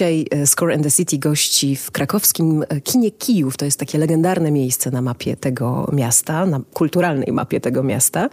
Dzisiaj 0.00 0.26
e, 0.30 0.46
Score 0.46 0.74
and 0.74 0.82
the 0.82 0.90
City 0.90 1.18
gości 1.18 1.76
w 1.76 1.90
krakowskim 1.90 2.64
e, 2.68 2.80
kinie 2.80 3.10
Kijów. 3.10 3.56
To 3.56 3.64
jest 3.64 3.78
takie 3.78 3.98
legendarne 3.98 4.50
miejsce 4.50 4.90
na 4.90 5.02
mapie 5.02 5.36
tego 5.36 5.90
miasta, 5.92 6.46
na 6.46 6.60
kulturalnej 6.74 7.32
mapie 7.32 7.60
tego 7.60 7.82
miasta. 7.82 8.28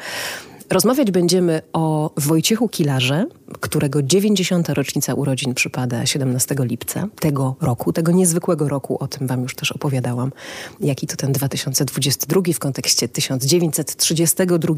Rozmawiać 0.70 1.12
będziemy 1.12 1.62
o 1.74 2.12
Wojciechu 2.18 2.70
Kilarze, 2.70 3.26
którego 3.60 4.04
90. 4.04 4.70
rocznica 4.70 5.14
urodzin 5.14 5.54
przypada 5.54 6.06
17 6.06 6.56
lipca 6.60 7.08
tego 7.20 7.56
roku, 7.62 7.94
tego 7.94 8.12
niezwykłego 8.12 8.70
roku. 8.70 8.98
O 9.00 9.08
tym 9.08 9.28
wam 9.28 9.44
już 9.44 9.56
też 9.56 9.72
opowiadałam. 9.72 10.32
Jaki 10.80 11.08
to 11.08 11.16
ten 11.16 11.32
2022 11.32 12.42
w 12.54 12.60
kontekście 12.60 13.08
1932 13.08 14.76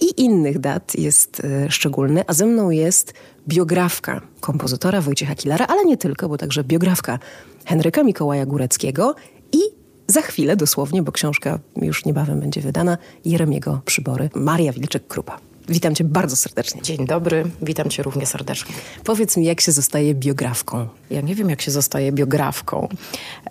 i 0.00 0.22
innych 0.22 0.58
dat 0.58 0.94
jest 0.94 1.40
y, 1.40 1.70
szczególny. 1.70 2.24
A 2.26 2.32
ze 2.32 2.46
mną 2.46 2.70
jest 2.70 3.14
biografka 3.48 4.20
kompozytora 4.40 5.00
Wojciecha 5.00 5.34
Kilara, 5.34 5.66
ale 5.66 5.84
nie 5.84 5.96
tylko, 5.96 6.28
bo 6.28 6.38
także 6.38 6.64
biografka 6.64 7.18
Henryka 7.64 8.02
Mikołaja 8.02 8.46
Góreckiego 8.46 9.14
i 9.52 9.81
za 10.06 10.22
chwilę 10.22 10.56
dosłownie, 10.56 11.02
bo 11.02 11.12
książka 11.12 11.58
już 11.76 12.04
niebawem 12.04 12.40
będzie 12.40 12.60
wydana, 12.60 12.98
Jeremiego 13.24 13.80
Przybory, 13.84 14.30
Maria 14.34 14.72
Wilczek-Krupa. 14.72 15.51
Witam 15.68 15.94
cię 15.94 16.04
bardzo 16.04 16.36
serdecznie. 16.36 16.82
Dzień 16.82 17.06
dobry, 17.06 17.44
witam 17.62 17.90
cię 17.90 18.02
równie 18.02 18.26
serdecznie. 18.26 18.74
Powiedz 19.04 19.36
mi, 19.36 19.44
jak 19.44 19.60
się 19.60 19.72
zostaje 19.72 20.14
biografką? 20.14 20.88
Ja 21.10 21.20
nie 21.20 21.34
wiem, 21.34 21.50
jak 21.50 21.62
się 21.62 21.70
zostaje 21.70 22.12
biografką. 22.12 22.88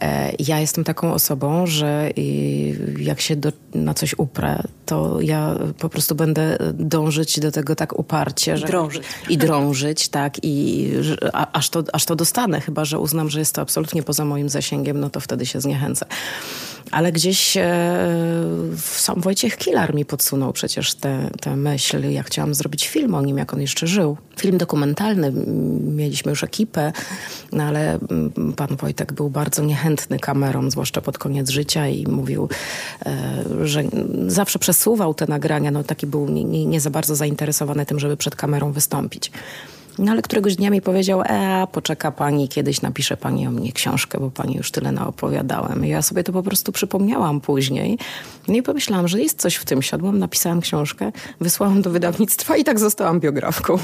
E, 0.02 0.32
ja 0.39 0.59
jestem 0.59 0.84
taką 0.84 1.14
osobą, 1.14 1.67
że 1.67 2.09
jak 3.00 3.22
się 3.22 3.36
do, 3.36 3.52
na 3.76 3.94
coś 3.94 4.16
uprę, 4.17 4.64
to 4.86 5.22
ja 5.22 5.56
po 5.80 5.89
prostu 5.89 6.16
będę 6.16 6.58
dążyć 6.73 7.39
do 7.39 7.52
tego 7.52 7.76
tak 7.76 8.00
uparcie. 8.00 8.58
Że, 8.58 8.67
drążyć. 8.67 9.04
I 9.30 9.38
drążyć, 9.38 10.09
tak. 10.09 10.38
I 10.44 10.88
a, 11.34 11.52
aż, 11.52 11.70
to, 11.70 11.84
aż 11.94 12.06
to 12.06 12.16
dostanę, 12.16 12.62
chyba 12.62 12.86
że 12.86 13.00
uznam, 13.00 13.30
że 13.30 13.39
jest 13.39 13.56
to 13.56 13.62
absolutnie 13.62 14.04
poza 14.04 14.26
moim 14.26 14.50
zasięgiem, 14.50 15.00
no 15.00 15.09
to 15.09 15.20
wtedy 15.20 15.45
się 15.45 15.62
zniechęcę. 15.62 16.06
Ale 16.92 17.12
gdzieś 17.12 17.58
e, 17.58 17.64
sam 18.78 19.22
Wojciech 19.22 19.58
Kilar 19.58 19.95
mi 19.95 20.06
podsunął 20.06 20.54
przecież 20.54 20.95
tę 21.42 21.56
myśl. 21.56 22.01
Ja 22.10 22.24
chciałam 22.24 22.56
zrobić 22.56 22.88
film 22.88 23.16
o 23.16 23.22
nim, 23.22 23.38
jak 23.38 23.54
on 23.54 23.62
jeszcze 23.62 23.88
żył. 23.88 24.18
Film 24.40 24.58
dokumentalny. 24.58 25.32
Mieliśmy 25.82 26.30
już 26.30 26.44
ekipę, 26.44 26.92
no 27.52 27.64
ale 27.64 28.00
pan 28.56 28.76
Wojtek 28.76 29.14
był 29.14 29.30
bardzo 29.30 29.64
niechętny 29.64 30.20
kamerą, 30.20 30.72
zwłaszcza 30.72 31.02
pod 31.02 31.18
koniec 31.18 31.50
życia 31.50 31.88
i 31.88 32.08
mówił, 32.08 32.50
e, 33.06 33.44
że 33.64 33.84
zawsze 34.28 34.60
przesuwał 34.60 35.14
te 35.14 35.28
nagrania. 35.28 35.72
No 35.72 35.84
taki 35.84 36.08
był 36.08 36.30
nie, 36.30 36.44
nie, 36.44 36.66
nie 36.66 36.80
za 36.80 36.90
bardzo 36.90 37.16
zainteresowany 37.16 37.86
tym, 37.86 38.00
żeby 38.00 38.18
przed 38.18 38.36
kamerą 38.36 38.72
wystąpić. 38.72 39.32
No 40.02 40.12
ale 40.12 40.22
któregoś 40.22 40.56
dnia 40.56 40.70
mi 40.70 40.82
powiedział, 40.82 41.22
e, 41.26 41.68
poczeka 41.72 42.12
pani, 42.12 42.48
kiedyś 42.48 42.82
napisze 42.82 43.18
pani 43.18 43.48
o 43.48 43.52
mnie 43.52 43.72
książkę, 43.72 44.20
bo 44.20 44.32
pani 44.32 44.56
już 44.56 44.72
tyle 44.72 44.92
naopowiadałem. 44.92 45.86
I 45.86 45.90
ja 45.90 46.02
sobie 46.02 46.24
to 46.24 46.34
po 46.34 46.44
prostu 46.44 46.72
przypomniałam 46.72 47.42
później. 47.42 47.98
No 48.48 48.54
i 48.54 48.64
pomyślałam, 48.64 49.08
że 49.08 49.22
jest 49.22 49.42
coś 49.42 49.56
w 49.56 49.66
tym. 49.66 49.82
Siadłam, 49.82 50.20
napisałam 50.20 50.61
książkę, 50.61 51.11
wysłałam 51.42 51.82
do 51.82 51.90
wydawnictwa 51.90 52.58
i 52.58 52.64
tak 52.64 52.80
zostałam 52.80 53.20
biografką. 53.20 53.78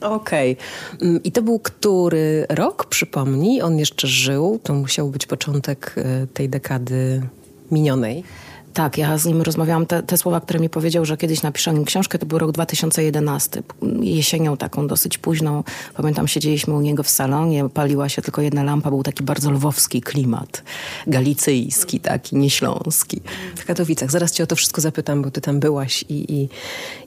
Okej. 0.00 0.56
Okay. 0.96 1.08
Mm, 1.08 1.22
I 1.22 1.32
to 1.32 1.42
był 1.42 1.58
który 1.58 2.46
rok, 2.48 2.84
przypomnij? 2.84 3.62
On 3.62 3.78
jeszcze 3.78 4.06
żył. 4.06 4.60
To 4.62 4.74
musiał 4.74 5.08
być 5.08 5.26
początek 5.26 5.94
e, 5.96 6.26
tej 6.26 6.48
dekady 6.48 7.22
minionej. 7.70 8.24
Tak, 8.74 8.98
ja 8.98 9.18
z 9.18 9.26
nim 9.26 9.42
rozmawiałam. 9.42 9.86
Te, 9.86 10.02
te, 10.02 10.16
słowa, 10.16 10.40
które 10.40 10.60
mi 10.60 10.68
powiedział, 10.68 11.04
że 11.04 11.16
kiedyś 11.16 11.42
napiszę 11.42 11.74
nim 11.74 11.84
książkę, 11.84 12.18
to 12.18 12.26
był 12.26 12.38
rok 12.38 12.52
2011. 12.52 13.62
Jesienią 14.00 14.56
taką 14.56 14.86
dosyć 14.86 15.18
późną. 15.18 15.64
Pamiętam, 15.94 16.28
siedzieliśmy 16.28 16.74
u 16.74 16.80
niego 16.80 17.02
w 17.02 17.08
salonie, 17.08 17.68
paliła 17.68 18.08
się 18.08 18.22
tylko 18.22 18.42
jedna 18.42 18.62
lampa. 18.62 18.90
Był 18.90 19.02
taki 19.02 19.24
bardzo 19.24 19.50
lwowski 19.50 20.00
klimat. 20.00 20.62
Galicyjski 21.06 22.00
taki, 22.00 22.36
nieśląski. 22.36 23.20
W 23.56 23.64
Katowicach. 23.64 24.10
Zaraz 24.10 24.32
cię 24.32 24.44
o 24.44 24.46
to 24.46 24.56
wszystko 24.56 24.80
zapytam, 24.80 25.22
bo 25.22 25.30
ty 25.30 25.40
tam 25.40 25.60
byłaś 25.60 26.04
i, 26.08 26.32
i, 26.34 26.48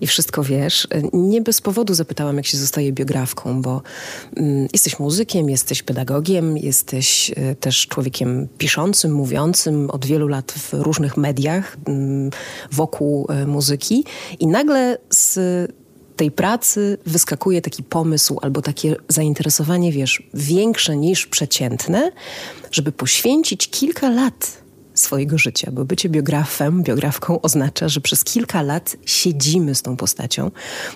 i 0.01 0.07
wszystko 0.07 0.43
wiesz. 0.43 0.87
Nie 1.13 1.41
bez 1.41 1.61
powodu 1.61 1.93
zapytałam, 1.93 2.37
jak 2.37 2.45
się 2.45 2.57
zostaje 2.57 2.93
biografką, 2.93 3.61
bo 3.61 3.81
mm, 4.37 4.67
jesteś 4.73 4.99
muzykiem, 4.99 5.49
jesteś 5.49 5.83
pedagogiem, 5.83 6.57
jesteś 6.57 7.31
y, 7.31 7.55
też 7.59 7.87
człowiekiem 7.87 8.47
piszącym, 8.57 9.11
mówiącym 9.13 9.89
od 9.89 10.05
wielu 10.05 10.27
lat 10.27 10.51
w 10.51 10.73
różnych 10.73 11.17
mediach 11.17 11.54
Mm, 11.87 12.29
wokół 12.71 13.27
e, 13.29 13.45
muzyki 13.45 14.03
i 14.39 14.47
nagle 14.47 14.97
z 15.09 15.39
tej 16.15 16.31
pracy 16.31 16.97
wyskakuje 17.05 17.61
taki 17.61 17.83
pomysł 17.83 18.39
albo 18.41 18.61
takie 18.61 18.95
zainteresowanie, 19.07 19.91
wiesz, 19.91 20.23
większe 20.33 20.97
niż 20.97 21.27
przeciętne, 21.27 22.11
żeby 22.71 22.91
poświęcić 22.91 23.69
kilka 23.69 24.09
lat 24.09 24.65
swojego 24.93 25.37
życia, 25.37 25.71
bo 25.71 25.85
bycie 25.85 26.09
biografem, 26.09 26.83
biografką 26.83 27.41
oznacza, 27.41 27.89
że 27.89 28.01
przez 28.01 28.23
kilka 28.23 28.61
lat 28.61 28.97
siedzimy 29.05 29.75
z 29.75 29.81
tą 29.81 29.97
postacią. 29.97 30.51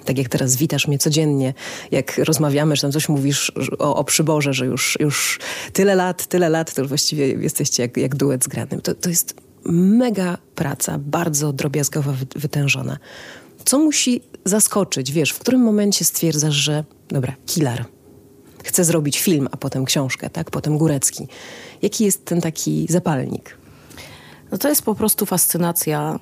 Tak 0.06 0.18
jak 0.18 0.30
teraz 0.30 0.56
witasz 0.56 0.88
mnie 0.88 1.00
codziennie, 1.00 1.53
jak 1.92 2.18
rozmawiamy, 2.18 2.75
że 2.75 2.81
tam 2.81 2.92
coś 2.92 3.09
mówisz 3.09 3.52
o, 3.80 3.96
o 3.96 4.03
przyborze, 4.03 4.53
że 4.53 4.66
już, 4.66 4.98
już 5.00 5.40
tyle 5.74 5.96
lat, 5.96 6.28
tyle 6.28 6.50
lat, 6.50 6.74
to 6.74 6.86
właściwie 6.86 7.28
jesteście 7.28 7.84
jak, 7.84 7.98
jak 7.98 8.16
duet 8.16 8.44
zgranym. 8.44 8.81
To, 8.81 8.96
to 8.96 9.09
jest 9.09 9.49
mega 9.66 10.38
praca, 10.56 10.97
bardzo 10.97 11.53
drobiazgowa, 11.53 12.14
wytężona. 12.36 12.97
Co 13.66 13.80
musi 13.80 14.22
zaskoczyć? 14.46 15.12
Wiesz, 15.12 15.31
w 15.31 15.40
którym 15.40 15.62
momencie 15.62 16.06
stwierdzasz, 16.06 16.56
że 16.56 16.84
dobra, 17.08 17.36
killer, 17.46 17.86
chcę 18.64 18.84
zrobić 18.84 19.19
film, 19.19 19.48
a 19.52 19.58
potem 19.58 19.86
książkę, 19.86 20.30
tak? 20.30 20.52
Potem 20.52 20.78
Górecki. 20.78 21.28
Jaki 21.81 22.06
jest 22.06 22.25
ten 22.25 22.42
taki 22.42 22.88
zapalnik? 22.90 23.59
No 24.52 24.58
to 24.58 24.70
jest 24.70 24.82
po 24.82 24.96
prostu 24.96 25.26
fascynacja 25.26 26.20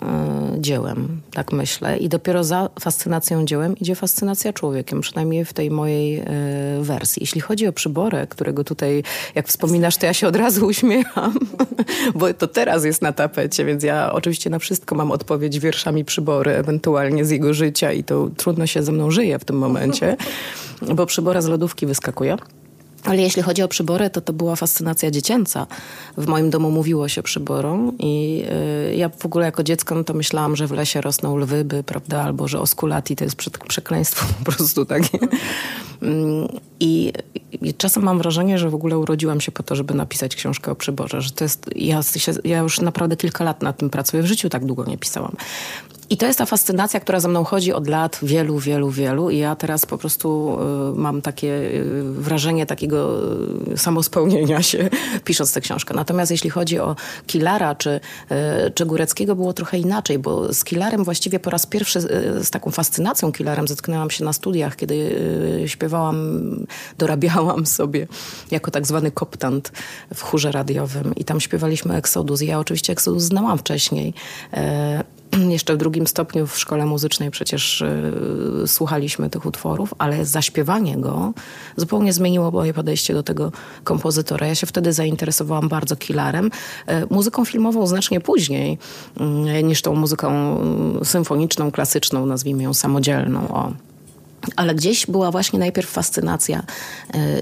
y, 0.55 0.61
dziełem, 0.61 1.21
tak 1.33 1.51
myślę. 1.51 1.97
I 1.97 2.09
dopiero 2.09 2.43
za 2.43 2.69
fascynacją 2.79 3.45
dziełem 3.45 3.77
idzie 3.77 3.95
fascynacja 3.95 4.53
człowiekiem, 4.53 5.01
przynajmniej 5.01 5.45
w 5.45 5.53
tej 5.53 5.71
mojej 5.71 6.19
y, 6.19 6.23
wersji. 6.81 7.19
Jeśli 7.23 7.41
chodzi 7.41 7.67
o 7.67 7.73
przyborę, 7.73 8.27
którego 8.27 8.63
tutaj, 8.63 9.03
jak 9.35 9.47
wspominasz, 9.47 9.97
to 9.97 10.05
ja 10.05 10.13
się 10.13 10.27
od 10.27 10.35
razu 10.35 10.65
uśmiecham, 10.65 11.33
bo 12.15 12.33
to 12.33 12.47
teraz 12.47 12.85
jest 12.85 13.01
na 13.01 13.13
tapecie, 13.13 13.65
więc 13.65 13.83
ja 13.83 14.13
oczywiście 14.13 14.49
na 14.49 14.59
wszystko 14.59 14.95
mam 14.95 15.11
odpowiedź 15.11 15.59
wierszami 15.59 16.05
przybory, 16.05 16.51
ewentualnie 16.51 17.25
z 17.25 17.29
jego 17.29 17.53
życia 17.53 17.91
i 17.91 18.03
to 18.03 18.29
trudno 18.37 18.67
się 18.67 18.83
ze 18.83 18.91
mną 18.91 19.11
żyje 19.11 19.39
w 19.39 19.45
tym 19.45 19.57
momencie, 19.57 20.17
bo 20.95 21.05
przybora 21.05 21.41
z 21.41 21.47
lodówki 21.47 21.85
wyskakuje. 21.85 22.37
Ale 23.03 23.21
jeśli 23.21 23.41
chodzi 23.41 23.63
o 23.63 23.67
przybory, 23.67 24.09
to 24.09 24.21
to 24.21 24.33
była 24.33 24.55
fascynacja 24.55 25.11
dziecięca. 25.11 25.67
W 26.17 26.27
moim 26.27 26.49
domu 26.49 26.71
mówiło 26.71 27.07
się 27.07 27.23
przyborą 27.23 27.91
i 27.99 28.43
y, 28.91 28.95
ja 28.95 29.09
w 29.09 29.25
ogóle 29.25 29.45
jako 29.45 29.63
dziecko 29.63 29.95
no 29.95 30.03
to 30.03 30.13
myślałam, 30.13 30.55
że 30.55 30.67
w 30.67 30.71
lesie 30.71 31.01
rosną 31.01 31.37
lwy, 31.37 31.65
by, 31.65 31.83
prawda, 31.83 32.21
albo 32.21 32.47
że 32.47 32.59
oskulati 32.59 33.15
to 33.15 33.23
jest 33.23 33.37
przekleństwo 33.67 34.25
po 34.39 34.51
prostu 34.51 34.85
takie. 34.85 35.19
Mm, 36.01 36.47
I, 36.79 37.13
I, 37.61 37.73
czasem 37.73 38.03
mam 38.03 38.17
wrażenie, 38.17 38.57
że 38.57 38.69
w 38.69 38.75
ogóle 38.75 38.97
urodziłam 38.97 39.41
się 39.41 39.51
po 39.51 39.63
to, 39.63 39.75
żeby 39.75 39.93
napisać 39.93 40.35
książkę 40.35 40.71
o 40.71 40.75
przyborze. 40.75 41.21
Że 41.21 41.31
to 41.31 41.43
jest, 41.43 41.69
ja, 41.75 42.03
się, 42.03 42.33
ja 42.43 42.57
już 42.57 42.81
naprawdę 42.81 43.17
kilka 43.17 43.43
lat 43.43 43.61
nad 43.61 43.77
tym 43.77 43.89
pracuję. 43.89 44.23
W 44.23 44.25
życiu 44.25 44.49
tak 44.49 44.65
długo 44.65 44.85
nie 44.85 44.97
pisałam. 44.97 45.35
I 46.09 46.17
to 46.17 46.25
jest 46.25 46.39
ta 46.39 46.45
fascynacja, 46.45 46.99
która 46.99 47.19
ze 47.19 47.27
mną 47.27 47.43
chodzi 47.43 47.73
od 47.73 47.87
lat 47.87 48.19
wielu, 48.23 48.59
wielu, 48.59 48.89
wielu 48.89 49.29
i 49.29 49.37
ja 49.37 49.55
teraz 49.55 49.85
po 49.85 49.97
prostu 49.97 50.57
y, 50.93 50.99
mam 50.99 51.21
takie 51.21 51.47
y, 51.47 52.03
wrażenie 52.03 52.65
takiego 52.65 53.19
y, 53.73 53.77
samospełnienia 53.77 54.61
się 54.61 54.89
pisząc 55.25 55.53
tę 55.53 55.61
książkę. 55.61 55.93
Natomiast 55.93 56.31
jeśli 56.31 56.49
chodzi 56.49 56.79
o 56.79 56.95
Kilara 57.27 57.75
czy, 57.75 57.89
y, 58.67 58.71
czy 58.71 58.85
Góreckiego 58.85 59.35
było 59.35 59.53
trochę 59.53 59.77
inaczej, 59.77 60.19
bo 60.19 60.53
z 60.53 60.63
Kilarem 60.63 61.03
właściwie 61.03 61.39
po 61.39 61.49
raz 61.49 61.65
pierwszy 61.65 61.99
y, 61.99 62.43
z 62.43 62.49
taką 62.49 62.71
fascynacją 62.71 63.31
Kilarem 63.31 63.67
zetknęłam 63.67 64.09
się 64.09 64.25
na 64.25 64.33
studiach, 64.33 64.75
kiedy 64.75 64.95
y, 65.63 65.69
śpiewałam, 65.69 66.17
dorabiałam 66.97 67.65
sobie 67.65 68.07
jako 68.51 68.71
tak 68.71 68.87
zwany 68.87 69.11
koptant 69.11 69.71
w 70.15 70.21
chórze 70.21 70.51
radiowym 70.51 71.15
i 71.15 71.25
tam 71.25 71.39
śpiewaliśmy 71.41 71.95
Exodus. 71.95 72.41
I 72.41 72.47
ja 72.47 72.59
oczywiście 72.59 72.93
Exodus 72.93 73.23
znałam 73.23 73.57
wcześniej 73.57 74.13
jeszcze 75.49 75.73
w 75.73 75.77
drugim 75.77 76.07
stopniu 76.07 76.47
w 76.47 76.59
szkole 76.59 76.85
muzycznej 76.85 77.31
przecież 77.31 77.81
y, 77.81 78.63
słuchaliśmy 78.65 79.29
tych 79.29 79.45
utworów, 79.45 79.93
ale 79.97 80.25
zaśpiewanie 80.25 80.97
go 80.97 81.33
zupełnie 81.75 82.13
zmieniło 82.13 82.51
moje 82.51 82.73
podejście 82.73 83.13
do 83.13 83.23
tego 83.23 83.51
kompozytora. 83.83 84.47
Ja 84.47 84.55
się 84.55 84.67
wtedy 84.67 84.93
zainteresowałam 84.93 85.69
bardzo 85.69 85.95
Kilarem. 85.95 86.45
Y, 86.45 86.51
muzyką 87.09 87.45
filmową 87.45 87.87
znacznie 87.87 88.21
później 88.21 88.77
y, 89.59 89.63
niż 89.63 89.81
tą 89.81 89.95
muzyką 89.95 90.57
symfoniczną, 91.03 91.71
klasyczną, 91.71 92.25
nazwijmy 92.25 92.63
ją 92.63 92.73
samodzielną. 92.73 93.47
O. 93.47 93.86
Ale 94.55 94.75
gdzieś 94.75 95.05
była 95.05 95.31
właśnie 95.31 95.59
najpierw 95.59 95.89
fascynacja 95.89 96.63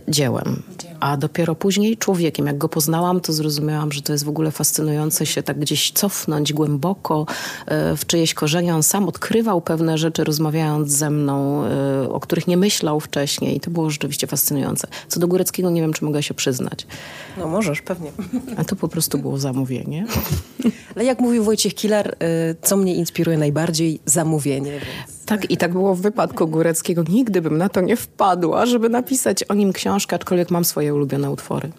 dziełem. 0.07 0.63
a 0.99 1.17
dopiero 1.17 1.55
później 1.55 1.97
człowiekiem. 1.97 2.47
Jak 2.47 2.57
go 2.57 2.69
poznałam, 2.69 3.21
to 3.21 3.33
zrozumiałam, 3.33 3.91
że 3.91 4.01
to 4.01 4.11
jest 4.11 4.25
w 4.25 4.29
ogóle 4.29 4.51
fascynujące 4.51 5.25
się 5.25 5.43
tak 5.43 5.59
gdzieś 5.59 5.91
cofnąć 5.91 6.53
głęboko 6.53 7.25
e, 7.65 7.97
w 7.97 8.05
czyjeś 8.05 8.33
korzenie. 8.33 8.75
On 8.75 8.83
sam 8.83 9.07
odkrywał 9.07 9.61
pewne 9.61 9.97
rzeczy, 9.97 10.23
rozmawiając 10.23 10.91
ze 10.91 11.09
mną, 11.09 11.63
e, 11.65 12.09
o 12.09 12.19
których 12.19 12.47
nie 12.47 12.57
myślał 12.57 12.99
wcześniej. 12.99 13.57
I 13.57 13.59
to 13.59 13.71
było 13.71 13.89
rzeczywiście 13.89 14.27
fascynujące. 14.27 14.87
Co 15.07 15.19
do 15.19 15.27
Góreckiego 15.27 15.69
nie 15.69 15.81
wiem, 15.81 15.93
czy 15.93 16.05
mogę 16.05 16.23
się 16.23 16.33
przyznać. 16.33 16.87
No 17.37 17.47
możesz, 17.47 17.81
pewnie. 17.81 18.11
A 18.57 18.63
to 18.63 18.75
po 18.75 18.87
prostu 18.87 19.17
było 19.17 19.37
zamówienie. 19.37 20.05
Ale 20.95 21.05
jak 21.05 21.19
mówił 21.19 21.43
Wojciech 21.43 21.75
Kilar, 21.75 22.15
e, 22.19 22.55
co 22.61 22.77
mnie 22.77 22.95
inspiruje 22.95 23.37
najbardziej? 23.37 23.99
Zamówienie. 24.05 24.71
Więc... 24.71 25.14
Tak, 25.25 25.51
i 25.51 25.57
tak 25.57 25.71
było 25.71 25.95
w 25.95 26.01
wypadku 26.01 26.47
Góreckiego. 26.47 27.03
Nigdy 27.09 27.41
bym 27.41 27.57
na 27.57 27.69
to 27.69 27.81
nie 27.81 27.97
wpadła, 27.97 28.65
żeby 28.65 28.89
napisać 28.89 29.43
o 29.43 29.53
nim 29.53 29.73
książkę, 29.73 30.15
aczkolwiek 30.15 30.51
mam 30.51 30.65
swoje 30.65 30.93
ulubione 30.93 31.31
utwory. 31.31 31.71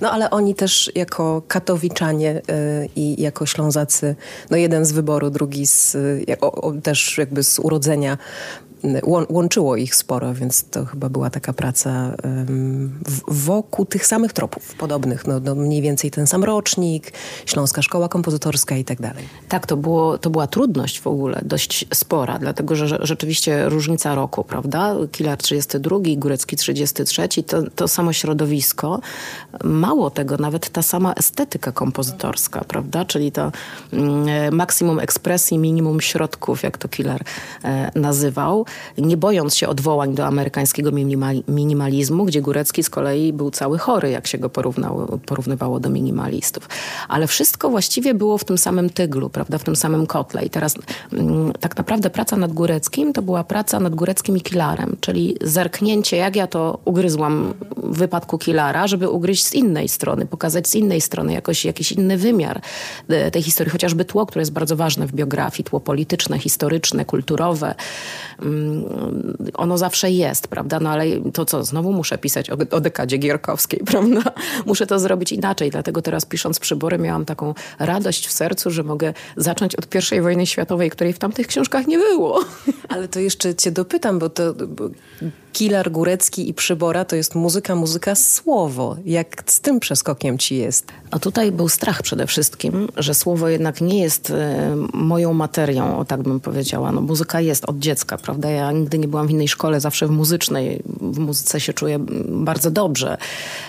No 0.00 0.10
ale 0.10 0.30
oni 0.30 0.54
też 0.54 0.92
jako 0.94 1.42
katowiczanie 1.48 2.36
y, 2.36 2.88
i 2.96 3.22
jako 3.22 3.46
ślązacy, 3.46 4.16
no 4.50 4.56
jeden 4.56 4.84
z 4.84 4.92
wyboru, 4.92 5.30
drugi 5.30 5.66
z, 5.66 5.94
y, 5.94 6.36
o, 6.40 6.52
o, 6.52 6.72
też 6.72 7.18
jakby 7.18 7.44
z 7.44 7.58
urodzenia 7.58 8.18
łączyło 9.28 9.76
ich 9.76 9.94
sporo, 9.94 10.34
więc 10.34 10.64
to 10.70 10.84
chyba 10.84 11.08
była 11.08 11.30
taka 11.30 11.52
praca 11.52 12.14
wokół 13.28 13.86
tych 13.86 14.06
samych 14.06 14.32
tropów 14.32 14.74
podobnych. 14.74 15.26
No, 15.26 15.40
no, 15.40 15.54
mniej 15.54 15.82
więcej 15.82 16.10
ten 16.10 16.26
sam 16.26 16.44
rocznik, 16.44 17.12
Śląska 17.46 17.82
Szkoła 17.82 18.08
Kompozytorska 18.08 18.76
i 18.76 18.84
tak 18.84 19.00
dalej. 19.00 19.24
Tak, 19.48 19.66
to, 19.66 19.76
było, 19.76 20.18
to 20.18 20.30
była 20.30 20.46
trudność 20.46 21.00
w 21.00 21.06
ogóle, 21.06 21.40
dość 21.44 21.86
spora, 21.94 22.38
dlatego 22.38 22.76
że 22.76 22.98
rzeczywiście 23.00 23.68
różnica 23.68 24.14
roku, 24.14 24.44
prawda? 24.44 24.94
Kilar 25.12 25.38
32, 25.38 25.96
Górecki 26.16 26.56
33, 26.56 27.28
to, 27.46 27.62
to 27.74 27.88
samo 27.88 28.12
środowisko. 28.12 29.00
Mało 29.64 30.10
tego, 30.10 30.36
nawet 30.36 30.70
ta 30.70 30.82
sama 30.82 31.12
estetyka 31.12 31.72
kompozytorska, 31.72 32.64
prawda? 32.64 33.04
Czyli 33.04 33.32
to 33.32 33.52
mm, 33.92 34.54
maksimum 34.54 34.98
ekspresji, 34.98 35.58
minimum 35.58 36.00
środków, 36.00 36.62
jak 36.62 36.78
to 36.78 36.88
Kilar 36.88 37.20
e, 37.64 37.90
nazywał 37.94 38.66
nie 38.98 39.16
bojąc 39.16 39.56
się 39.56 39.68
odwołań 39.68 40.14
do 40.14 40.26
amerykańskiego 40.26 40.90
minimalizmu, 41.48 42.24
gdzie 42.24 42.42
Górecki 42.42 42.82
z 42.82 42.90
kolei 42.90 43.32
był 43.32 43.50
cały 43.50 43.78
chory, 43.78 44.10
jak 44.10 44.26
się 44.26 44.38
go 44.38 44.50
porównało, 44.50 45.18
porównywało 45.26 45.80
do 45.80 45.90
minimalistów. 45.90 46.68
Ale 47.08 47.26
wszystko 47.26 47.70
właściwie 47.70 48.14
było 48.14 48.38
w 48.38 48.44
tym 48.44 48.58
samym 48.58 48.90
tyglu, 48.90 49.30
prawda, 49.30 49.58
w 49.58 49.64
tym 49.64 49.76
samym 49.76 50.06
kotle. 50.06 50.44
I 50.44 50.50
teraz 50.50 50.74
mm, 51.12 51.52
tak 51.60 51.76
naprawdę 51.76 52.10
praca 52.10 52.36
nad 52.36 52.52
Góreckim 52.52 53.12
to 53.12 53.22
była 53.22 53.44
praca 53.44 53.80
nad 53.80 53.94
Góreckim 53.94 54.36
i 54.36 54.40
Kilarem, 54.40 54.96
czyli 55.00 55.36
zerknięcie, 55.40 56.16
jak 56.16 56.36
ja 56.36 56.46
to 56.46 56.78
ugryzłam 56.84 57.54
w 57.76 57.98
wypadku 57.98 58.38
Kilara, 58.38 58.86
żeby 58.86 59.08
ugryźć 59.08 59.46
z 59.46 59.54
innej 59.54 59.88
strony, 59.88 60.26
pokazać 60.26 60.68
z 60.68 60.74
innej 60.74 61.00
strony 61.00 61.32
jakoś 61.32 61.64
jakiś 61.64 61.92
inny 61.92 62.16
wymiar 62.16 62.60
e, 63.08 63.30
tej 63.30 63.42
historii, 63.42 63.72
chociażby 63.72 64.04
tło, 64.04 64.26
które 64.26 64.42
jest 64.42 64.52
bardzo 64.52 64.76
ważne 64.76 65.06
w 65.06 65.12
biografii, 65.12 65.64
tło 65.64 65.80
polityczne, 65.80 66.38
historyczne, 66.38 67.04
kulturowe. 67.04 67.74
Ono 69.54 69.78
zawsze 69.78 70.10
jest, 70.10 70.48
prawda? 70.48 70.80
No 70.80 70.90
ale 70.90 71.04
to 71.32 71.44
co, 71.44 71.64
znowu 71.64 71.92
muszę 71.92 72.18
pisać 72.18 72.50
o, 72.50 72.56
o 72.70 72.80
dekadzie 72.80 73.18
Gierkowskiej, 73.18 73.80
prawda? 73.90 74.22
Muszę 74.66 74.86
to 74.86 74.98
zrobić 74.98 75.32
inaczej, 75.32 75.70
dlatego 75.70 76.02
teraz 76.02 76.24
pisząc 76.24 76.58
Przybory 76.58 76.98
miałam 76.98 77.24
taką 77.24 77.54
radość 77.78 78.26
w 78.26 78.32
sercu, 78.32 78.70
że 78.70 78.82
mogę 78.82 79.14
zacząć 79.36 79.76
od 79.76 80.12
I 80.12 80.20
wojny 80.20 80.46
światowej, 80.46 80.90
której 80.90 81.12
w 81.12 81.18
tamtych 81.18 81.46
książkach 81.46 81.86
nie 81.86 81.98
było. 81.98 82.44
Ale 82.88 83.08
to 83.08 83.20
jeszcze 83.20 83.54
cię 83.54 83.70
dopytam, 83.70 84.18
bo 84.18 84.30
to... 84.30 84.54
Bo 84.54 84.90
Kilar, 85.56 85.90
Górecki 85.90 86.48
i 86.48 86.54
Przybora 86.54 87.04
to 87.04 87.16
jest 87.16 87.34
muzyka, 87.34 87.74
muzyka, 87.74 88.14
słowo. 88.14 88.96
Jak 89.04 89.42
z 89.46 89.60
tym 89.60 89.80
przeskokiem 89.80 90.38
ci 90.38 90.56
jest? 90.56 90.86
A 91.10 91.18
tutaj 91.18 91.52
był 91.52 91.68
strach 91.68 92.02
przede 92.02 92.26
wszystkim, 92.26 92.88
że 92.96 93.14
słowo 93.14 93.48
jednak 93.48 93.80
nie 93.80 94.00
jest 94.00 94.30
e, 94.30 94.76
moją 94.92 95.32
materią, 95.32 95.98
o 95.98 96.04
tak 96.04 96.22
bym 96.22 96.40
powiedziała. 96.40 96.92
No, 96.92 97.00
muzyka 97.00 97.40
jest 97.40 97.64
od 97.64 97.78
dziecka, 97.78 98.18
prawda? 98.18 98.45
Ja 98.50 98.72
nigdy 98.72 98.98
nie 98.98 99.08
byłam 99.08 99.26
w 99.26 99.30
innej 99.30 99.48
szkole, 99.48 99.80
zawsze 99.80 100.06
w 100.06 100.10
muzycznej. 100.10 100.82
W 101.00 101.18
muzyce 101.18 101.60
się 101.60 101.72
czuję 101.72 101.98
bardzo 102.28 102.70
dobrze. 102.70 103.18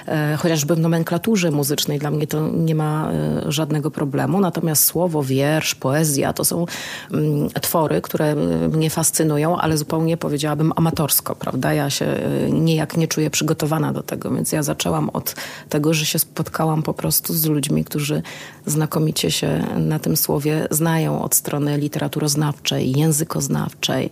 E, 0.07 0.37
chociażby 0.39 0.75
w 0.75 0.79
nomenklaturze 0.79 1.51
muzycznej 1.51 1.99
dla 1.99 2.11
mnie 2.11 2.27
to 2.27 2.49
nie 2.49 2.75
ma 2.75 3.11
e, 3.11 3.51
żadnego 3.51 3.91
problemu. 3.91 4.39
Natomiast 4.39 4.83
słowo, 4.83 5.23
wiersz, 5.23 5.75
poezja 5.75 6.33
to 6.33 6.45
są 6.45 6.65
mm, 7.11 7.49
twory, 7.61 8.01
które 8.01 8.35
mnie 8.69 8.89
fascynują, 8.89 9.57
ale 9.57 9.77
zupełnie 9.77 10.17
powiedziałabym 10.17 10.73
amatorsko, 10.75 11.35
prawda? 11.35 11.73
ja 11.73 11.89
się 11.89 12.05
niejak 12.51 12.97
nie 12.97 13.07
czuję 13.07 13.29
przygotowana 13.29 13.93
do 13.93 14.03
tego, 14.03 14.31
więc 14.31 14.51
ja 14.51 14.63
zaczęłam 14.63 15.09
od 15.09 15.35
tego, 15.69 15.93
że 15.93 16.05
się 16.05 16.19
spotkałam 16.19 16.83
po 16.83 16.93
prostu 16.93 17.33
z 17.33 17.45
ludźmi, 17.45 17.85
którzy 17.85 18.21
znakomicie 18.65 19.31
się 19.31 19.63
na 19.77 19.99
tym 19.99 20.17
słowie 20.17 20.67
znają 20.71 21.21
od 21.21 21.35
strony 21.35 21.77
literaturoznawczej, 21.77 22.91
językoznawczej, 22.99 24.09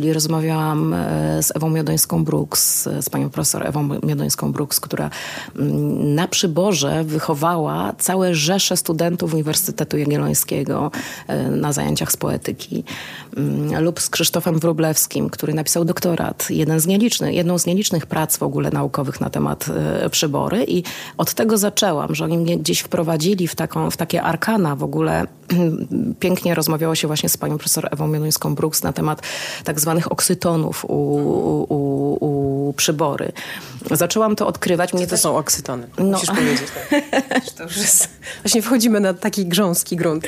czyli 0.00 0.12
rozmawiałam 0.12 0.94
y, 0.94 1.42
z 1.42 1.56
Ewą 1.56 1.70
Miodońską-Brooks, 1.70 2.88
z 3.02 3.10
panią 3.10 3.30
profesor 3.30 3.66
Ewą 3.66 3.88
Miodońską-Brooks, 3.88 4.80
która 4.80 5.10
mm, 5.56 6.14
na 6.14 6.28
przyborze 6.28 7.04
wychowała 7.04 7.92
całe 7.98 8.34
rzesze 8.34 8.76
studentów 8.76 9.32
Uniwersytetu 9.34 9.98
Jagiellońskiego 9.98 10.90
y, 11.30 11.50
na 11.50 11.72
zajęciach 11.72 12.12
z 12.12 12.16
poetyki 12.16 12.84
mm, 13.36 13.84
lub 13.84 14.00
z 14.00 14.10
Krzysztofem 14.10 14.58
Wróblewskim, 14.58 15.30
który 15.30 15.54
napisał 15.54 15.84
doktorat, 15.84 16.50
jeden 16.50 16.80
z 16.80 16.86
nie 16.86 17.00
nieliczny, 17.00 17.34
jedną 17.34 17.58
z 17.58 17.66
nielicznych 17.66 18.06
prac 18.06 18.36
w 18.36 18.42
ogóle 18.42 18.70
naukowych 18.70 19.20
na 19.20 19.30
temat 19.30 19.66
y, 20.06 20.10
przybory 20.10 20.64
i 20.68 20.82
od 21.16 21.34
tego 21.34 21.58
zaczęłam, 21.58 22.14
że 22.14 22.24
oni 22.24 22.38
mnie 22.38 22.58
gdzieś 22.58 22.80
wprowadzili 22.80 23.48
w, 23.48 23.54
taką, 23.54 23.90
w 23.90 23.96
takie 23.96 24.22
arkana 24.22 24.76
w 24.76 24.82
ogóle. 24.82 25.26
Pięknie 26.20 26.54
rozmawiało 26.54 26.94
się 26.94 27.06
właśnie 27.06 27.28
z 27.28 27.36
panią 27.36 27.58
profesor 27.58 27.88
Ewą 27.90 28.08
Mionuńską-Brooks 28.08 28.84
na 28.84 28.92
temat 28.92 29.22
tak 29.64 29.80
zwanych 29.80 29.89
oksytonów 30.10 30.84
u, 30.84 30.94
u, 31.68 32.24
u 32.68 32.72
przybory. 32.72 33.32
Zaczęłam 33.90 34.36
to 34.36 34.46
odkrywać. 34.46 34.92
Mnie 34.92 35.06
to 35.06 35.16
są 35.16 35.36
oksytony? 35.36 35.86
No. 35.98 36.04
Musisz 36.04 36.30
powiedzieć. 36.30 36.68
Tak. 36.90 37.02
To 37.56 37.64
już 37.64 37.76
jest... 37.76 38.08
Właśnie 38.42 38.62
wchodzimy 38.62 39.00
na 39.00 39.14
taki 39.14 39.46
grząski 39.46 39.96
grunt. 39.96 40.26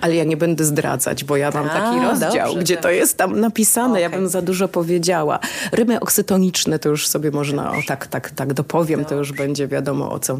Ale 0.00 0.14
ja 0.14 0.24
nie 0.24 0.36
będę 0.36 0.64
zdradzać, 0.64 1.24
bo 1.24 1.36
ja 1.36 1.50
mam 1.50 1.66
A, 1.66 1.68
taki 1.68 2.00
rozdział, 2.00 2.46
dobrze, 2.46 2.60
gdzie 2.60 2.76
to 2.76 2.90
jest 2.90 3.16
tam 3.16 3.40
napisane. 3.40 3.90
Okay. 3.90 4.00
Ja 4.00 4.10
bym 4.10 4.28
za 4.28 4.42
dużo 4.42 4.68
powiedziała. 4.68 5.38
Rymy 5.72 6.00
oksytoniczne 6.00 6.78
to 6.78 6.88
już 6.88 7.08
sobie 7.08 7.30
można, 7.30 7.72
o 7.72 7.76
tak, 7.86 8.06
tak, 8.06 8.30
tak 8.30 8.52
dopowiem, 8.54 9.04
to 9.04 9.14
już 9.14 9.32
będzie 9.32 9.68
wiadomo 9.68 10.12
o 10.12 10.18
co 10.18 10.38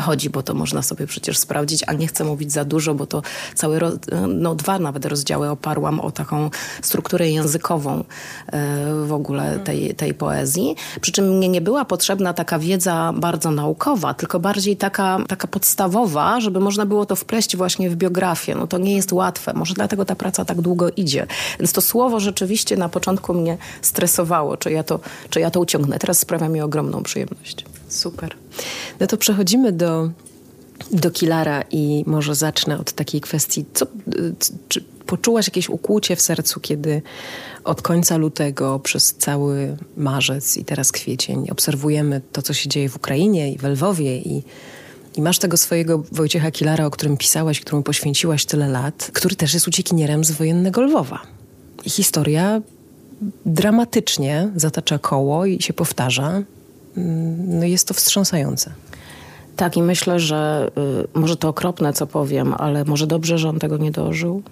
chodzi, 0.00 0.30
bo 0.30 0.42
to 0.42 0.54
można 0.54 0.82
sobie 0.82 1.06
przecież 1.06 1.38
sprawdzić, 1.38 1.84
a 1.86 1.92
nie 1.92 2.06
chcę 2.06 2.24
mówić 2.24 2.52
za 2.52 2.64
dużo, 2.64 2.94
bo 2.94 3.06
to 3.06 3.22
całe, 3.54 3.78
no 4.28 4.54
dwa 4.54 4.78
nawet 4.78 5.06
rozdziały 5.06 5.50
oparłam 5.50 6.00
o 6.00 6.10
taką 6.10 6.50
strukturę 6.82 7.30
językową 7.30 8.04
e, 8.46 8.94
w 9.06 9.12
ogóle 9.12 9.58
tej, 9.58 9.94
tej 9.94 10.14
poezji. 10.14 10.76
Przy 11.00 11.12
czym 11.12 11.36
mnie 11.36 11.48
nie 11.48 11.60
była 11.60 11.84
potrzebna 11.84 12.34
taka 12.34 12.58
wiedza 12.58 13.12
bardzo 13.16 13.50
naukowa, 13.50 14.14
tylko 14.14 14.40
bardziej 14.40 14.76
taka, 14.76 15.18
taka 15.28 15.48
podstawowa, 15.48 16.40
żeby 16.40 16.60
można 16.60 16.86
było 16.86 17.06
to 17.06 17.16
wpleść 17.16 17.56
właśnie 17.56 17.90
w 17.90 17.96
biografię. 17.96 18.54
No 18.54 18.66
to 18.66 18.78
nie 18.78 18.96
jest 18.96 19.12
łatwe, 19.12 19.52
może 19.54 19.74
dlatego 19.74 20.04
ta 20.04 20.14
praca 20.14 20.44
tak 20.44 20.60
długo 20.60 20.90
idzie. 20.90 21.26
Więc 21.58 21.72
to 21.72 21.80
słowo 21.80 22.20
rzeczywiście 22.20 22.76
na 22.76 22.88
początku 22.88 23.34
mnie 23.34 23.58
stresowało, 23.82 24.56
czy 24.56 24.70
ja 24.72 24.82
to, 24.82 25.00
czy 25.30 25.40
ja 25.40 25.50
to 25.50 25.60
uciągnę. 25.60 25.98
Teraz 25.98 26.18
sprawia 26.18 26.48
mi 26.48 26.60
ogromną 26.60 27.02
przyjemność. 27.02 27.64
Super. 27.88 28.34
No 29.00 29.06
to 29.06 29.16
przechodzimy 29.16 29.72
do, 29.72 30.10
do 30.90 31.10
Kilara 31.10 31.62
i 31.70 32.04
może 32.06 32.34
zacznę 32.34 32.78
od 32.78 32.92
takiej 32.92 33.20
kwestii. 33.20 33.64
Co, 33.74 33.86
czy 34.68 34.84
poczułaś 35.06 35.46
jakieś 35.46 35.68
ukłucie 35.68 36.16
w 36.16 36.20
sercu, 36.20 36.60
kiedy 36.60 37.02
od 37.64 37.82
końca 37.82 38.16
lutego 38.16 38.78
przez 38.78 39.14
cały 39.14 39.76
marzec 39.96 40.56
i 40.56 40.64
teraz 40.64 40.92
kwiecień 40.92 41.50
obserwujemy 41.50 42.20
to, 42.32 42.42
co 42.42 42.54
się 42.54 42.68
dzieje 42.68 42.88
w 42.88 42.96
Ukrainie 42.96 43.52
i 43.52 43.58
w 43.58 43.64
Lwowie 43.64 44.18
i 44.18 44.42
i 45.16 45.22
masz 45.22 45.38
tego 45.38 45.56
swojego 45.56 46.02
Wojciecha 46.12 46.50
Kilara, 46.50 46.86
o 46.86 46.90
którym 46.90 47.16
pisałaś, 47.16 47.60
któremu 47.60 47.82
poświęciłaś 47.82 48.44
tyle 48.44 48.68
lat, 48.68 49.10
który 49.12 49.36
też 49.36 49.54
jest 49.54 49.68
uciekinierem 49.68 50.24
z 50.24 50.30
wojennego 50.30 50.82
Lwowa. 50.82 51.22
I 51.84 51.90
historia 51.90 52.62
dramatycznie 53.46 54.50
zatacza 54.56 54.98
koło 54.98 55.46
i 55.46 55.62
się 55.62 55.72
powtarza 55.72 56.42
no 57.48 57.64
jest 57.64 57.88
to 57.88 57.94
wstrząsające. 57.94 58.72
Tak, 59.56 59.76
i 59.76 59.82
myślę, 59.82 60.20
że 60.20 60.70
y, 61.14 61.18
może 61.18 61.36
to 61.36 61.48
okropne, 61.48 61.92
co 61.92 62.06
powiem, 62.06 62.54
ale 62.58 62.84
może 62.84 63.06
dobrze, 63.06 63.38
że 63.38 63.48
on 63.48 63.58
tego 63.58 63.76
nie 63.76 63.90
dożył. 63.90 64.42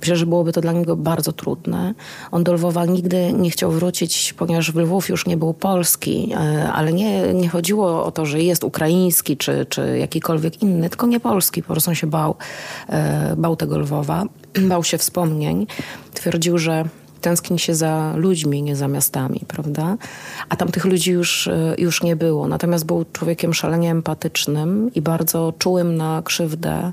Myślę, 0.00 0.16
że 0.16 0.26
byłoby 0.26 0.52
to 0.52 0.60
dla 0.60 0.72
niego 0.72 0.96
bardzo 0.96 1.32
trudne. 1.32 1.94
On 2.30 2.44
do 2.44 2.52
Lwowa 2.52 2.86
nigdy 2.86 3.32
nie 3.32 3.50
chciał 3.50 3.70
wrócić, 3.70 4.34
ponieważ 4.38 4.72
w 4.72 4.76
Lwów 4.76 5.08
już 5.08 5.26
nie 5.26 5.36
był 5.36 5.54
polski, 5.54 6.32
y, 6.32 6.72
ale 6.72 6.92
nie, 6.92 7.34
nie 7.34 7.48
chodziło 7.48 8.04
o 8.04 8.10
to, 8.10 8.26
że 8.26 8.42
jest 8.42 8.64
ukraiński 8.64 9.36
czy, 9.36 9.66
czy 9.68 9.98
jakikolwiek 9.98 10.62
inny, 10.62 10.88
tylko 10.90 11.06
nie 11.06 11.20
polski. 11.20 11.62
Po 11.62 11.72
prostu 11.72 11.90
on 11.90 11.94
się 11.94 12.06
bał, 12.06 12.34
y, 13.32 13.36
bał 13.36 13.56
tego 13.56 13.78
Lwowa, 13.78 14.24
bał 14.70 14.84
się 14.84 14.98
wspomnień. 14.98 15.66
Twierdził, 16.14 16.58
że 16.58 16.84
tęskni 17.20 17.58
się 17.58 17.74
za 17.74 18.14
ludźmi, 18.16 18.62
nie 18.62 18.76
za 18.76 18.88
miastami, 18.88 19.40
prawda? 19.48 19.96
A 20.48 20.56
tam 20.56 20.68
tych 20.68 20.84
ludzi 20.84 21.10
już, 21.10 21.46
e, 21.46 21.74
już 21.78 22.02
nie 22.02 22.16
było. 22.16 22.48
Natomiast 22.48 22.86
był 22.86 23.04
człowiekiem 23.12 23.54
szalenie 23.54 23.90
empatycznym 23.90 24.90
i 24.94 25.02
bardzo 25.02 25.52
czułym 25.58 25.96
na 25.96 26.22
krzywdę 26.24 26.92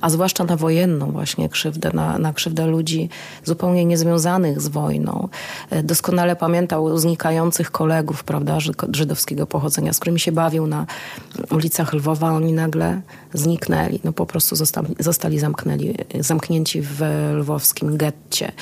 a 0.00 0.10
zwłaszcza 0.10 0.44
na 0.44 0.56
wojenną 0.56 1.12
właśnie 1.12 1.48
krzywdę, 1.48 1.90
na, 1.94 2.18
na 2.18 2.32
krzywdę 2.32 2.66
ludzi 2.66 3.08
zupełnie 3.44 3.84
niezwiązanych 3.84 4.60
z 4.60 4.68
wojną. 4.68 5.28
E, 5.70 5.82
doskonale 5.82 6.36
pamiętał 6.36 6.98
znikających 6.98 7.70
kolegów, 7.70 8.24
prawda, 8.24 8.58
żydowskiego 8.92 9.46
pochodzenia, 9.46 9.92
z 9.92 9.98
którymi 9.98 10.20
się 10.20 10.32
bawił 10.32 10.66
na 10.66 10.86
ulicach 11.50 11.92
Lwowa. 11.92 12.32
Oni 12.32 12.52
nagle 12.52 13.00
zniknęli, 13.32 14.00
no 14.04 14.12
po 14.12 14.26
prostu 14.26 14.56
zostali, 14.56 14.96
zostali 14.98 15.38
zamknęli, 15.38 15.94
zamknięci 16.20 16.82
w 16.82 17.02
lwowskim 17.34 17.96
getcie. 17.96 18.52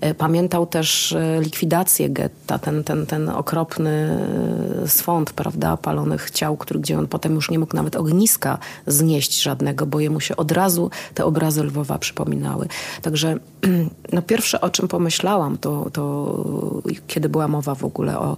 E, 0.00 0.14
pamiętał 0.14 0.66
też 0.66 1.12
e, 1.12 1.40
likwidację 1.40 2.10
getta, 2.10 2.58
ten, 2.58 2.84
ten, 2.84 3.06
ten 3.06 3.28
okropny 3.28 4.18
swąd, 4.86 5.32
prawda, 5.32 5.76
palonych 5.76 6.30
ciał, 6.30 6.56
który, 6.56 6.80
gdzie 6.80 6.98
on 6.98 7.06
potem 7.08 7.34
już 7.34 7.50
nie 7.50 7.58
mógł 7.58 7.76
nawet 7.76 7.96
ogniska 7.96 8.58
znieść 8.86 9.42
żadnego, 9.42 9.86
bo 9.86 10.00
jemu 10.00 10.20
się 10.20 10.36
od 10.36 10.52
razu 10.52 10.75
te 11.14 11.24
obrazy 11.24 11.62
Lwowa 11.62 11.98
przypominały. 11.98 12.68
Także 13.02 13.38
no, 14.12 14.22
pierwsze, 14.22 14.60
o 14.60 14.70
czym 14.70 14.88
pomyślałam, 14.88 15.58
to, 15.58 15.90
to 15.92 16.82
kiedy 17.06 17.28
była 17.28 17.48
mowa 17.48 17.74
w 17.74 17.84
ogóle 17.84 18.18
o, 18.18 18.36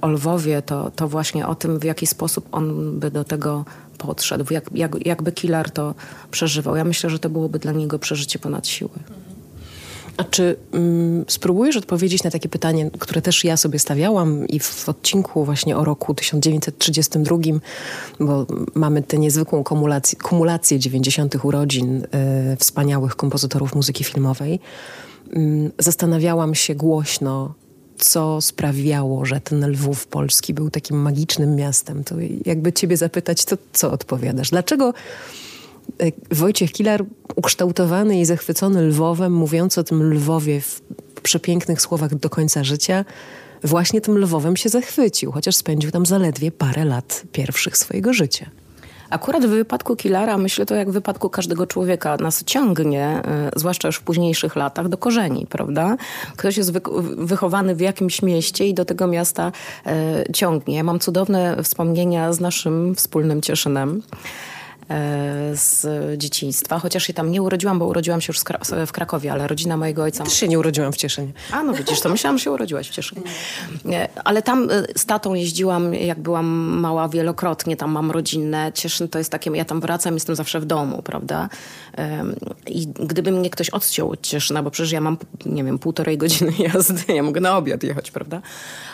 o 0.00 0.08
Lwowie, 0.08 0.62
to, 0.62 0.90
to 0.90 1.08
właśnie 1.08 1.46
o 1.46 1.54
tym, 1.54 1.78
w 1.78 1.84
jaki 1.84 2.06
sposób 2.06 2.48
on 2.52 2.98
by 3.00 3.10
do 3.10 3.24
tego 3.24 3.64
podszedł, 3.98 4.52
jak, 4.52 4.64
jak, 4.74 5.06
jakby 5.06 5.32
Kilar 5.32 5.70
to 5.70 5.94
przeżywał. 6.30 6.76
Ja 6.76 6.84
myślę, 6.84 7.10
że 7.10 7.18
to 7.18 7.30
byłoby 7.30 7.58
dla 7.58 7.72
niego 7.72 7.98
przeżycie 7.98 8.38
ponad 8.38 8.68
siłę. 8.68 8.90
A 10.20 10.24
czy 10.24 10.56
mm, 10.72 11.24
spróbujesz 11.28 11.76
odpowiedzieć 11.76 12.22
na 12.22 12.30
takie 12.30 12.48
pytanie, 12.48 12.90
które 12.98 13.22
też 13.22 13.44
ja 13.44 13.56
sobie 13.56 13.78
stawiałam 13.78 14.48
i 14.48 14.60
w 14.60 14.88
odcinku 14.88 15.44
właśnie 15.44 15.76
o 15.76 15.84
roku 15.84 16.14
1932, 16.14 17.36
bo 18.20 18.46
mamy 18.74 19.02
tę 19.02 19.18
niezwykłą 19.18 19.64
kumulację, 19.64 20.18
kumulację 20.18 20.78
90. 20.78 21.44
urodzin 21.44 22.04
y, 22.04 22.56
wspaniałych 22.56 23.16
kompozytorów 23.16 23.74
muzyki 23.74 24.04
filmowej. 24.04 24.60
Y, 25.36 25.70
zastanawiałam 25.78 26.54
się 26.54 26.74
głośno, 26.74 27.54
co 27.98 28.40
sprawiało, 28.40 29.24
że 29.24 29.40
ten 29.40 29.70
Lwów 29.70 30.06
polski 30.06 30.54
był 30.54 30.70
takim 30.70 30.96
magicznym 30.96 31.56
miastem. 31.56 32.04
To 32.04 32.14
jakby 32.46 32.72
ciebie 32.72 32.96
zapytać, 32.96 33.44
to 33.44 33.56
co 33.72 33.92
odpowiadasz? 33.92 34.50
Dlaczego 34.50 34.92
Wojciech 36.30 36.72
Kilar, 36.72 37.04
ukształtowany 37.36 38.20
i 38.20 38.24
zachwycony 38.24 38.82
Lwowem, 38.82 39.32
mówiąc 39.32 39.78
o 39.78 39.84
tym 39.84 40.12
Lwowie 40.12 40.60
w 40.60 40.80
przepięknych 41.22 41.82
słowach 41.82 42.14
do 42.14 42.30
końca 42.30 42.64
życia, 42.64 43.04
właśnie 43.64 44.00
tym 44.00 44.18
Lwowem 44.18 44.56
się 44.56 44.68
zachwycił, 44.68 45.32
chociaż 45.32 45.56
spędził 45.56 45.90
tam 45.90 46.06
zaledwie 46.06 46.52
parę 46.52 46.84
lat 46.84 47.22
pierwszych 47.32 47.76
swojego 47.76 48.12
życia. 48.12 48.50
Akurat 49.10 49.46
w 49.46 49.48
wypadku 49.48 49.96
Kilara, 49.96 50.38
myślę 50.38 50.66
to 50.66 50.74
jak 50.74 50.90
w 50.90 50.92
wypadku 50.92 51.30
każdego 51.30 51.66
człowieka, 51.66 52.16
nas 52.16 52.44
ciągnie, 52.44 53.22
y, 53.56 53.58
zwłaszcza 53.58 53.88
już 53.88 53.96
w 53.96 54.02
późniejszych 54.02 54.56
latach, 54.56 54.88
do 54.88 54.98
korzeni, 54.98 55.46
prawda? 55.46 55.96
Ktoś 56.36 56.56
jest 56.56 56.72
wy 56.72 56.80
wychowany 57.16 57.74
w 57.74 57.80
jakimś 57.80 58.22
mieście 58.22 58.66
i 58.66 58.74
do 58.74 58.84
tego 58.84 59.06
miasta 59.06 59.52
y, 60.28 60.32
ciągnie. 60.32 60.84
Mam 60.84 61.00
cudowne 61.00 61.62
wspomnienia 61.62 62.32
z 62.32 62.40
naszym 62.40 62.94
wspólnym 62.94 63.42
Cieszynem. 63.42 64.02
E, 64.90 65.56
z 65.56 65.86
dzieciństwa, 66.18 66.78
chociaż 66.78 67.04
się 67.04 67.14
tam 67.14 67.30
nie 67.30 67.42
urodziłam, 67.42 67.78
bo 67.78 67.86
urodziłam 67.86 68.20
się 68.20 68.32
już 68.32 68.40
w 68.86 68.92
Krakowie, 68.92 69.32
ale 69.32 69.48
rodzina 69.48 69.76
mojego 69.76 70.02
ojca... 70.02 70.24
Też 70.24 70.32
się 70.32 70.48
nie 70.48 70.58
urodziłam 70.58 70.92
w 70.92 70.96
Cieszynie. 70.96 71.32
A, 71.52 71.62
no 71.62 71.72
widzisz, 71.72 72.00
to 72.00 72.08
myślałam, 72.08 72.38
że 72.38 72.44
się 72.44 72.50
urodziłaś 72.50 72.88
w 72.88 72.92
Cieszynie. 72.92 73.22
Ale 74.24 74.42
tam 74.42 74.70
e, 74.70 74.84
z 74.98 75.06
tatą 75.06 75.34
jeździłam, 75.34 75.94
jak 75.94 76.20
byłam 76.20 76.46
mała, 76.80 77.08
wielokrotnie, 77.08 77.76
tam 77.76 77.90
mam 77.90 78.10
rodzinę. 78.10 78.72
Cieszyn 78.74 79.08
to 79.08 79.18
jest 79.18 79.30
takie, 79.30 79.50
ja 79.50 79.64
tam 79.64 79.80
wracam, 79.80 80.14
jestem 80.14 80.36
zawsze 80.36 80.60
w 80.60 80.64
domu, 80.64 81.02
prawda? 81.02 81.48
I 82.66 82.86
gdyby 82.86 83.32
mnie 83.32 83.50
ktoś 83.50 83.70
odciął 83.70 84.10
od 84.10 84.22
Cieszyna, 84.22 84.62
bo 84.62 84.70
przecież 84.70 84.92
ja 84.92 85.00
mam, 85.00 85.16
nie 85.46 85.64
wiem, 85.64 85.78
półtorej 85.78 86.18
godziny 86.18 86.52
jazdy, 86.74 87.14
ja 87.14 87.22
mogę 87.22 87.40
na 87.40 87.56
obiad 87.56 87.82
jechać, 87.82 88.10
prawda? 88.10 88.42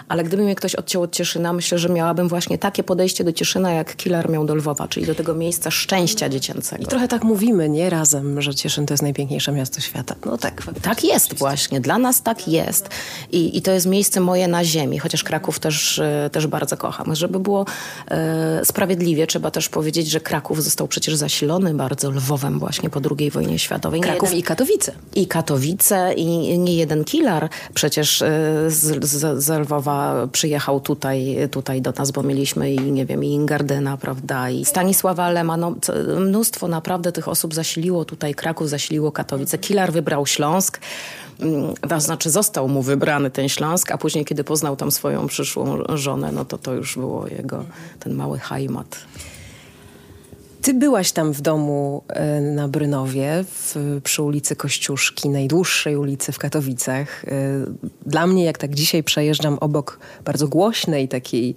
Ale 0.09 0.25
gdyby 0.25 0.43
mnie 0.43 0.55
ktoś 0.55 0.75
odciął 0.75 1.03
od 1.03 1.13
Cieszyna, 1.13 1.53
myślę, 1.53 1.79
że 1.79 1.89
miałabym 1.89 2.29
właśnie 2.29 2.59
takie 2.59 2.83
podejście 2.83 3.25
do 3.25 3.33
Cieszyna, 3.33 3.73
jak 3.73 3.97
Killer 3.97 4.31
miał 4.31 4.45
do 4.45 4.55
Lwowa, 4.55 4.89
czyli 4.89 5.07
do 5.07 5.15
tego 5.15 5.35
miejsca 5.35 5.71
szczęścia 5.87 6.29
dziecięcego. 6.29 6.83
I 6.83 6.87
trochę 6.87 7.09
tak 7.09 7.25
mówimy, 7.25 7.69
nie 7.69 7.91
razem, 7.91 8.43
że 8.43 8.55
Cieszyn 8.55 8.87
to 8.87 8.95
jest 8.95 9.03
najpiękniejsze 9.03 9.53
miasto 9.53 9.81
świata. 9.81 10.15
No 10.25 10.39
tak. 10.39 10.63
Tak 10.83 11.05
jest 11.05 11.35
właśnie. 11.35 11.81
Dla 11.81 11.99
nas 11.99 12.23
tak 12.23 12.49
jest. 12.49 12.89
I, 13.33 13.59
I 13.59 13.63
to 13.63 13.71
jest 13.71 13.87
miejsce 13.87 14.21
moje 14.21 14.49
na 14.49 14.65
ziemi, 14.65 14.99
chociaż 14.99 15.25
Kraków 15.25 15.59
też, 15.59 15.99
e, 15.99 16.31
też 16.33 16.47
bardzo 16.47 16.77
kocham. 16.77 17.15
Żeby 17.15 17.39
było 17.41 17.65
e, 18.09 18.65
sprawiedliwie, 18.65 19.27
trzeba 19.27 19.51
też 19.51 19.69
powiedzieć, 19.69 20.11
że 20.11 20.21
Kraków 20.21 20.65
został 20.65 20.89
przecież 20.89 21.15
zasilony 21.15 21.75
bardzo 21.75 22.11
Lwowem 22.11 22.59
właśnie 22.59 22.91
po 22.91 23.01
II 23.19 23.31
wojnie 23.31 23.59
światowej. 23.59 24.01
Kraków 24.01 24.29
jeden, 24.29 24.39
i 24.39 24.43
Katowice. 24.43 24.93
I 25.15 25.27
Katowice 25.27 26.15
i 26.15 26.59
nie 26.59 26.77
jeden 26.77 27.05
kilar 27.05 27.49
przecież 27.75 28.23
e, 28.23 28.29
z, 28.69 29.05
z, 29.05 29.45
z 29.45 29.61
Lwowa 29.61 30.29
przyjechał 30.33 30.81
tutaj, 30.81 31.37
tutaj 31.51 31.83
do 31.83 31.93
nas, 31.99 32.11
bo 32.11 32.23
mieliśmy 32.23 32.73
i 32.73 32.93
nie 32.93 33.07
wiem, 33.07 33.25
i 33.25 33.29
Ingardyna, 33.29 33.97
prawda, 33.97 34.51
i 34.51 34.65
Stanisława 34.65 35.31
Lema. 35.31 35.57
No, 35.71 36.21
mnóstwo 36.21 36.69
naprawdę 36.69 37.13
tych 37.13 37.29
osób 37.29 37.55
zasiliło 37.55 38.05
tutaj 38.05 38.35
Kraków, 38.35 38.69
zasiliło 38.69 39.13
Katowice. 39.13 39.59
Kilar 39.59 39.93
wybrał 39.93 40.27
Śląsk. 40.27 40.81
Mm, 41.41 41.75
to 41.89 42.01
znaczy 42.01 42.31
został 42.31 42.69
mu 42.69 42.83
wybrany 42.83 43.31
ten 43.31 43.49
Śląsk, 43.49 43.91
a 43.91 43.99
później 43.99 44.25
kiedy 44.25 44.45
poznał 44.45 44.77
tam 44.77 44.91
swoją 44.91 45.27
przyszłą 45.27 45.79
żonę, 45.89 46.33
no 46.33 46.45
to 46.45 46.59
to 46.59 46.75
już 46.75 46.95
było 46.95 47.29
jego 47.29 47.65
ten 48.01 48.15
mały 48.15 48.39
hajmat. 48.39 48.99
Ty 50.67 50.75
byłaś 50.75 51.13
tam 51.13 51.33
w 51.33 51.41
domu 51.41 52.03
e, 52.09 52.41
na 52.41 52.69
Brynowie, 52.69 53.45
w, 53.45 54.01
przy 54.05 54.23
ulicy 54.23 54.57
Kościuszki, 54.57 55.29
najdłuższej 55.29 55.97
ulicy 55.97 56.33
w 56.33 56.39
Katowicach. 56.39 57.25
E, 57.25 57.31
dla 58.07 58.27
mnie, 58.27 58.45
jak 58.45 58.59
tak 58.59 58.75
dzisiaj 58.75 59.03
przejeżdżam 59.03 59.59
obok 59.61 59.99
bardzo 60.25 60.49
głośnej, 60.49 61.09
takiej 61.09 61.57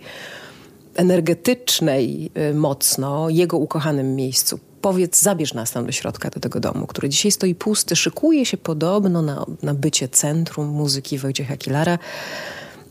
energetycznej 1.00 2.32
e, 2.34 2.53
mocno, 2.53 3.29
jego 3.29 3.58
ukochanym 3.58 4.15
miejscu, 4.15 4.60
powiedz, 4.82 5.22
zabierz 5.22 5.53
nas 5.53 5.72
tam 5.72 5.86
do 5.86 5.91
środka, 5.91 6.29
do 6.29 6.39
tego 6.39 6.60
domu, 6.60 6.88
który 6.88 7.10
dzisiaj 7.10 7.32
stoi 7.32 7.56
pusty, 7.56 7.96
szykuje 7.96 8.46
się 8.46 8.58
podobno 8.58 9.22
na, 9.22 9.46
na 9.63 9.74
bycie 9.74 10.08
centrum 10.08 10.68
muzyki 10.68 11.18
Wojciecha 11.18 11.58
Kilara 11.58 12.00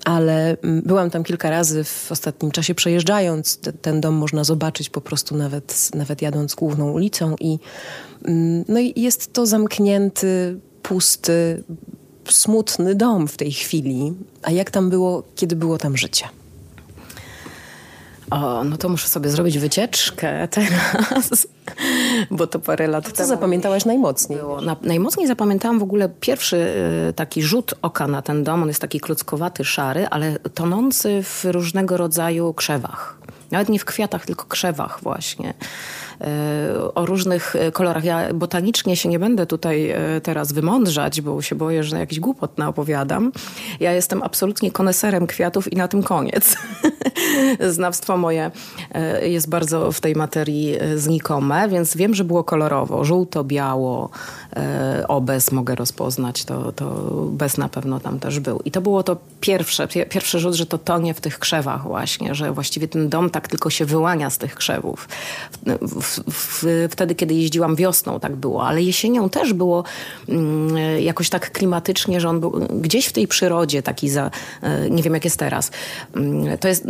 ale 0.04 0.56
mm, 0.62 0.82
byłam 0.82 1.10
tam 1.10 1.24
kilka 1.24 1.50
razy 1.50 1.84
w 1.84 2.12
ostatnim 2.12 2.50
czasie 2.50 2.74
przejeżdżając. 2.74 3.60
Ten 3.82 4.00
dom 4.00 4.14
można 4.14 4.44
zobaczyć 4.44 4.90
po 4.90 5.00
prostu 5.00 5.36
nawet, 5.36 5.90
nawet 5.94 6.22
jadąc 6.22 6.54
główną 6.54 6.90
ulicą 6.90 7.36
i 7.40 7.58
mm, 8.24 8.64
no 8.68 8.80
i 8.80 9.00
jest 9.00 9.32
to 9.32 9.46
zamknięty, 9.46 10.58
pusty, 10.82 11.64
smutny 12.30 12.94
dom 12.94 13.28
w 13.28 13.36
tej 13.36 13.52
chwili. 13.52 14.12
A 14.42 14.50
jak 14.50 14.70
tam 14.70 14.90
było, 14.90 15.22
kiedy 15.36 15.56
było 15.56 15.78
tam 15.78 15.96
życie? 15.96 16.24
O, 18.30 18.64
no 18.64 18.76
to 18.76 18.88
muszę 18.88 19.08
sobie 19.08 19.30
zrobić 19.30 19.58
wycieczkę 19.58 20.48
teraz, 20.48 21.46
bo 22.30 22.46
to 22.46 22.58
parę 22.58 22.86
lat 22.86 23.04
Co 23.06 23.12
temu 23.12 23.28
zapamiętałaś 23.28 23.84
najmocniej? 23.84 24.38
Było. 24.38 24.60
Na, 24.60 24.76
najmocniej 24.82 25.26
zapamiętałam 25.26 25.78
w 25.78 25.82
ogóle 25.82 26.08
pierwszy 26.20 26.56
y, 27.10 27.12
taki 27.12 27.42
rzut 27.42 27.74
oka 27.82 28.06
na 28.06 28.22
ten 28.22 28.44
dom. 28.44 28.62
On 28.62 28.68
jest 28.68 28.80
taki 28.80 29.00
kluckowaty, 29.00 29.64
szary, 29.64 30.06
ale 30.08 30.38
tonący 30.38 31.22
w 31.22 31.44
różnego 31.44 31.96
rodzaju 31.96 32.54
krzewach. 32.54 33.18
Nawet 33.50 33.68
nie 33.68 33.78
w 33.78 33.84
kwiatach, 33.84 34.26
tylko 34.26 34.44
krzewach 34.44 35.02
właśnie. 35.02 35.54
E, 36.20 36.94
o 36.94 37.06
różnych 37.06 37.56
e, 37.56 37.72
kolorach. 37.72 38.04
Ja 38.04 38.34
botanicznie 38.34 38.96
się 38.96 39.08
nie 39.08 39.18
będę 39.18 39.46
tutaj 39.46 39.90
e, 39.90 40.20
teraz 40.22 40.52
wymądrzać, 40.52 41.20
bo 41.20 41.42
się 41.42 41.54
boję, 41.54 41.84
że 41.84 41.98
jakiś 41.98 42.20
głupot 42.20 42.58
naopowiadam. 42.58 43.32
Ja 43.80 43.92
jestem 43.92 44.22
absolutnie 44.22 44.70
koneserem 44.70 45.26
kwiatów 45.26 45.72
i 45.72 45.76
na 45.76 45.88
tym 45.88 46.02
koniec. 46.02 46.56
Znawstwo 47.70 48.16
moje 48.16 48.50
jest 49.22 49.48
bardzo 49.48 49.92
w 49.92 50.00
tej 50.00 50.14
materii 50.14 50.78
znikome, 50.96 51.68
więc 51.68 51.96
wiem, 51.96 52.14
że 52.14 52.24
było 52.24 52.44
kolorowo. 52.44 53.04
Żółto, 53.04 53.44
biało, 53.44 54.10
obez 55.08 55.52
mogę 55.52 55.74
rozpoznać, 55.74 56.44
to, 56.44 56.72
to 56.72 56.86
bez 57.30 57.58
na 57.58 57.68
pewno 57.68 58.00
tam 58.00 58.18
też 58.20 58.40
był. 58.40 58.60
I 58.64 58.70
to 58.70 58.80
było 58.80 59.02
to 59.02 59.16
pierwsze, 59.40 59.88
pierwszy 59.88 60.38
rzut, 60.38 60.54
że 60.54 60.66
to 60.66 60.78
tonie 60.78 61.14
w 61.14 61.20
tych 61.20 61.38
krzewach 61.38 61.82
właśnie, 61.82 62.34
że 62.34 62.52
właściwie 62.52 62.88
ten 62.88 63.08
dom 63.08 63.30
tak 63.30 63.48
tylko 63.48 63.70
się 63.70 63.84
wyłania 63.84 64.30
z 64.30 64.38
tych 64.38 64.54
krzewów. 64.54 65.08
Wtedy, 66.90 67.14
kiedy 67.14 67.34
jeździłam 67.34 67.76
wiosną, 67.76 68.20
tak 68.20 68.36
było, 68.36 68.66
ale 68.66 68.82
jesienią 68.82 69.28
też 69.28 69.52
było 69.52 69.84
mm, 70.28 70.76
jakoś 71.02 71.30
tak 71.30 71.52
klimatycznie, 71.52 72.20
że 72.20 72.28
on 72.28 72.40
był 72.40 72.50
gdzieś 72.80 73.06
w 73.06 73.12
tej 73.12 73.28
przyrodzie 73.28 73.82
taki 73.82 74.08
za, 74.08 74.30
e, 74.62 74.90
nie 74.90 75.02
wiem 75.02 75.14
jak 75.14 75.24
jest 75.24 75.36
teraz. 75.36 75.70
Mm, 76.16 76.58
to 76.58 76.68
jest 76.68 76.86
e, 76.86 76.88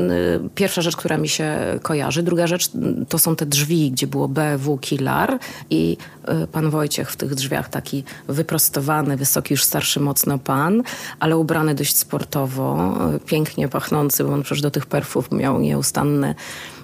pierwsza 0.55 0.83
rzecz, 0.83 0.97
która 0.97 1.17
mi 1.17 1.29
się 1.29 1.57
kojarzy. 1.83 2.23
Druga 2.23 2.47
rzecz 2.47 2.71
to 3.09 3.19
są 3.19 3.37
te 3.37 3.47
drzwi, 3.47 3.91
gdzie 3.91 4.07
było 4.07 4.29
BW 4.29 4.79
Kilar 4.79 5.39
i 5.71 5.97
e, 6.25 6.47
pan 6.47 6.71
Wojciech 6.71 7.11
w 7.11 7.17
tych 7.17 7.35
drzwiach 7.35 7.48
taki 7.71 8.05
wyprostowany, 8.29 9.17
wysoki, 9.17 9.55
już 9.55 9.65
starszy 9.65 10.01
mocno 10.01 10.39
pan, 10.39 10.83
ale 11.21 11.37
ubrany 11.37 11.75
dość 11.75 11.97
sportowo, 11.97 12.95
pięknie 13.27 13.69
pachnący, 13.69 14.25
bo 14.25 14.33
on 14.33 14.43
przecież 14.43 14.63
do 14.63 14.71
tych 14.71 14.87
perfów 14.87 15.33
miał 15.33 15.61
nieustanne 15.61 16.35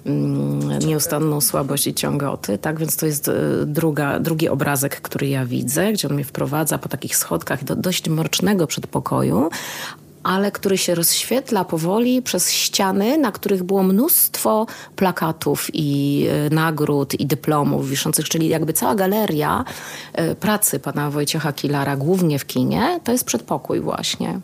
Mm, 0.06 0.78
nieustanną 0.78 1.40
słabość 1.40 1.87
i 1.87 1.94
ciągoty, 1.94 2.59
tak? 2.59 2.78
Więc 2.78 2.97
to 2.97 3.06
jest 3.06 3.28
e, 3.28 3.33
druga, 3.66 4.21
drugi 4.21 4.49
obrazek, 4.49 5.00
który 5.00 5.28
ja 5.28 5.47
widzę, 5.47 5.92
gdzie 5.92 6.09
on 6.09 6.14
mnie 6.14 6.25
wprowadza 6.25 6.78
po 6.78 6.88
takich 6.88 7.16
schodkach 7.16 7.64
do 7.64 7.76
dość 7.76 8.09
mrocznego 8.09 8.66
przedpokoju, 8.66 9.49
ale 10.25 10.52
który 10.52 10.78
się 10.78 10.95
rozświetla 10.95 11.64
powoli 11.64 12.23
przez 12.23 12.50
ściany, 12.50 13.19
na 13.19 13.33
których 13.33 13.62
było 13.62 13.83
mnóstwo 13.83 14.66
plakatów 14.97 15.71
i 15.73 16.26
e, 16.31 16.54
nagród 16.54 17.21
i 17.21 17.26
dyplomów 17.26 17.88
wiszących, 17.88 18.28
czyli 18.28 18.49
jakby 18.49 18.73
cała 18.73 18.95
galeria 18.95 19.64
e, 20.12 20.35
pracy 20.35 20.81
pana 20.81 21.11
Wojciecha 21.11 21.52
Kilara, 21.52 21.97
głównie 21.97 22.38
w 22.38 22.47
kinie, 22.47 23.00
to 23.04 23.12
jest 23.12 23.25
przedpokój 23.25 23.81
właśnie. 23.81 24.40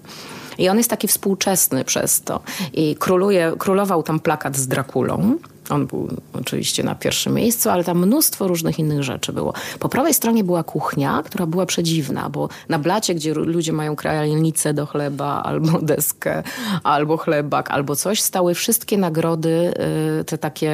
I 0.58 0.68
on 0.68 0.78
jest 0.78 0.90
taki 0.90 1.08
współczesny 1.08 1.84
przez 1.84 2.20
to. 2.20 2.40
I 2.72 2.96
króluje, 2.96 3.52
królował 3.58 4.02
tam 4.02 4.20
plakat 4.20 4.56
z 4.56 4.66
Drakulą. 4.66 5.37
On 5.70 5.86
był 5.86 6.08
oczywiście 6.32 6.82
na 6.82 6.94
pierwszym 6.94 7.34
miejscu, 7.34 7.70
ale 7.70 7.84
tam 7.84 7.98
mnóstwo 8.06 8.48
różnych 8.48 8.78
innych 8.78 9.02
rzeczy 9.02 9.32
było. 9.32 9.52
Po 9.78 9.88
prawej 9.88 10.14
stronie 10.14 10.44
była 10.44 10.62
kuchnia, 10.62 11.22
która 11.24 11.46
była 11.46 11.66
przedziwna, 11.66 12.30
bo 12.30 12.48
na 12.68 12.78
blacie, 12.78 13.14
gdzie 13.14 13.34
ludzie 13.34 13.72
mają 13.72 13.96
krajalnicę 13.96 14.74
do 14.74 14.86
chleba, 14.86 15.42
albo 15.42 15.78
deskę, 15.92 16.42
albo 16.82 17.16
chlebak, 17.16 17.70
albo 17.70 17.96
coś, 17.96 18.22
stały 18.22 18.54
wszystkie 18.54 18.98
nagrody, 18.98 19.74
y, 20.20 20.24
te 20.24 20.38
takie 20.38 20.72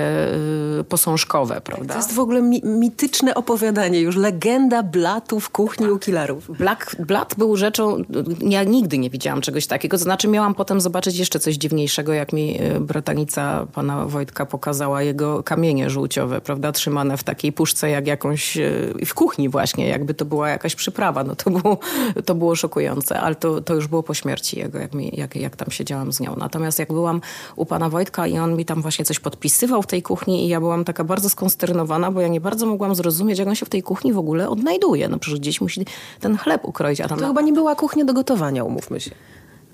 y, 0.81 0.85
posążkowe, 0.85 1.61
prawda? 1.61 1.95
To 1.95 2.01
jest 2.01 2.13
w 2.13 2.19
ogóle 2.19 2.43
mi 2.43 2.61
mityczne 2.65 3.35
opowiadanie, 3.35 4.01
już 4.01 4.17
legenda 4.17 4.83
blatów 4.83 5.51
kuchni 5.51 5.91
u 5.91 5.99
killerów. 5.99 6.51
Black, 6.59 6.97
blat 7.03 7.35
był 7.39 7.57
rzeczą, 7.57 8.03
ja 8.41 8.65
nigdy 8.65 8.99
nie 8.99 9.11
widziałam 9.11 9.41
czegoś 9.41 9.67
takiego, 9.67 9.99
to 9.99 10.05
znaczy 10.05 10.29
miałam 10.29 10.55
potem 10.55 10.81
zobaczyć 10.81 11.19
jeszcze 11.19 11.39
coś 11.39 11.55
dziwniejszego, 11.55 12.13
jak 12.13 12.33
mi 12.33 12.63
y, 12.63 12.81
bratanica 12.81 13.67
pana 13.73 14.07
Wojtka 14.07 14.47
pokazała 14.47 14.86
pokazała 14.87 15.03
jego 15.03 15.43
kamienie 15.43 15.91
żółciowe, 15.91 16.41
prawda, 16.41 16.73
trzymane 16.73 17.17
w 17.17 17.25
takiej 17.25 17.53
puszce 17.53 17.91
jak 17.91 18.07
jakąś, 18.07 18.57
e, 18.57 18.71
w 19.07 19.15
kuchni 19.15 19.49
właśnie, 19.49 19.89
jakby 19.89 20.15
to 20.15 20.25
była 20.25 20.49
jakaś 20.49 20.75
przyprawa. 20.75 21.25
No 21.25 21.37
to 21.37 21.51
było, 21.51 21.79
to 22.25 22.35
było 22.35 22.55
szokujące, 22.55 23.21
ale 23.21 23.35
to, 23.35 23.61
to 23.61 23.75
już 23.75 23.87
było 23.87 24.03
po 24.03 24.15
śmierci 24.15 24.59
jego, 24.59 24.79
jak, 24.79 24.95
mi, 24.95 25.11
jak, 25.17 25.37
jak 25.37 25.57
tam 25.57 25.71
siedziałam 25.71 26.13
z 26.13 26.21
nią. 26.21 26.37
Natomiast 26.37 26.79
jak 26.79 26.89
byłam 26.89 27.21
u 27.57 27.67
pana 27.67 27.89
Wojtka 27.89 28.27
i 28.27 28.39
on 28.39 28.57
mi 28.57 28.65
tam 28.65 28.83
właśnie 28.83 29.05
coś 29.05 29.19
podpisywał 29.21 29.83
w 29.83 29.87
tej 29.87 30.03
kuchni 30.03 30.45
i 30.45 30.49
ja 30.49 30.61
byłam 30.61 30.85
taka 30.85 31.05
bardzo 31.05 31.29
skonsternowana, 31.31 32.11
bo 32.11 32.21
ja 32.21 32.29
nie 32.29 32.41
bardzo 32.41 32.67
mogłam 32.67 32.95
zrozumieć, 32.95 33.39
jak 33.39 33.49
on 33.49 33.55
się 33.55 33.67
w 33.67 33.71
tej 33.71 33.83
kuchni 33.83 34.13
w 34.13 34.19
ogóle 34.19 34.49
odnajduje. 34.49 35.09
No 35.09 35.19
przecież 35.19 35.41
gdzieś 35.41 35.61
musi 35.61 35.87
ten 36.21 36.37
chleb 36.37 36.65
ukroić. 36.65 37.01
A 37.01 37.09
tam 37.09 37.19
to 37.19 37.27
chyba 37.27 37.41
nie 37.41 37.53
była 37.53 37.75
kuchnia 37.75 38.05
do 38.05 38.15
gotowania, 38.15 38.65
umówmy 38.65 39.01
się. 39.01 39.11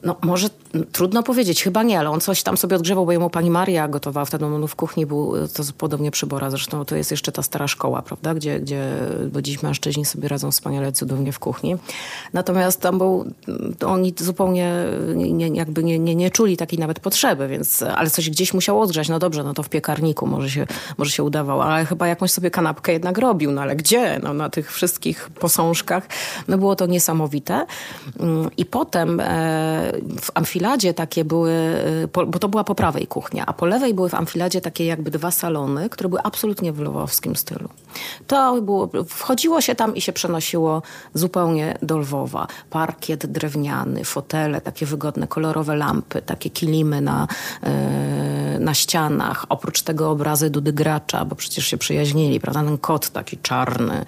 No 0.05 0.17
może 0.23 0.49
trudno 0.93 1.23
powiedzieć, 1.23 1.63
chyba 1.63 1.83
nie, 1.83 1.99
ale 1.99 2.11
on 2.11 2.21
coś 2.21 2.43
tam 2.43 2.57
sobie 2.57 2.77
odgrzewał, 2.77 3.07
bo 3.07 3.13
jemu 3.13 3.31
pani 3.31 3.51
Maria 3.51 3.89
gotowała 3.89 4.25
wtedy, 4.25 4.45
on 4.45 4.69
w 4.69 4.77
kuchni 4.77 5.07
był, 5.07 5.35
to 5.55 5.63
podobnie 5.79 6.11
przybora, 6.11 6.51
zresztą 6.51 6.85
to 6.85 6.97
jest 6.97 7.11
jeszcze 7.11 7.33
ta 7.33 7.43
stara 7.43 7.69
szkoła, 7.69 8.03
prawda, 8.03 8.35
gdzie, 8.35 8.61
gdzie 8.61 8.85
bo 9.33 9.43
dziś 9.43 9.63
mężczyźni 9.63 10.05
sobie 10.05 10.29
radzą 10.29 10.51
wspaniale 10.51 10.93
cudownie 10.93 11.33
w 11.33 11.39
kuchni. 11.39 11.77
Natomiast 12.33 12.81
tam 12.81 12.99
był, 12.99 13.25
oni 13.87 14.15
zupełnie 14.19 14.85
nie, 15.15 15.49
jakby 15.49 15.85
nie, 15.85 15.99
nie, 15.99 16.15
nie 16.15 16.31
czuli 16.31 16.57
takiej 16.57 16.79
nawet 16.79 17.01
potrzeby, 17.01 17.49
więc, 17.49 17.83
ale 17.83 18.11
coś 18.11 18.31
gdzieś 18.31 18.55
musiał 18.55 18.81
odgrzać, 18.81 19.09
no 19.09 19.19
dobrze, 19.19 19.45
no 19.45 19.55
to 19.55 19.63
w 19.63 19.69
piekarniku 19.69 20.27
może 20.27 20.51
się, 20.51 20.67
może 20.99 21.11
się 21.11 21.23
udawał, 21.23 21.61
ale 21.61 21.85
chyba 21.85 22.07
jakąś 22.07 22.31
sobie 22.31 22.51
kanapkę 22.51 22.93
jednak 22.93 23.19
robił, 23.19 23.53
no 23.53 23.63
ale 23.63 23.77
gdzie? 23.77 24.21
No 24.23 24.35
na 24.35 24.51
tych 24.51 24.73
wszystkich 24.73 25.31
posążkach, 25.31 26.09
no 26.49 26.59
było 26.59 26.77
to 26.77 26.87
niesamowite. 26.87 27.67
Mm, 28.21 28.51
I 28.57 28.65
potem 28.65 29.21
e, 29.21 29.92
w 30.21 30.31
amfiladzie 30.35 30.95
takie 30.95 31.25
były, 31.25 31.51
y, 31.51 32.09
bo 32.27 32.39
to 32.39 32.49
była 32.49 32.65
po 32.65 32.75
prawej 32.75 33.07
kuchnia, 33.07 33.47
a 33.47 33.53
po 33.53 33.67
lewej 33.67 33.95
były 33.95 34.09
w 34.09 34.15
amfiladzie 34.15 34.61
takie 34.61 34.87
jakby 34.87 35.11
dwa 35.11 35.31
salony, 35.31 35.89
które 35.89 36.09
były 36.09 36.23
absolutnie 36.23 36.73
w 36.73 36.81
lwowskim 36.81 37.37
stylu. 37.37 37.69
To 38.27 38.63
było, 38.63 38.91
wchodziło 39.09 39.61
się 39.61 39.75
tam 39.75 39.97
i 39.97 40.01
się 40.01 40.13
przenosiło 40.13 40.83
zupełnie 41.15 41.79
do 41.83 41.99
Lwowa. 41.99 42.47
Parkiet 42.71 43.27
drewniany, 43.27 44.05
fotele, 44.05 44.61
takie 44.61 44.87
wygodne, 44.87 45.27
kolorowe 45.27 45.77
lampy, 45.77 46.23
takie 46.23 46.51
kilimy 46.51 47.01
na, 47.01 47.27
yy, 47.63 48.59
na 48.59 48.75
ścianach. 48.75 49.47
Oprócz 49.49 49.83
tego 49.83 50.11
obrazy 50.11 50.51
Dudy 50.51 50.73
Gracza, 50.73 51.25
bo 51.25 51.37
przecież 51.37 51.67
się 51.67 51.77
przyjaźnili, 51.79 52.41
prawda? 52.41 52.63
Ten 52.63 52.79
kot 52.79 53.11
taki 53.11 53.39
czarny, 53.39 54.05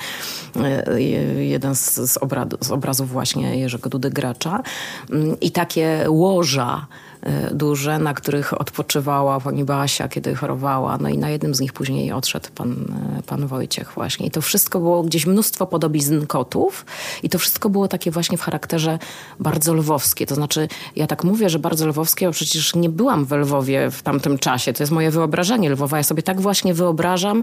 yy, 0.57 1.45
jeden 1.45 1.75
z, 1.75 1.95
z, 1.95 2.19
z 2.61 2.71
obrazów 2.71 3.09
właśnie 3.09 3.59
Jerzego 3.59 3.91
Dudy 3.91 4.11
Gracza. 4.11 4.63
Yy, 5.11 5.37
I 5.41 5.51
taki 5.51 5.74
takie 5.75 6.11
łoża 6.11 6.87
e, 7.23 7.55
duże, 7.55 7.99
na 7.99 8.15
których 8.15 8.61
odpoczywała 8.61 9.41
pani 9.41 9.65
Basia, 9.65 10.09
kiedy 10.09 10.35
chorowała. 10.35 10.99
No 10.99 11.09
i 11.09 11.19
na 11.19 11.31
jednym 11.31 11.55
z 11.55 11.61
nich 11.61 11.73
później 11.73 12.13
odszedł 12.13 12.49
pan, 12.55 12.73
e, 13.19 13.23
pan 13.23 13.47
Wojciech 13.47 13.93
właśnie. 13.95 14.27
I 14.27 14.31
to 14.31 14.43
wszystko 14.43 14.79
było 14.79 15.03
gdzieś 15.03 15.27
mnóstwo 15.27 15.67
podobizn 15.67 16.27
kotów 16.27 16.87
i 17.23 17.29
to 17.29 17.39
wszystko 17.39 17.69
było 17.69 17.89
takie 17.89 18.11
właśnie 18.11 18.39
w 18.39 18.43
charakterze 18.43 18.99
bardzo 19.41 19.75
lwowskie. 19.75 20.27
To 20.27 20.35
znaczy, 20.35 20.69
ja 20.97 21.07
tak 21.07 21.25
mówię, 21.25 21.51
że 21.51 21.59
bardzo 21.59 21.87
lwowskie, 21.87 22.27
bo 22.27 22.33
przecież 22.33 22.75
nie 22.75 22.89
byłam 22.89 23.25
w 23.25 23.33
Lwowie 23.33 23.91
w 23.91 24.03
tamtym 24.03 24.39
czasie. 24.39 24.73
To 24.73 24.83
jest 24.83 24.93
moje 24.93 25.11
wyobrażenie 25.11 25.71
Lwowa. 25.71 25.97
Ja 25.97 26.03
sobie 26.03 26.23
tak 26.23 26.41
właśnie 26.41 26.75
wyobrażam, 26.75 27.43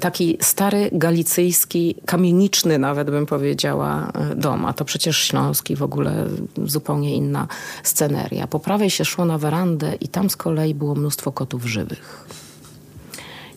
taki 0.00 0.38
stary 0.40 0.90
galicyjski, 0.92 1.94
kamieniczny 2.06 2.78
nawet 2.78 3.10
bym 3.10 3.26
powiedziała 3.26 4.12
e, 4.14 4.34
dom, 4.34 4.64
a 4.64 4.72
to 4.72 4.84
przecież 4.84 5.18
śląski 5.18 5.76
w 5.76 5.82
ogóle 5.82 6.26
zupełnie 6.64 7.16
inna 7.16 7.48
sceneria. 7.82 8.46
Po 8.46 8.60
prawej 8.60 8.90
się 8.90 9.04
szło 9.04 9.24
na 9.24 9.38
werandę 9.38 9.94
i 9.94 10.08
tam 10.08 10.30
z 10.30 10.36
kolei 10.36 10.74
było 10.74 10.94
mnóstwo 10.94 11.32
kotów 11.32 11.64
żywych. 11.64 12.26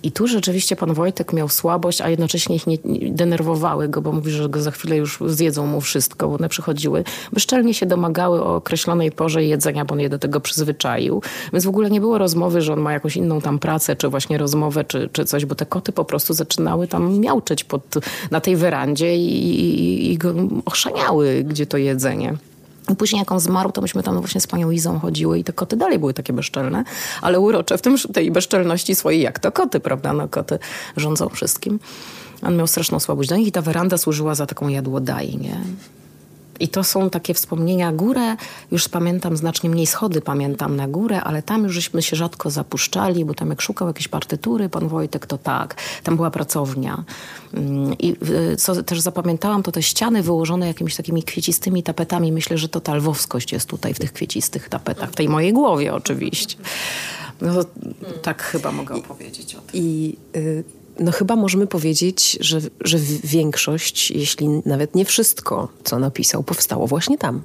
I 0.03 0.11
tu 0.11 0.27
rzeczywiście 0.27 0.75
pan 0.75 0.93
Wojtek 0.93 1.33
miał 1.33 1.49
słabość, 1.49 2.01
a 2.01 2.09
jednocześnie 2.09 2.55
ich 2.55 2.67
nie, 2.67 2.77
nie 2.85 3.11
denerwowały 3.11 3.89
go, 3.89 4.01
bo 4.01 4.11
mówi, 4.11 4.31
że 4.31 4.49
go 4.49 4.61
za 4.61 4.71
chwilę 4.71 4.97
już 4.97 5.19
zjedzą 5.25 5.67
mu 5.67 5.81
wszystko, 5.81 6.27
bo 6.27 6.35
one 6.35 6.49
przychodziły. 6.49 7.03
Bezczelnie 7.33 7.73
się 7.73 7.85
domagały 7.85 8.43
o 8.43 8.55
określonej 8.55 9.11
porze 9.11 9.43
jedzenia, 9.43 9.85
bo 9.85 9.93
on 9.93 9.99
je 9.99 10.09
do 10.09 10.19
tego 10.19 10.39
przyzwyczaił. 10.39 11.21
Więc 11.53 11.65
w 11.65 11.69
ogóle 11.69 11.89
nie 11.89 11.99
było 11.99 12.17
rozmowy, 12.17 12.61
że 12.61 12.73
on 12.73 12.79
ma 12.79 12.93
jakąś 12.93 13.17
inną 13.17 13.41
tam 13.41 13.59
pracę, 13.59 13.95
czy 13.95 14.09
właśnie 14.09 14.37
rozmowę, 14.37 14.83
czy, 14.83 15.09
czy 15.11 15.25
coś, 15.25 15.45
bo 15.45 15.55
te 15.55 15.65
koty 15.65 15.91
po 15.91 16.05
prostu 16.05 16.33
zaczynały 16.33 16.87
tam 16.87 17.19
miauczeć 17.19 17.63
pod, 17.63 17.83
na 18.31 18.41
tej 18.41 18.55
werandzie 18.55 19.17
i, 19.17 19.59
i, 19.59 20.11
i 20.11 20.17
go 20.17 20.33
ochrzaniały, 20.65 21.43
gdzie 21.43 21.65
to 21.65 21.77
jedzenie. 21.77 22.37
Później 22.95 23.19
jak 23.19 23.31
on 23.31 23.39
zmarł, 23.39 23.71
to 23.71 23.81
myśmy 23.81 24.03
tam 24.03 24.19
właśnie 24.19 24.41
z 24.41 24.47
panią 24.47 24.71
Izą 24.71 24.99
chodziły 24.99 25.39
i 25.39 25.43
te 25.43 25.53
koty 25.53 25.75
dalej 25.75 25.99
były 25.99 26.13
takie 26.13 26.33
bezczelne, 26.33 26.83
ale 27.21 27.39
urocze 27.39 27.77
w 27.77 27.81
tym, 27.81 27.97
tej 28.13 28.31
bezczelności 28.31 28.95
swojej, 28.95 29.21
jak 29.21 29.39
to 29.39 29.51
koty, 29.51 29.79
prawda? 29.79 30.13
No 30.13 30.27
koty 30.27 30.59
rządzą 30.97 31.29
wszystkim. 31.29 31.79
On 32.41 32.55
miał 32.55 32.67
straszną 32.67 32.99
słabość 32.99 33.29
do 33.29 33.35
nich 33.35 33.47
i 33.47 33.51
ta 33.51 33.61
weranda 33.61 33.97
służyła 33.97 34.35
za 34.35 34.45
taką 34.45 34.67
jadłodajnię. 34.67 35.57
I 36.61 36.67
to 36.67 36.83
są 36.83 37.09
takie 37.09 37.33
wspomnienia. 37.33 37.91
Górę 37.91 38.35
już 38.71 38.89
pamiętam 38.89 39.37
znacznie 39.37 39.69
mniej, 39.69 39.87
schody 39.87 40.21
pamiętam 40.21 40.75
na 40.75 40.87
górę, 40.87 41.21
ale 41.21 41.43
tam 41.43 41.63
już 41.63 41.73
żeśmy 41.73 42.01
się 42.01 42.15
rzadko 42.15 42.49
zapuszczali, 42.49 43.25
bo 43.25 43.33
tam 43.33 43.49
jak 43.49 43.61
szukał 43.61 43.87
jakieś 43.87 44.07
partytury 44.07 44.69
pan 44.69 44.87
Wojtek, 44.87 45.25
to 45.25 45.37
tak. 45.37 45.75
Tam 46.03 46.15
była 46.15 46.31
pracownia. 46.31 47.03
Mm, 47.53 47.97
I 47.99 48.15
co 48.57 48.83
też 48.83 48.99
zapamiętałam, 48.99 49.63
to 49.63 49.71
te 49.71 49.83
ściany 49.83 50.23
wyłożone 50.23 50.67
jakimiś 50.67 50.95
takimi 50.95 51.23
kwiecistymi 51.23 51.83
tapetami. 51.83 52.31
Myślę, 52.31 52.57
że 52.57 52.69
to 52.69 52.81
ta 52.81 52.95
lwowskość 52.95 53.51
jest 53.51 53.69
tutaj 53.69 53.93
w 53.93 53.99
tych 53.99 54.13
kwiecistych 54.13 54.69
tapetach. 54.69 55.11
W 55.11 55.15
tej 55.15 55.29
mojej 55.29 55.53
głowie 55.53 55.93
oczywiście. 55.93 56.57
No, 57.41 57.53
tak 58.21 58.43
chyba 58.43 58.71
mogę 58.71 58.95
opowiedzieć 58.95 59.55
o 59.55 59.61
tym. 59.61 59.69
I 59.73 60.17
y 60.35 60.80
no 60.99 61.11
chyba 61.11 61.35
możemy 61.35 61.67
powiedzieć, 61.67 62.37
że, 62.41 62.59
że 62.81 62.97
większość, 63.23 64.11
jeśli 64.11 64.47
nawet 64.65 64.95
nie 64.95 65.05
wszystko, 65.05 65.67
co 65.83 65.99
napisał, 65.99 66.43
powstało 66.43 66.87
właśnie 66.87 67.17
tam. 67.17 67.41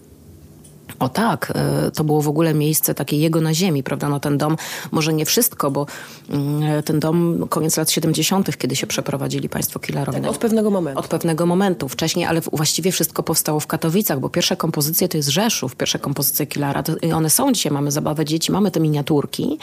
O 0.99 1.09
tak, 1.09 1.53
e, 1.55 1.91
to 1.91 2.05
było 2.05 2.23
w 2.23 2.29
ogóle 2.29 2.55
miejsce 2.55 2.95
takie 2.95 3.17
jego 3.17 3.41
na 3.41 3.55
ziemi, 3.55 3.83
prawda? 3.83 4.09
No 4.09 4.21
ten 4.21 4.39
dom, 4.39 4.57
może 4.93 5.13
nie 5.13 5.27
wszystko, 5.27 5.71
bo 5.71 5.87
mm, 6.31 6.83
ten 6.83 7.01
dom 7.01 7.47
koniec 7.49 7.77
lat 7.77 7.91
70., 7.91 8.57
kiedy 8.57 8.77
się 8.77 8.87
przeprowadzili 8.87 9.49
państwo 9.49 9.79
Killarowie. 9.79 10.21
Tak, 10.21 10.31
od 10.31 10.39
pewnego 10.39 10.71
momentu. 10.71 11.01
Od 11.01 11.09
pewnego 11.09 11.47
momentu. 11.47 11.89
Wcześniej, 11.89 12.27
ale 12.27 12.41
właściwie 12.41 12.93
wszystko 12.93 13.23
powstało 13.23 13.61
w 13.61 13.67
Katowicach, 13.67 14.21
bo 14.21 14.29
pierwsze 14.29 14.57
kompozycje 14.57 15.09
to 15.09 15.17
jest 15.17 15.29
Rzeszów, 15.29 15.77
pierwsze 15.77 15.99
kompozycje 15.99 16.47
Killara. 16.47 16.83
To, 16.83 16.93
one 17.15 17.31
są 17.31 17.53
dzisiaj, 17.53 17.73
mamy 17.73 17.91
zabawę 17.91 18.25
dzieci, 18.25 18.53
mamy 18.53 18.71
te 18.71 18.81
miniaturki, 18.81 19.59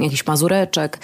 jakiś 0.00 0.26
mazureczek. 0.26 0.98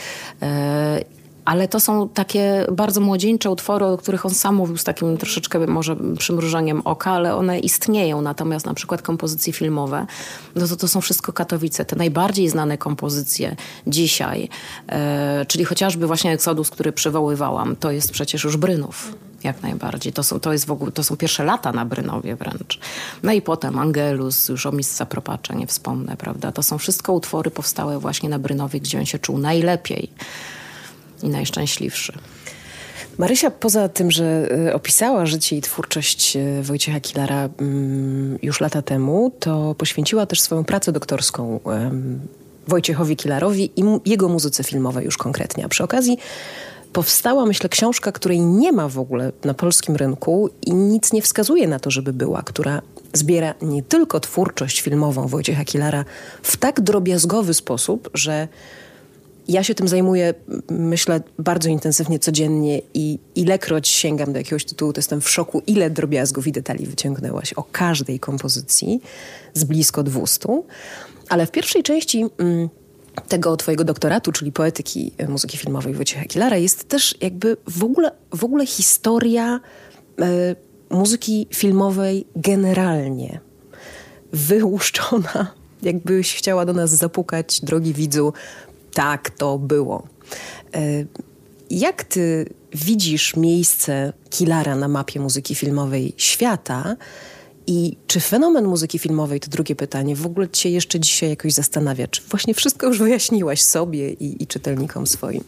Ale 1.45 1.69
to 1.69 1.81
są 1.81 2.09
takie 2.09 2.67
bardzo 2.73 3.01
młodzieńcze 3.01 3.51
utwory, 3.51 3.85
o 3.85 3.99
których 3.99 4.27
on 4.27 4.35
sam 4.35 4.55
mówił 4.55 4.77
z 4.77 4.85
takim 4.85 5.17
troszeczkę 5.17 5.67
może 5.67 5.97
przymrużeniem 6.19 6.83
oka, 6.85 7.11
ale 7.11 7.37
one 7.37 7.59
istnieją. 7.59 8.23
Natomiast 8.23 8.67
na 8.67 8.75
przykład 8.75 9.03
kompozycje 9.03 9.53
filmowe, 9.53 10.07
no 10.55 10.69
to 10.69 10.77
to 10.77 10.89
są 10.89 11.01
wszystko 11.01 11.33
Katowice. 11.33 11.85
Te 11.85 11.97
najbardziej 11.97 12.49
znane 12.49 12.79
kompozycje 12.79 13.57
dzisiaj, 13.87 14.49
e, 14.89 15.47
czyli 15.49 15.65
chociażby 15.65 16.07
właśnie 16.07 16.33
Exodus, 16.33 16.71
który 16.71 16.93
przywoływałam, 16.93 17.77
to 17.77 17.91
jest 17.91 18.13
przecież 18.13 18.45
już 18.45 18.57
Brynów. 18.57 19.15
Jak 19.45 19.63
najbardziej. 19.63 20.13
To 20.13 20.23
są, 20.23 20.41
to, 20.41 20.53
jest 20.53 20.67
w 20.67 20.71
ogóle, 20.71 20.93
to 20.93 21.05
są 21.05 21.17
pierwsze 21.17 21.45
lata 21.45 21.73
na 21.73 21.85
Brynowie 21.85 22.37
wręcz. 22.37 22.79
No 23.23 23.33
i 23.33 23.43
potem 23.43 23.79
Angelus, 23.79 24.49
już 24.49 24.67
o 24.67 24.73
Misca 24.73 25.07
Propacza 25.07 25.55
nie 25.55 25.67
wspomnę, 25.67 26.17
prawda? 26.17 26.53
To 26.53 26.63
są 26.63 26.79
wszystko 26.79 27.13
utwory 27.13 27.51
powstałe 27.51 27.99
właśnie 27.99 28.29
na 28.29 28.39
Brynowie, 28.39 28.81
gdzie 28.81 28.99
on 28.99 29.07
się 29.07 29.19
czuł 29.19 29.39
najlepiej 29.39 30.11
i 31.23 31.29
najszczęśliwszy. 31.29 32.13
Marysia, 33.19 33.51
poza 33.51 33.89
tym, 33.89 34.11
że 34.11 34.49
e, 34.69 34.75
opisała 34.75 35.27
życie 35.27 35.57
i 35.57 35.61
twórczość 35.61 36.37
e, 36.37 36.63
Wojciecha 36.63 37.01
Kilara 37.01 37.49
mm, 37.61 38.39
już 38.43 38.61
lata 38.61 38.83
temu, 38.83 39.33
to 39.41 39.75
poświęciła 39.79 40.27
też 40.27 40.41
swoją 40.41 40.65
pracę 40.65 40.93
doktorską 40.93 41.61
Wojciechowi 42.69 43.17
Kilarowi 43.17 43.71
i 43.77 43.85
jego 44.07 44.29
muzyce 44.29 44.65
filmowej 44.65 45.05
już 45.05 45.17
konkretnie. 45.17 45.65
A 45.65 45.69
przy 45.69 45.85
okazji 45.85 46.19
powstała, 46.93 47.47
myślę, 47.47 47.69
książka, 47.69 48.13
której 48.13 48.41
nie 48.41 48.73
ma 48.73 48.89
w 48.89 48.99
ogóle 48.99 49.33
na 49.45 49.55
polskim 49.55 49.97
rynku 49.97 50.51
i 50.63 50.75
nic 50.75 51.13
nie 51.13 51.23
wskazuje 51.23 51.69
na 51.69 51.79
to, 51.79 51.91
żeby 51.91 52.13
była, 52.13 52.43
która 52.43 52.83
zbiera 53.13 53.55
nie 53.63 53.83
tylko 53.83 54.21
twórczość 54.21 54.81
filmową 54.81 55.27
Wojciecha 55.27 55.65
Kilara 55.65 56.05
w 56.43 56.57
tak 56.57 56.81
drobiazgowy 56.81 57.55
sposób, 57.55 58.11
że 58.15 58.49
ja 59.49 59.65
się 59.65 59.75
tym 59.75 59.89
zajmuję, 59.89 60.35
myślę, 60.71 61.21
bardzo 61.39 61.69
intensywnie 61.69 62.19
codziennie 62.19 62.83
i 62.95 63.19
ilekroć 63.35 63.89
sięgam 63.89 64.33
do 64.33 64.39
jakiegoś 64.39 64.65
tytułu, 64.65 64.93
to 64.93 64.99
jestem 64.99 65.21
w 65.21 65.31
szoku, 65.31 65.63
ile 65.67 65.91
drobiazgów 65.91 66.47
i 66.47 66.53
detali 66.53 66.87
wyciągnęłaś 66.87 67.53
o 67.53 67.63
każdej 67.63 68.21
kompozycji 68.21 69.01
z 69.55 69.65
blisko 69.65 70.03
200. 70.03 70.63
Ale 71.29 71.47
w 71.47 71.51
pierwszej 71.51 71.83
części 71.83 72.25
tego 73.29 73.57
twojego 73.57 73.85
doktoratu, 73.85 74.33
czyli 74.33 74.53
poetyki 74.53 75.13
muzyki 75.29 75.59
filmowej 75.59 75.95
Wojciecha 75.95 76.25
Kilara, 76.25 76.57
jest 76.57 76.89
też 76.89 77.15
jakby 77.21 77.57
w 77.69 77.85
ogóle, 77.85 78.13
w 78.35 78.45
ogóle 78.45 78.67
historia 78.67 79.61
e, 80.21 80.57
muzyki 80.91 81.47
filmowej 81.55 82.27
generalnie. 82.37 83.41
Wyłuszczona, 84.33 85.53
jakbyś 85.83 86.35
chciała 86.35 86.67
do 86.67 86.73
nas 86.73 86.91
zapukać, 86.91 87.61
drogi 87.61 87.95
widzu, 87.95 88.33
tak 88.95 89.31
to 89.31 89.59
było. 89.59 90.03
E, 90.75 91.05
jak 91.71 92.05
ty 92.05 92.55
widzisz 92.73 93.37
miejsce 93.37 94.13
Kilara 94.31 94.77
na 94.77 94.89
mapie 94.89 95.21
muzyki 95.21 95.55
filmowej 95.55 96.13
świata? 96.17 96.97
I 97.67 97.97
czy 98.07 98.21
fenomen 98.21 98.65
muzyki 98.65 98.99
filmowej, 98.99 99.41
to 99.41 99.51
drugie 99.51 99.77
pytanie, 99.77 100.17
w 100.17 100.27
ogóle 100.27 100.49
cię 100.49 100.71
jeszcze 100.71 101.01
dzisiaj 101.01 101.31
jakoś 101.31 101.53
zastanawia? 101.53 102.07
Czy 102.07 102.23
właśnie 102.31 102.55
wszystko 102.55 102.87
już 102.87 102.99
wyjaśniłaś 102.99 103.63
sobie 103.63 104.11
i, 104.11 104.43
i 104.43 104.47
czytelnikom 104.47 105.07
swoim? 105.07 105.45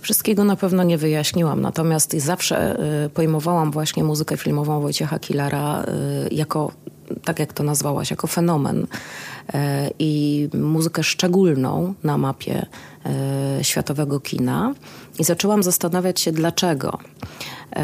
Wszystkiego 0.00 0.44
na 0.44 0.56
pewno 0.56 0.82
nie 0.82 0.98
wyjaśniłam, 0.98 1.60
natomiast 1.60 2.12
zawsze 2.12 2.76
y, 3.06 3.10
pojmowałam 3.10 3.70
właśnie 3.70 4.04
muzykę 4.04 4.36
filmową 4.36 4.80
Wojciecha 4.80 5.18
Kilara 5.18 5.84
y, 5.84 6.34
jako, 6.34 6.72
tak 7.24 7.38
jak 7.38 7.52
to 7.52 7.62
nazwałaś, 7.62 8.10
jako 8.10 8.26
fenomen 8.26 8.82
y, 8.82 9.58
i 9.98 10.48
muzykę 10.54 11.02
szczególną 11.02 11.94
na 12.04 12.18
mapie 12.18 12.66
y, 13.60 13.64
światowego 13.64 14.20
kina. 14.20 14.74
I 15.18 15.24
zaczęłam 15.24 15.62
zastanawiać 15.62 16.20
się, 16.20 16.32
dlaczego. 16.32 16.98
Y, 17.72 17.76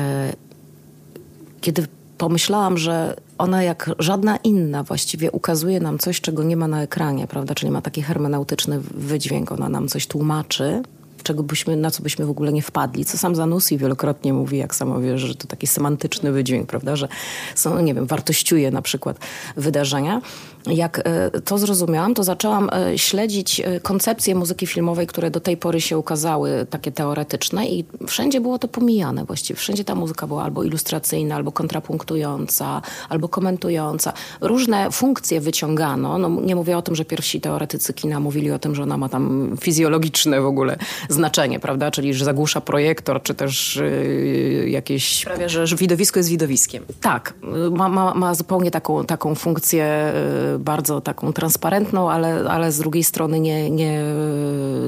kiedy 1.60 1.86
pomyślałam, 2.18 2.78
że 2.78 3.16
ona 3.38 3.62
jak 3.62 3.90
żadna 3.98 4.36
inna 4.36 4.82
właściwie 4.82 5.30
ukazuje 5.30 5.80
nam 5.80 5.98
coś, 5.98 6.20
czego 6.20 6.42
nie 6.42 6.56
ma 6.56 6.68
na 6.68 6.82
ekranie, 6.82 7.26
prawda? 7.26 7.54
Czyli 7.54 7.72
ma 7.72 7.82
taki 7.82 8.02
hermeneutyczny 8.02 8.80
wydźwięk, 8.80 9.52
ona 9.52 9.68
nam 9.68 9.88
coś 9.88 10.06
tłumaczy, 10.06 10.82
czego 11.22 11.42
byśmy, 11.42 11.76
na 11.76 11.90
co 11.90 12.02
byśmy 12.02 12.26
w 12.26 12.30
ogóle 12.30 12.52
nie 12.52 12.62
wpadli. 12.62 13.04
Co 13.04 13.18
sam 13.18 13.34
Zanussi 13.34 13.78
wielokrotnie 13.78 14.32
mówi, 14.32 14.58
jak 14.58 14.74
samo 14.74 15.00
wiesz, 15.00 15.20
że 15.20 15.34
to 15.34 15.46
taki 15.46 15.66
semantyczny 15.66 16.32
wydźwięk, 16.32 16.68
prawda, 16.68 16.96
że 16.96 17.08
są, 17.54 17.80
nie 17.80 17.94
wiem, 17.94 18.06
wartościuje 18.06 18.70
na 18.70 18.82
przykład 18.82 19.18
wydarzenia. 19.56 20.20
Jak 20.68 20.98
e, 21.04 21.30
to 21.40 21.58
zrozumiałam, 21.58 22.14
to 22.14 22.24
zaczęłam 22.24 22.70
e, 22.72 22.98
śledzić 22.98 23.60
e, 23.60 23.80
koncepcje 23.80 24.34
muzyki 24.34 24.66
filmowej, 24.66 25.06
które 25.06 25.30
do 25.30 25.40
tej 25.40 25.56
pory 25.56 25.80
się 25.80 25.98
ukazały, 25.98 26.66
takie 26.70 26.92
teoretyczne 26.92 27.66
i 27.66 27.84
wszędzie 28.06 28.40
było 28.40 28.58
to 28.58 28.68
pomijane 28.68 29.24
właściwie. 29.24 29.60
Wszędzie 29.60 29.84
ta 29.84 29.94
muzyka 29.94 30.26
była 30.26 30.44
albo 30.44 30.62
ilustracyjna, 30.62 31.36
albo 31.36 31.52
kontrapunktująca, 31.52 32.82
albo 33.08 33.28
komentująca. 33.28 34.12
Różne 34.40 34.90
funkcje 34.90 35.40
wyciągano. 35.40 36.18
No, 36.18 36.28
nie 36.28 36.56
mówię 36.56 36.78
o 36.78 36.82
tym, 36.82 36.94
że 36.94 37.04
pierwsi 37.04 37.40
teoretycy 37.40 37.92
kina 37.92 38.20
mówili 38.20 38.50
o 38.50 38.58
tym, 38.58 38.74
że 38.74 38.82
ona 38.82 38.96
ma 38.96 39.08
tam 39.08 39.56
fizjologiczne 39.60 40.40
w 40.40 40.46
ogóle 40.46 40.76
znaczenie, 41.08 41.60
prawda? 41.60 41.90
Czyli, 41.90 42.14
że 42.14 42.24
zagłusza 42.24 42.60
projektor, 42.60 43.22
czy 43.22 43.34
też 43.34 43.76
yy, 43.76 44.70
jakieś... 44.70 45.20
Sprawia, 45.20 45.48
że 45.48 45.76
widowisko 45.76 46.18
jest 46.18 46.30
widowiskiem. 46.30 46.84
Tak. 47.00 47.34
Ma, 47.70 47.88
ma, 47.88 48.14
ma 48.14 48.34
zupełnie 48.34 48.70
taką, 48.70 49.04
taką 49.04 49.34
funkcję 49.34 50.12
yy, 50.52 50.57
bardzo 50.58 51.00
taką 51.00 51.32
transparentną, 51.32 52.10
ale, 52.10 52.50
ale 52.50 52.72
z 52.72 52.78
drugiej 52.78 53.04
strony 53.04 53.40
nie, 53.40 53.70
nie, 53.70 54.02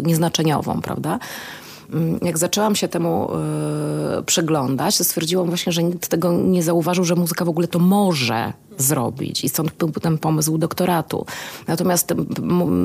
nieznaczeniową, 0.02 0.80
prawda? 0.80 1.18
Mm, 1.92 2.18
jak 2.22 2.38
zaczęłam 2.38 2.74
się 2.74 2.88
temu 2.88 3.28
przyglądać, 4.26 4.98
to 4.98 5.04
stwierdziłam 5.04 5.46
właśnie, 5.46 5.72
że 5.72 5.82
nikt 5.82 6.08
tego 6.08 6.32
nie 6.32 6.62
zauważył, 6.62 7.04
że 7.04 7.14
muzyka 7.14 7.44
w 7.44 7.48
ogóle 7.48 7.68
to 7.68 7.78
może 7.78 8.52
zrobić. 8.80 9.44
I 9.44 9.48
stąd 9.48 9.72
był 9.72 9.90
ten 9.90 10.18
pomysł 10.18 10.58
doktoratu. 10.58 11.26
Natomiast 11.66 12.14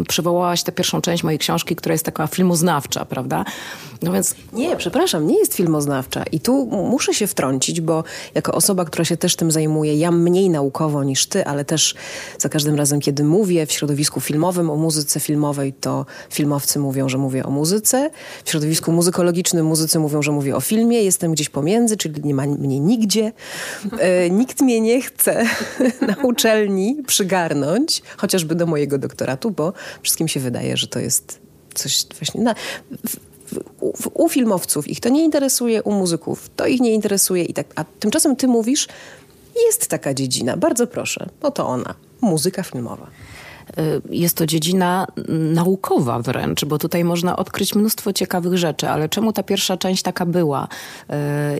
przywołałaś 0.08 0.64
tę 0.64 0.72
pierwszą 0.72 1.02
część 1.02 1.24
mojej 1.24 1.40
książki, 1.40 1.76
która 1.76 1.94
jest 1.94 2.06
taka 2.06 2.28
filmoznawcza, 2.28 3.06
prawda? 3.06 3.46
No 4.02 4.12
więc... 4.12 4.36
Nie, 4.54 4.76
przepraszam, 4.76 5.28
nie 5.28 5.40
jest 5.40 5.54
filmoznawcza. 5.54 6.24
I 6.24 6.40
tu 6.40 6.66
muszę 6.66 7.14
się 7.14 7.28
wtrącić, 7.28 7.82
bo 7.82 8.04
jako 8.36 8.52
osoba, 8.52 8.86
która 8.86 9.06
się 9.06 9.18
też 9.18 9.36
tym 9.36 9.52
zajmuje, 9.52 9.98
ja 9.98 10.12
mniej 10.12 10.50
naukowo 10.50 11.04
niż 11.04 11.26
ty, 11.28 11.46
ale 11.46 11.66
też 11.66 11.96
za 12.40 12.50
każdym 12.50 12.76
razem, 12.76 13.00
kiedy 13.00 13.24
mówię 13.24 13.66
w 13.66 13.72
środowisku 13.72 14.20
filmowym 14.20 14.70
o 14.70 14.76
muzyce 14.76 15.20
filmowej, 15.20 15.74
to 15.74 16.06
filmowcy 16.30 16.80
mówią, 16.80 17.10
że 17.10 17.18
mówię 17.18 17.46
o 17.46 17.50
muzyce. 17.50 18.10
W 18.46 18.50
środowisku 18.50 18.92
muzykologicznym 18.92 19.66
muzycy 19.66 20.00
mówią, 20.00 20.22
że 20.22 20.32
mówię 20.32 20.56
o 20.56 20.62
filmie. 20.62 21.04
Jestem 21.04 21.32
gdzieś 21.32 21.50
pomiędzy, 21.50 21.98
czyli 21.98 22.22
nie 22.24 22.34
ma 22.34 22.46
mnie 22.46 22.80
nigdzie. 22.80 23.32
E, 24.00 24.30
nikt 24.30 24.62
mnie 24.62 24.82
nie 24.82 25.02
chce 25.02 25.46
na 26.08 26.16
uczelni 26.24 27.04
przygarnąć, 27.08 28.02
chociażby 28.18 28.56
do 28.56 28.66
mojego 28.66 28.98
doktoratu, 28.98 29.52
bo 29.52 29.74
wszystkim 30.02 30.28
się 30.28 30.40
wydaje, 30.40 30.78
że 30.78 30.88
to 30.88 31.00
jest 31.00 31.40
coś 31.74 32.06
właśnie... 32.20 32.42
Na, 32.42 32.56
w, 33.08 34.10
u 34.14 34.30
filmowców 34.30 34.88
ich 34.88 35.00
to 35.00 35.10
nie 35.10 35.24
interesuje, 35.24 35.84
u 35.84 35.92
muzyków 35.92 36.50
to 36.56 36.68
ich 36.68 36.82
nie 36.82 36.94
interesuje 36.94 37.44
i 37.44 37.54
tak. 37.54 37.68
A 37.76 37.84
tymczasem 37.84 38.36
ty 38.36 38.48
mówisz, 38.48 38.88
jest 39.66 39.88
taka 39.88 40.14
dziedzina, 40.14 40.58
bardzo 40.58 40.88
proszę, 40.88 41.30
oto 41.42 41.68
ona, 41.68 41.96
muzyka 42.22 42.64
filmowa. 42.64 43.08
Y, 43.80 44.02
jest 44.10 44.38
to 44.38 44.46
dziedzina 44.46 45.08
naukowa 45.28 46.20
wręcz, 46.20 46.66
bo 46.66 46.78
tutaj 46.78 47.04
można 47.04 47.36
odkryć 47.36 47.76
mnóstwo 47.76 48.14
ciekawych 48.14 48.58
rzeczy, 48.58 48.90
ale 48.90 49.10
czemu 49.10 49.34
ta 49.34 49.44
pierwsza 49.44 49.78
część 49.78 50.04
taka 50.04 50.26
była? 50.26 50.68
Y, 50.68 51.14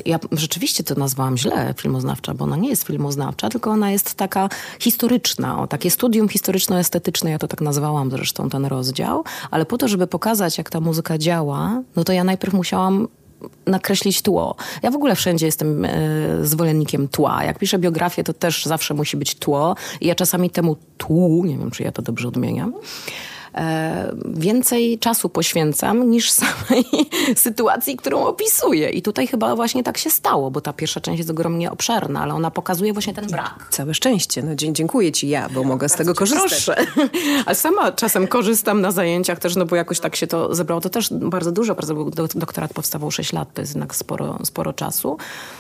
ja 0.06 0.20
rzeczywiście 0.32 0.84
to 0.84 0.96
nazwałam 0.96 1.38
źle 1.38 1.74
filmoznawcza, 1.78 2.34
bo 2.34 2.44
ona 2.44 2.56
nie 2.56 2.70
jest 2.70 2.84
filmoznawcza, 2.84 3.50
tylko 3.50 3.72
ona 3.72 3.92
jest 3.92 4.16
taka 4.16 4.50
historyczna, 4.80 5.62
o, 5.62 5.68
takie 5.68 5.92
studium 5.92 6.28
historyczno-estetyczne, 6.28 7.30
ja 7.30 7.40
to 7.40 7.48
tak 7.48 7.62
nazwałam 7.62 8.12
zresztą 8.12 8.50
ten 8.50 8.66
rozdział, 8.66 9.24
ale 9.52 9.66
po 9.66 9.78
to, 9.78 9.88
żeby 9.88 10.08
pokazać, 10.08 10.58
jak 10.58 10.70
ta 10.70 10.80
muzyka 10.80 11.18
działa, 11.18 11.82
no 11.96 12.04
to 12.04 12.14
ja 12.14 12.24
najpierw 12.24 12.54
musiałam 12.54 13.08
nakreślić 13.68 14.22
tło. 14.22 14.56
Ja 14.84 14.92
w 14.92 14.96
ogóle 14.96 15.16
wszędzie 15.16 15.46
jestem 15.46 15.86
e, 15.86 15.90
zwolennikiem 16.42 17.08
tła. 17.08 17.44
Jak 17.44 17.60
piszę 17.60 17.80
biografię, 17.80 18.24
to 18.24 18.34
też 18.34 18.66
zawsze 18.66 18.94
musi 18.94 19.18
być 19.18 19.36
tło. 19.36 19.76
I 20.02 20.08
ja 20.08 20.16
czasami 20.16 20.50
temu 20.50 20.78
tłu, 20.98 21.46
nie 21.46 21.58
wiem, 21.58 21.72
czy 21.72 21.84
ja 21.84 21.92
to 21.92 22.02
dobrze 22.02 22.28
odmieniam, 22.28 22.74
więcej 24.26 25.00
czasu 25.00 25.30
poświęcam 25.30 26.10
niż 26.10 26.32
samej 26.44 26.86
sytuacji, 27.36 27.98
którą 27.98 28.26
opisuję. 28.26 28.90
I 28.90 29.02
tutaj 29.02 29.28
chyba 29.28 29.56
właśnie 29.56 29.84
tak 29.84 29.98
się 29.98 30.10
stało, 30.10 30.52
bo 30.52 30.62
ta 30.62 30.74
pierwsza 30.74 31.02
część 31.02 31.18
jest 31.18 31.30
ogromnie 31.30 31.72
obszerna, 31.72 32.22
ale 32.22 32.34
ona 32.34 32.52
pokazuje 32.52 32.94
właśnie 32.94 33.14
ten 33.14 33.28
brak. 33.28 33.68
Całe 33.70 33.94
szczęście. 33.94 34.44
No, 34.44 34.56
dziękuję 34.56 35.12
ci 35.12 35.30
ja, 35.30 35.50
bo 35.50 35.64
mogę 35.64 35.90
z 35.90 35.94
tego 35.94 36.14
korzystać. 36.14 36.66
Proszę. 36.66 36.86
A 37.46 37.54
sama 37.54 37.92
czasem 37.92 38.28
korzystam 38.28 38.82
na 38.82 38.92
zajęciach 38.92 39.40
też, 39.40 39.56
no 39.56 39.66
bo 39.66 39.76
jakoś 39.76 40.00
tak 40.00 40.16
się 40.16 40.28
to 40.28 40.56
zebrało. 40.56 40.82
To 40.82 40.90
też 40.90 41.14
bardzo 41.14 41.52
dużo, 41.52 41.76
bardzo 41.76 41.94
doktorat 42.36 42.74
powstawał 42.74 43.12
6 43.12 43.34
lat, 43.34 43.54
to 43.54 43.62
jest 43.62 43.74
jednak 43.74 43.96
sporo, 43.96 44.40
sporo 44.44 44.74
czasu. 44.74 45.18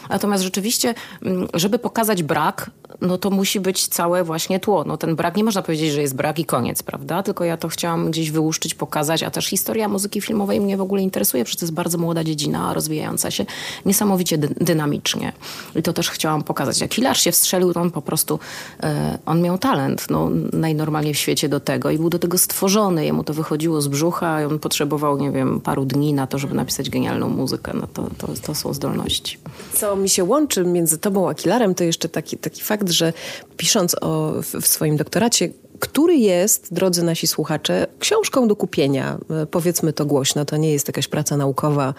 Natomiast 0.10 0.44
rzeczywiście, 0.44 0.94
mm, 1.22 1.48
żeby 1.54 1.80
pokazać 1.80 2.24
brak, 2.24 2.72
no 3.02 3.18
to 3.18 3.30
musi 3.30 3.60
być 3.60 3.88
całe 3.88 4.24
właśnie 4.24 4.60
tło. 4.60 4.84
No 4.84 4.98
ten 4.98 5.16
brak, 5.16 5.38
nie 5.38 5.44
można 5.44 5.62
powiedzieć, 5.62 5.92
że 5.92 6.02
jest 6.02 6.16
brak 6.16 6.40
i 6.40 6.46
koniec, 6.46 6.84
prawda? 6.84 7.24
Tylko 7.24 7.44
ja 7.44 7.58
to 7.58 7.68
chciałam 7.68 7.85
chciałam 7.86 8.12
gdzieś 8.12 8.32
wyłuszczyć, 8.32 8.76
pokazać, 8.76 9.24
a 9.24 9.32
też 9.32 9.46
historia 9.46 9.88
muzyki 9.88 10.22
filmowej 10.22 10.62
mnie 10.62 10.78
w 10.78 10.82
ogóle 10.82 11.02
interesuje, 11.02 11.46
przecież 11.46 11.60
to 11.60 11.66
jest 11.66 11.74
bardzo 11.74 11.98
młoda 11.98 12.24
dziedzina, 12.24 12.74
rozwijająca 12.74 13.32
się 13.32 13.46
niesamowicie 13.86 14.38
dy 14.38 14.48
dynamicznie. 14.62 15.34
I 15.76 15.82
to 15.82 15.94
też 15.94 16.10
chciałam 16.10 16.44
pokazać. 16.44 16.82
Jak 16.82 16.94
Hilarz 16.94 17.22
się 17.22 17.32
wstrzelił, 17.32 17.74
to 17.74 17.82
on 17.82 17.92
po 17.92 18.02
prostu, 18.02 18.40
e, 18.84 19.18
on 19.26 19.42
miał 19.42 19.58
talent, 19.58 20.10
no, 20.10 20.30
najnormalniej 20.54 21.14
w 21.14 21.18
świecie 21.18 21.50
do 21.50 21.60
tego 21.60 21.90
i 21.90 21.98
był 21.98 22.10
do 22.10 22.20
tego 22.20 22.38
stworzony. 22.38 23.06
Jemu 23.06 23.24
to 23.24 23.34
wychodziło 23.34 23.82
z 23.82 23.88
brzucha 23.88 24.42
i 24.42 24.46
on 24.46 24.60
potrzebował, 24.60 25.18
nie 25.18 25.32
wiem, 25.32 25.62
paru 25.62 25.86
dni 25.86 26.14
na 26.14 26.28
to, 26.28 26.40
żeby 26.40 26.56
napisać 26.56 26.90
genialną 26.90 27.30
muzykę. 27.30 27.72
No 27.76 27.88
to, 27.94 28.10
to, 28.18 28.28
to 28.42 28.56
są 28.56 28.74
zdolności. 28.74 29.38
Co 29.74 29.96
mi 29.96 30.10
się 30.10 30.24
łączy 30.24 30.64
między 30.64 30.98
tobą 30.98 31.30
a 31.30 31.34
Kilarem, 31.34 31.76
to 31.76 31.84
jeszcze 31.84 32.10
taki, 32.10 32.38
taki 32.38 32.62
fakt, 32.62 32.90
że 32.90 33.14
pisząc 33.58 33.96
o, 34.02 34.34
w, 34.42 34.62
w 34.62 34.68
swoim 34.68 34.98
doktoracie, 34.98 35.50
który 35.80 36.16
jest, 36.16 36.74
drodzy 36.74 37.04
nasi 37.04 37.28
słuchacze, 37.28 37.88
książką 38.00 38.48
do 38.48 38.56
kupienia. 38.56 39.18
E, 39.30 39.46
powiedzmy 39.46 39.94
to 39.94 40.06
głośno, 40.06 40.46
to 40.46 40.58
nie 40.58 40.72
jest 40.72 40.88
jakaś 40.88 41.08
praca 41.08 41.38
naukowa 41.38 41.94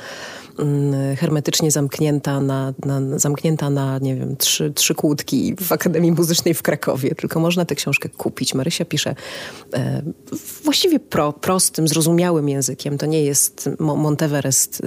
mm, 0.58 1.16
hermetycznie 1.16 1.70
zamknięta 1.70 2.40
na, 2.40 2.74
na, 2.84 3.18
zamknięta 3.18 3.70
na 3.70 3.98
nie 3.98 4.16
wiem, 4.16 4.36
trzy, 4.36 4.72
trzy 4.72 4.94
kłódki 4.94 5.54
w 5.60 5.72
Akademii 5.72 6.12
Muzycznej 6.12 6.54
w 6.54 6.62
Krakowie, 6.62 7.14
tylko 7.14 7.40
można 7.40 7.64
tę 7.64 7.74
książkę 7.74 8.08
kupić. 8.08 8.54
Marysia 8.54 8.84
pisze 8.84 9.14
e, 9.74 10.02
właściwie 10.64 11.00
pro, 11.00 11.32
prostym, 11.32 11.88
zrozumiałym 11.88 12.48
językiem. 12.48 12.98
To 12.98 13.06
nie 13.06 13.22
jest 13.22 13.70
Monteverest 13.78 14.82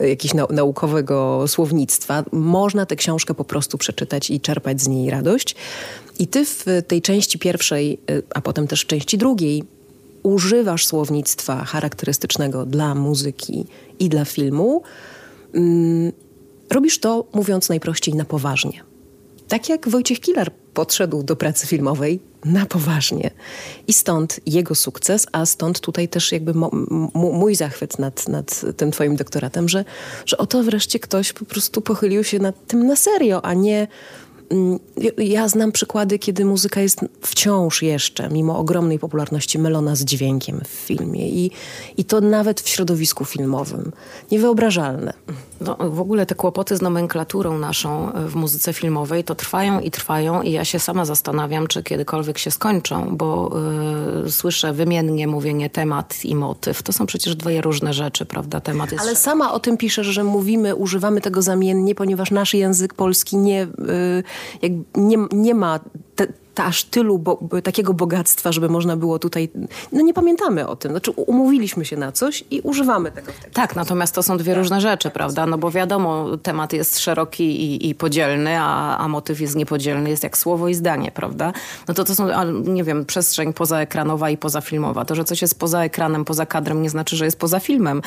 e, 0.00 0.06
jakiegoś 0.06 0.34
nau 0.34 0.52
naukowego 0.52 1.44
słownictwa. 1.48 2.24
Można 2.32 2.86
tę 2.86 2.96
książkę 2.96 3.34
po 3.34 3.44
prostu 3.44 3.78
przeczytać 3.78 4.30
i 4.30 4.40
czerpać 4.40 4.82
z 4.82 4.88
niej 4.88 5.10
radość. 5.10 5.56
I 6.18 6.26
ty 6.26 6.44
w 6.44 6.64
tej 6.86 7.02
części 7.02 7.38
pierwszej, 7.38 7.98
y, 8.10 8.22
a 8.34 8.40
potem 8.40 8.66
też 8.66 8.82
w 8.82 8.86
części 8.86 9.18
drugiej, 9.18 9.64
używasz 10.22 10.86
słownictwa 10.86 11.64
charakterystycznego 11.64 12.66
dla 12.66 12.94
muzyki 12.94 13.66
i 13.98 14.08
dla 14.08 14.24
filmu. 14.24 14.82
Mm, 15.54 16.12
robisz 16.70 17.00
to, 17.00 17.24
mówiąc 17.34 17.68
najprościej, 17.68 18.14
na 18.14 18.24
poważnie. 18.24 18.82
Tak 19.48 19.68
jak 19.68 19.88
Wojciech 19.88 20.20
Kilar 20.20 20.52
podszedł 20.74 21.22
do 21.22 21.36
pracy 21.36 21.66
filmowej 21.66 22.20
na 22.44 22.66
poważnie. 22.66 23.30
I 23.86 23.92
stąd 23.92 24.40
jego 24.46 24.74
sukces, 24.74 25.26
a 25.32 25.46
stąd 25.46 25.80
tutaj 25.80 26.08
też 26.08 26.32
jakby 26.32 26.52
mój 27.14 27.54
zachwyt 27.54 27.98
nad, 27.98 28.28
nad 28.28 28.64
tym 28.76 28.90
twoim 28.90 29.16
doktoratem, 29.16 29.68
że, 29.68 29.84
że 30.26 30.38
oto 30.38 30.62
wreszcie 30.62 30.98
ktoś 30.98 31.32
po 31.32 31.44
prostu 31.44 31.80
pochylił 31.80 32.24
się 32.24 32.38
nad 32.38 32.66
tym 32.66 32.86
na 32.86 32.96
serio, 32.96 33.44
a 33.44 33.54
nie 33.54 33.88
ja 35.18 35.48
znam 35.48 35.72
przykłady, 35.72 36.18
kiedy 36.18 36.44
muzyka 36.44 36.80
jest 36.80 37.00
wciąż 37.20 37.82
jeszcze, 37.82 38.28
mimo 38.28 38.58
ogromnej 38.58 38.98
popularności, 38.98 39.58
mylona 39.58 39.96
z 39.96 40.04
dźwiękiem 40.04 40.60
w 40.64 40.68
filmie. 40.68 41.28
I, 41.28 41.50
i 41.96 42.04
to 42.04 42.20
nawet 42.20 42.60
w 42.60 42.68
środowisku 42.68 43.24
filmowym. 43.24 43.92
Niewyobrażalne. 44.30 45.12
No, 45.60 45.76
w 45.80 46.00
ogóle 46.00 46.26
te 46.26 46.34
kłopoty 46.34 46.76
z 46.76 46.82
nomenklaturą 46.82 47.58
naszą 47.58 48.12
e, 48.12 48.28
w 48.28 48.34
muzyce 48.34 48.72
filmowej 48.72 49.24
to 49.24 49.34
trwają 49.34 49.80
i 49.80 49.90
trwają 49.90 50.42
i 50.42 50.52
ja 50.52 50.64
się 50.64 50.78
sama 50.78 51.04
zastanawiam, 51.04 51.66
czy 51.66 51.82
kiedykolwiek 51.82 52.38
się 52.38 52.50
skończą, 52.50 53.16
bo 53.16 53.56
yy, 54.24 54.30
słyszę 54.30 54.72
wymiennie 54.72 55.26
mówienie 55.26 55.70
temat 55.70 56.24
i 56.24 56.34
motyw. 56.34 56.82
To 56.82 56.92
są 56.92 57.06
przecież 57.06 57.36
dwie 57.36 57.60
różne 57.60 57.94
rzeczy, 57.94 58.26
prawda? 58.26 58.60
Temat 58.60 58.92
jest... 58.92 59.04
Ale 59.04 59.16
sama 59.16 59.52
o 59.52 59.60
tym 59.60 59.76
piszesz, 59.76 60.06
że 60.06 60.24
mówimy, 60.24 60.74
używamy 60.74 61.20
tego 61.20 61.42
zamiennie, 61.42 61.94
ponieważ 61.94 62.30
nasz 62.30 62.54
język 62.54 62.94
polski 62.94 63.36
nie, 63.36 63.66
yy, 64.62 64.82
nie, 64.94 65.18
nie 65.32 65.54
ma 65.54 65.80
te, 66.16 66.26
aż 66.64 66.84
tylu 66.84 67.18
bo, 67.18 67.38
takiego 67.64 67.94
bogactwa, 67.94 68.52
żeby 68.52 68.68
można 68.68 68.96
było 68.96 69.18
tutaj... 69.18 69.48
No 69.92 70.02
nie 70.02 70.14
pamiętamy 70.14 70.68
o 70.68 70.76
tym. 70.76 70.90
Znaczy 70.90 71.10
umówiliśmy 71.10 71.84
się 71.84 71.96
na 71.96 72.12
coś 72.12 72.44
i 72.50 72.60
używamy 72.60 73.12
tego. 73.12 73.32
Tak, 73.52 73.76
natomiast 73.76 74.14
to 74.14 74.22
są 74.22 74.36
dwie 74.36 74.52
tak. 74.52 74.58
różne 74.58 74.80
rzeczy, 74.80 75.10
prawda? 75.10 75.46
No 75.46 75.58
bo 75.58 75.70
wiadomo, 75.70 76.36
temat 76.36 76.72
jest 76.72 76.98
szeroki 76.98 77.44
i, 77.44 77.88
i 77.88 77.94
podzielny, 77.94 78.60
a, 78.60 78.98
a 78.98 79.08
motyw 79.08 79.40
jest 79.40 79.56
niepodzielny, 79.56 80.10
jest 80.10 80.22
jak 80.22 80.38
słowo 80.38 80.68
i 80.68 80.74
zdanie, 80.74 81.10
prawda? 81.10 81.52
No 81.88 81.94
to 81.94 82.04
to 82.04 82.14
są, 82.14 82.28
nie 82.64 82.84
wiem, 82.84 83.04
przestrzeń 83.04 83.52
pozaekranowa 83.52 84.30
i 84.30 84.36
pozafilmowa. 84.36 85.04
To, 85.04 85.14
że 85.14 85.24
coś 85.24 85.42
jest 85.42 85.58
poza 85.58 85.84
ekranem, 85.84 86.24
poza 86.24 86.46
kadrem 86.46 86.82
nie 86.82 86.90
znaczy, 86.90 87.16
że 87.16 87.24
jest 87.24 87.38
poza 87.38 87.60
filmem. 87.60 88.02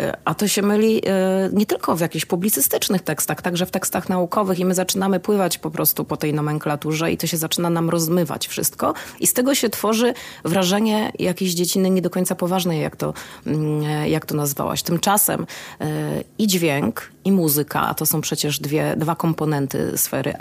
E, 0.00 0.16
a 0.24 0.34
to 0.34 0.48
się 0.48 0.62
myli 0.62 1.02
e, 1.06 1.50
nie 1.52 1.66
tylko 1.66 1.96
w 1.96 2.00
jakichś 2.00 2.24
publicystycznych 2.24 3.02
tekstach, 3.02 3.42
także 3.42 3.66
w 3.66 3.70
tekstach 3.70 4.08
naukowych 4.08 4.58
i 4.58 4.64
my 4.64 4.74
zaczynamy 4.74 5.20
pływać 5.20 5.58
po 5.58 5.70
prostu 5.70 6.04
po 6.04 6.16
tej 6.16 6.34
nomenklaturze 6.34 7.12
i 7.12 7.16
to 7.16 7.26
się 7.26 7.36
zaczyna 7.36 7.70
nam 7.70 7.90
rozmywać 7.94 8.48
wszystko 8.48 8.94
i 9.20 9.26
z 9.26 9.32
tego 9.32 9.54
się 9.54 9.68
tworzy 9.70 10.14
wrażenie 10.44 11.12
jakiejś 11.18 11.54
dzieciny 11.54 11.90
nie 11.90 12.02
do 12.02 12.10
końca 12.10 12.34
poważnej, 12.34 12.80
jak 12.82 12.96
to, 12.96 13.14
mm, 13.46 14.08
jak 14.08 14.26
to 14.26 14.34
nazwałaś. 14.34 14.82
Tymczasem 14.82 15.46
e, 15.80 16.24
i 16.38 16.46
dźwięk, 16.46 17.12
i 17.24 17.32
muzyka, 17.32 17.80
a 17.80 17.94
to 17.94 18.06
są 18.06 18.20
przecież 18.20 18.60
dwie, 18.60 18.94
dwa 18.96 19.14
komponenty 19.16 19.92
sfery, 19.96 20.34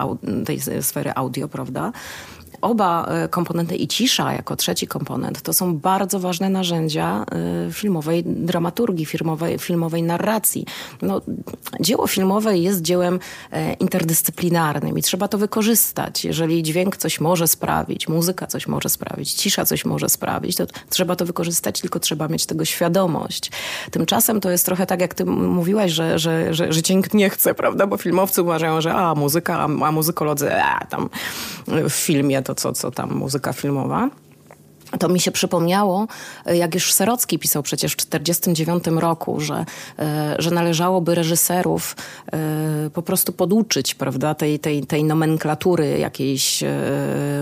tej 0.45 0.59
sfery 0.81 1.11
audio, 1.15 1.47
prawda? 1.47 1.91
Oba 2.61 3.05
e, 3.05 3.27
komponenty 3.27 3.75
i 3.75 3.87
cisza 3.87 4.33
jako 4.33 4.55
trzeci 4.55 4.87
komponent 4.87 5.41
to 5.41 5.53
są 5.53 5.77
bardzo 5.77 6.19
ważne 6.19 6.49
narzędzia 6.49 7.25
e, 7.67 7.71
filmowej 7.71 8.23
dramaturgii, 8.25 9.05
filmowej, 9.05 9.59
filmowej 9.59 10.03
narracji. 10.03 10.65
No, 11.01 11.21
dzieło 11.79 12.07
filmowe 12.07 12.57
jest 12.57 12.81
dziełem 12.81 13.19
e, 13.51 13.73
interdyscyplinarnym 13.73 14.97
i 14.97 15.01
trzeba 15.01 15.27
to 15.27 15.37
wykorzystać. 15.37 16.25
Jeżeli 16.25 16.63
dźwięk 16.63 16.97
coś 16.97 17.19
może 17.19 17.47
sprawić, 17.47 18.07
muzyka 18.07 18.47
coś 18.47 18.67
może 18.67 18.89
sprawić, 18.89 19.33
cisza 19.33 19.65
coś 19.65 19.85
może 19.85 20.09
sprawić, 20.09 20.55
to 20.55 20.65
trzeba 20.89 21.15
to 21.15 21.25
wykorzystać, 21.25 21.81
tylko 21.81 21.99
trzeba 21.99 22.27
mieć 22.27 22.45
tego 22.45 22.65
świadomość. 22.65 23.51
Tymczasem 23.91 24.41
to 24.41 24.51
jest 24.51 24.65
trochę 24.65 24.85
tak, 24.85 25.01
jak 25.01 25.13
ty 25.13 25.25
mówiłaś, 25.25 25.91
że, 25.91 26.19
że, 26.19 26.53
że, 26.53 26.73
że 26.73 26.81
cię 26.81 26.95
nikt 26.95 27.13
nie 27.13 27.29
chce, 27.29 27.53
prawda? 27.53 27.87
Bo 27.87 27.97
filmowcy 27.97 28.41
uważają, 28.41 28.81
że 28.81 28.93
a, 28.93 29.15
muzyka, 29.15 29.59
a, 29.59 29.63
a 29.63 29.91
muzykolodzy, 29.91 30.53
a, 30.55 30.85
tam 30.85 31.09
w 31.67 31.93
filmie 31.93 32.41
to 32.43 32.55
co, 32.55 32.73
co 32.73 32.91
tam 32.91 33.13
muzyka 33.13 33.53
filmowa. 33.53 34.09
To 34.99 35.09
mi 35.09 35.19
się 35.19 35.31
przypomniało, 35.31 36.07
jak 36.45 36.73
już 36.73 36.93
Serocki 36.93 37.39
pisał 37.39 37.63
przecież 37.63 37.93
w 37.93 37.95
1949 37.95 39.01
roku, 39.01 39.39
że, 39.39 39.65
e, 39.99 40.35
że 40.39 40.51
należałoby 40.51 41.15
reżyserów 41.15 41.95
e, 42.33 42.89
po 42.93 43.01
prostu 43.01 43.33
poduczyć 43.33 43.95
prawda, 43.95 44.35
tej, 44.35 44.59
tej, 44.59 44.85
tej 44.85 45.03
nomenklatury 45.03 45.99
jakiejś 45.99 46.63
e, 46.63 46.69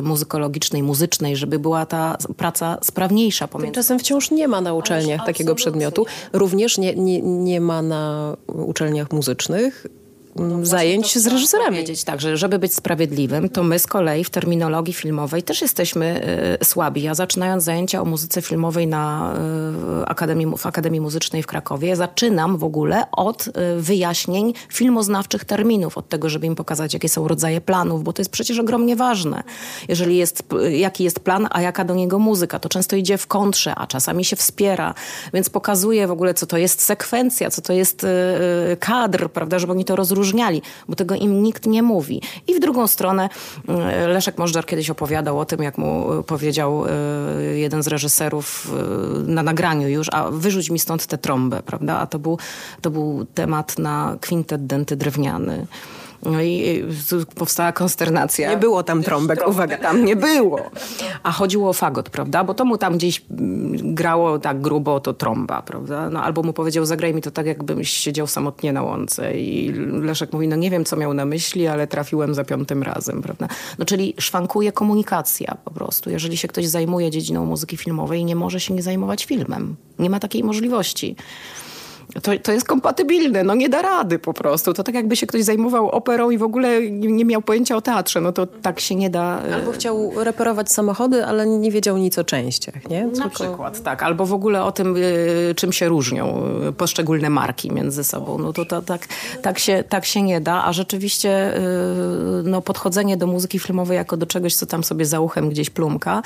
muzykologicznej, 0.04 0.84
muzycznej, 0.84 1.36
żeby 1.36 1.60
była 1.60 1.86
ta 1.86 2.18
praca 2.38 2.78
sprawniejsza. 2.84 3.48
Pomiędzy... 3.48 3.74
Tymczasem 3.74 4.00
wciąż 4.00 4.32
nie 4.32 4.48
ma 4.48 4.62
na 4.62 4.74
uczelniach 4.74 5.26
takiego 5.26 5.56
przedmiotu. 5.56 6.06
Również 6.34 6.78
nie, 6.78 6.96
nie, 6.96 7.22
nie 7.22 7.62
ma 7.62 7.82
na 7.82 8.36
uczelniach 8.48 9.12
muzycznych 9.12 9.88
no 10.36 10.66
zajęć 10.66 11.18
z 11.18 11.28
reżyserami. 11.28 11.70
Powiedzieć 11.70 12.04
tak, 12.04 12.22
że 12.22 12.38
żeby 12.38 12.60
być 12.60 12.74
sprawiedliwym, 12.74 13.50
to 13.50 13.64
my 13.64 13.80
z 13.80 13.88
kolei 13.88 14.24
w 14.24 14.30
terminologii 14.30 14.94
filmowej 14.94 15.44
też 15.44 15.62
jesteśmy 15.62 16.22
y, 16.62 16.66
słabi. 16.66 17.02
Ja 17.02 17.16
zaczynając 17.16 17.64
zajęcia 17.64 18.02
o 18.02 18.06
muzyce 18.06 18.42
filmowej 18.42 18.88
na 18.88 19.34
y, 20.02 20.06
Akademii, 20.06 20.48
w 20.58 20.66
Akademii 20.66 21.02
Muzycznej 21.02 21.44
w 21.44 21.48
Krakowie, 21.48 21.96
zaczynam 21.96 22.58
w 22.58 22.64
ogóle 22.64 23.04
od 23.12 23.48
y, 23.48 23.52
wyjaśnień 23.78 24.54
filmoznawczych 24.70 25.46
terminów, 25.46 25.98
od 25.98 26.10
tego, 26.10 26.30
żeby 26.30 26.48
im 26.48 26.56
pokazać, 26.56 26.94
jakie 26.94 27.10
są 27.10 27.28
rodzaje 27.28 27.62
planów, 27.62 28.04
bo 28.04 28.14
to 28.14 28.22
jest 28.22 28.32
przecież 28.32 28.60
ogromnie 28.60 28.96
ważne. 28.96 29.44
Jeżeli 29.88 30.18
jest, 30.18 30.44
jaki 30.72 31.04
jest 31.04 31.20
plan, 31.20 31.48
a 31.50 31.62
jaka 31.62 31.84
do 31.84 31.96
niego 31.96 32.20
muzyka, 32.20 32.60
to 32.60 32.70
często 32.70 32.96
idzie 32.96 33.18
w 33.18 33.28
kontrze, 33.28 33.76
a 33.76 33.88
czasami 33.88 34.26
się 34.26 34.36
wspiera, 34.36 34.94
więc 35.34 35.50
pokazuje 35.50 36.08
w 36.08 36.12
ogóle, 36.12 36.34
co 36.34 36.46
to 36.46 36.58
jest 36.58 36.82
sekwencja, 36.82 37.50
co 37.50 37.62
to 37.62 37.74
jest 37.74 38.06
kadr, 38.80 39.30
prawda, 39.30 39.60
żeby 39.60 39.72
oni 39.72 39.86
to 39.86 39.96
rozróżniali 39.96 40.21
rozróżniali, 40.22 40.62
bo 40.88 40.96
tego 40.96 41.16
im 41.16 41.44
nikt 41.44 41.66
nie 41.66 41.84
mówi. 41.84 42.22
I 42.48 42.56
w 42.56 42.60
drugą 42.60 42.88
stronę 42.88 43.30
mm, 43.68 44.10
Leszek 44.10 44.38
Możdżar 44.38 44.66
kiedyś 44.66 44.90
opowiadał 44.90 45.40
o 45.40 45.46
tym, 45.46 45.64
jak 45.64 45.78
mu 45.78 46.14
e, 46.14 46.24
powiedział 46.24 46.86
e, 46.86 46.90
jeden 47.58 47.84
z 47.84 47.88
reżyserów 47.88 48.72
na 49.28 49.44
nagraniu 49.44 49.88
już, 49.90 50.08
a 50.12 50.32
wyrzuć 50.32 50.70
mi 50.70 50.80
stąd 50.80 51.06
tę 51.06 51.18
trąbę, 51.18 51.64
prawda? 51.66 52.00
A 52.00 52.08
to 52.08 52.20
był, 52.20 52.38
to 52.82 52.90
był 52.90 53.26
temat 53.34 53.80
na 53.80 54.18
kwintet 54.22 54.66
denty 54.66 54.96
drewniany. 54.96 55.68
No 56.26 56.42
i 56.42 56.84
powstała 57.36 57.72
konsternacja. 57.72 58.50
Nie 58.50 58.58
było 58.58 58.84
tam 58.84 59.04
trąbek, 59.04 59.48
uwaga. 59.48 59.78
Tam 59.78 60.06
nie 60.06 60.16
było. 60.16 60.60
A 61.24 61.32
chodziło 61.32 61.70
o 61.70 61.74
fagot, 61.74 62.10
prawda? 62.10 62.44
Bo 62.44 62.54
to 62.54 62.66
mu 62.66 62.78
tam 62.78 62.98
gdzieś 62.98 63.22
mm, 63.32 63.96
grało 63.96 64.40
tak 64.40 64.62
grubo, 64.62 65.00
to 65.00 65.14
trąba, 65.14 65.62
prawda? 65.62 66.10
No, 66.10 66.24
albo 66.24 66.44
mu 66.44 66.54
powiedział, 66.54 66.86
zagraj 66.86 67.14
mi 67.14 67.22
to 67.22 67.32
tak, 67.32 67.46
jakbym 67.46 67.84
siedział 67.84 68.28
samotnie 68.28 68.74
na 68.74 68.84
łące. 68.84 69.40
I 69.40 69.72
Leszek 70.02 70.34
mówi, 70.34 70.48
no 70.48 70.56
nie 70.56 70.70
wiem, 70.70 70.86
co 70.86 70.96
miał 70.96 71.14
na 71.14 71.26
myśli, 71.26 71.68
ale 71.68 71.88
trafiłem 71.88 72.34
za 72.34 72.44
piątym 72.44 72.84
razem, 72.84 73.22
prawda? 73.22 73.48
No 73.80 73.86
czyli 73.86 74.14
szwankuje 74.20 74.72
komunikacja 74.72 75.58
po 75.66 75.72
prostu. 75.72 76.10
Jeżeli 76.10 76.38
się 76.38 76.48
ktoś 76.48 76.68
zajmuje 76.68 77.12
dziedziną 77.12 77.46
muzyki 77.46 77.78
filmowej, 77.78 78.26
nie 78.26 78.36
może 78.36 78.60
się 78.60 78.74
nie 78.74 78.84
zajmować 78.84 79.26
filmem. 79.26 79.76
Nie 80.00 80.10
ma 80.10 80.20
takiej 80.20 80.44
możliwości. 80.44 81.16
To, 82.20 82.32
to 82.44 82.52
jest 82.52 82.68
kompatybilne, 82.68 83.44
no 83.44 83.56
nie 83.56 83.70
da 83.70 83.82
rady 83.82 84.20
po 84.20 84.34
prostu. 84.34 84.74
To 84.74 84.84
tak 84.84 84.96
jakby 84.96 85.16
się 85.16 85.28
ktoś 85.28 85.44
zajmował 85.44 85.90
operą 85.90 86.30
i 86.30 86.38
w 86.38 86.44
ogóle 86.44 86.82
nie 86.92 87.26
miał 87.26 87.42
pojęcia 87.42 87.76
o 87.76 87.82
teatrze, 87.82 88.22
no 88.22 88.32
to 88.32 88.48
tak 88.48 88.80
się 88.80 88.96
nie 88.96 89.10
da. 89.10 89.42
E, 89.50 89.56
Albo 89.56 89.72
chciał 89.72 90.12
reperować 90.16 90.72
samochody, 90.72 91.26
ale 91.26 91.48
nie 91.48 91.72
wiedział 91.72 91.98
nic 91.98 92.18
o 92.18 92.24
częściach, 92.24 92.90
nie? 92.90 93.02
Tylko... 93.02 93.20
Na 93.20 93.30
przykład, 93.30 93.84
tak. 93.84 94.04
Albo 94.04 94.26
w 94.26 94.34
ogóle 94.34 94.64
o 94.64 94.72
tym, 94.72 94.98
y, 94.98 95.54
czym 95.56 95.74
się 95.74 95.88
różnią 95.88 96.44
y, 96.70 96.74
poszczególne 96.74 97.30
marki 97.30 97.72
między 97.72 98.04
sobą. 98.04 98.38
No 98.38 98.54
to, 98.54 98.66
to 98.66 98.82
tak, 98.82 99.08
tak, 99.42 99.60
się, 99.60 99.84
tak 99.90 100.06
się 100.06 100.22
nie 100.22 100.42
da, 100.42 100.64
a 100.66 100.74
rzeczywiście 100.74 101.54
no, 102.44 102.62
podchodzenie 102.62 103.18
do 103.18 103.28
muzyki 103.28 103.60
filmowej 103.60 103.96
jako 103.96 104.18
do 104.18 104.26
czegoś, 104.26 104.56
co 104.56 104.66
tam 104.66 104.84
sobie 104.84 105.06
za 105.06 105.20
uchem 105.20 105.50
gdzieś 105.50 105.70
plumka, 105.70 106.22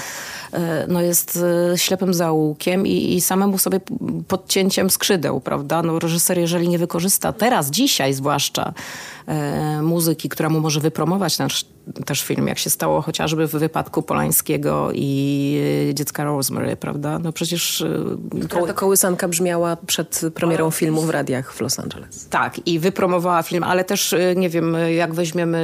no 0.88 1.02
jest 1.02 1.40
ślepym 1.76 2.14
zaułkiem 2.14 2.88
i, 2.88 3.14
i 3.14 3.22
samemu 3.22 3.58
sobie 3.58 3.80
podcięciem 4.28 4.90
skrzydeł, 4.90 5.42
prawda? 5.42 5.75
No, 5.84 6.00
reżyser, 6.00 6.38
jeżeli 6.38 6.70
nie 6.70 6.80
wykorzysta 6.80 7.34
teraz, 7.34 7.70
dzisiaj 7.70 8.14
zwłaszcza, 8.14 8.74
e, 9.28 9.82
muzyki, 9.82 10.30
która 10.30 10.50
mu 10.50 10.60
może 10.60 10.80
wypromować 10.80 11.38
nasz 11.38 11.66
też 12.06 12.22
film, 12.24 12.48
jak 12.48 12.60
się 12.60 12.70
stało 12.70 13.02
chociażby 13.02 13.48
w 13.48 13.52
wypadku 13.52 14.02
Polańskiego 14.02 14.90
i 14.94 15.60
e, 15.90 15.94
dziecka 15.94 16.24
Rosemary, 16.24 16.76
prawda? 16.76 17.20
No 17.20 17.32
przecież... 17.32 17.82
E, 17.82 18.48
koły... 18.48 18.68
Ta 18.68 18.74
kołysanka 18.74 19.28
brzmiała 19.28 19.78
przed 19.88 20.22
premierą 20.34 20.72
filmu 20.72 21.02
w 21.02 21.10
radiach 21.10 21.54
w 21.54 21.62
Los 21.62 21.80
Angeles. 21.80 22.28
Tak, 22.30 22.68
i 22.68 22.80
wypromowała 22.80 23.44
film, 23.44 23.64
ale 23.64 23.84
też, 23.84 24.14
e, 24.14 24.36
nie 24.36 24.50
wiem, 24.50 24.78
jak 24.96 25.14
weźmiemy 25.14 25.56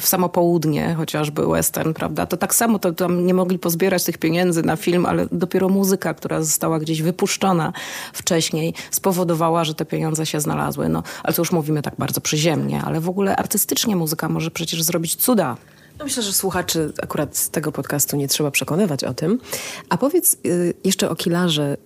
w 0.00 0.06
samo 0.06 0.28
południe 0.28 0.94
chociażby 0.94 1.46
western, 1.46 1.92
prawda? 1.92 2.26
To 2.26 2.36
tak 2.36 2.54
samo, 2.54 2.78
to 2.78 2.92
tam 2.92 3.26
nie 3.26 3.34
mogli 3.34 3.58
pozbierać 3.58 4.04
tych 4.04 4.18
pieniędzy 4.18 4.62
na 4.62 4.76
film, 4.76 5.06
ale 5.06 5.26
dopiero 5.32 5.68
muzyka, 5.68 6.14
która 6.14 6.42
została 6.42 6.78
gdzieś 6.78 7.02
wypuszczona 7.02 7.72
wcześniej, 8.12 8.74
spowodowała, 8.90 9.27
że 9.64 9.74
te 9.74 9.84
pieniądze 9.84 10.26
się 10.26 10.40
znalazły. 10.40 10.88
No, 10.88 11.02
ale 11.22 11.34
to 11.34 11.42
już 11.42 11.52
mówimy 11.52 11.82
tak 11.82 11.94
bardzo 11.98 12.20
przyziemnie, 12.20 12.82
ale 12.82 13.00
w 13.00 13.08
ogóle 13.08 13.36
artystycznie 13.36 13.96
muzyka 13.96 14.28
może 14.28 14.50
przecież 14.50 14.82
zrobić 14.82 15.16
cud 15.16 15.38
cuda. 15.38 15.56
No 15.98 16.04
myślę, 16.04 16.22
że 16.22 16.32
słuchaczy 16.32 16.92
akurat 17.02 17.36
z 17.36 17.50
tego 17.50 17.72
podcastu 17.72 18.16
nie 18.16 18.28
trzeba 18.28 18.50
przekonywać 18.50 19.04
o 19.04 19.14
tym. 19.14 19.40
A 19.88 19.96
powiedz 19.96 20.36
y, 20.46 20.74
jeszcze 20.84 21.10
o 21.10 21.16
Kilarze. 21.16 21.76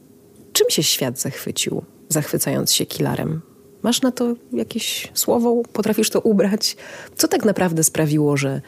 Czym 0.53 0.71
się 0.71 0.83
świat 0.83 1.21
zachwycił, 1.21 1.83
zachwycając 2.09 2.73
się 2.73 2.87
Kilarem? 2.87 3.41
Masz 3.83 4.03
na 4.03 4.13
to 4.13 4.35
jakieś 4.53 5.11
słowo? 5.15 5.63
Potrafisz 5.73 6.11
to 6.11 6.21
ubrać? 6.21 6.77
Co 7.17 7.29
tak 7.29 7.45
naprawdę 7.45 7.85
sprawiło, 7.85 8.37
że, 8.37 8.61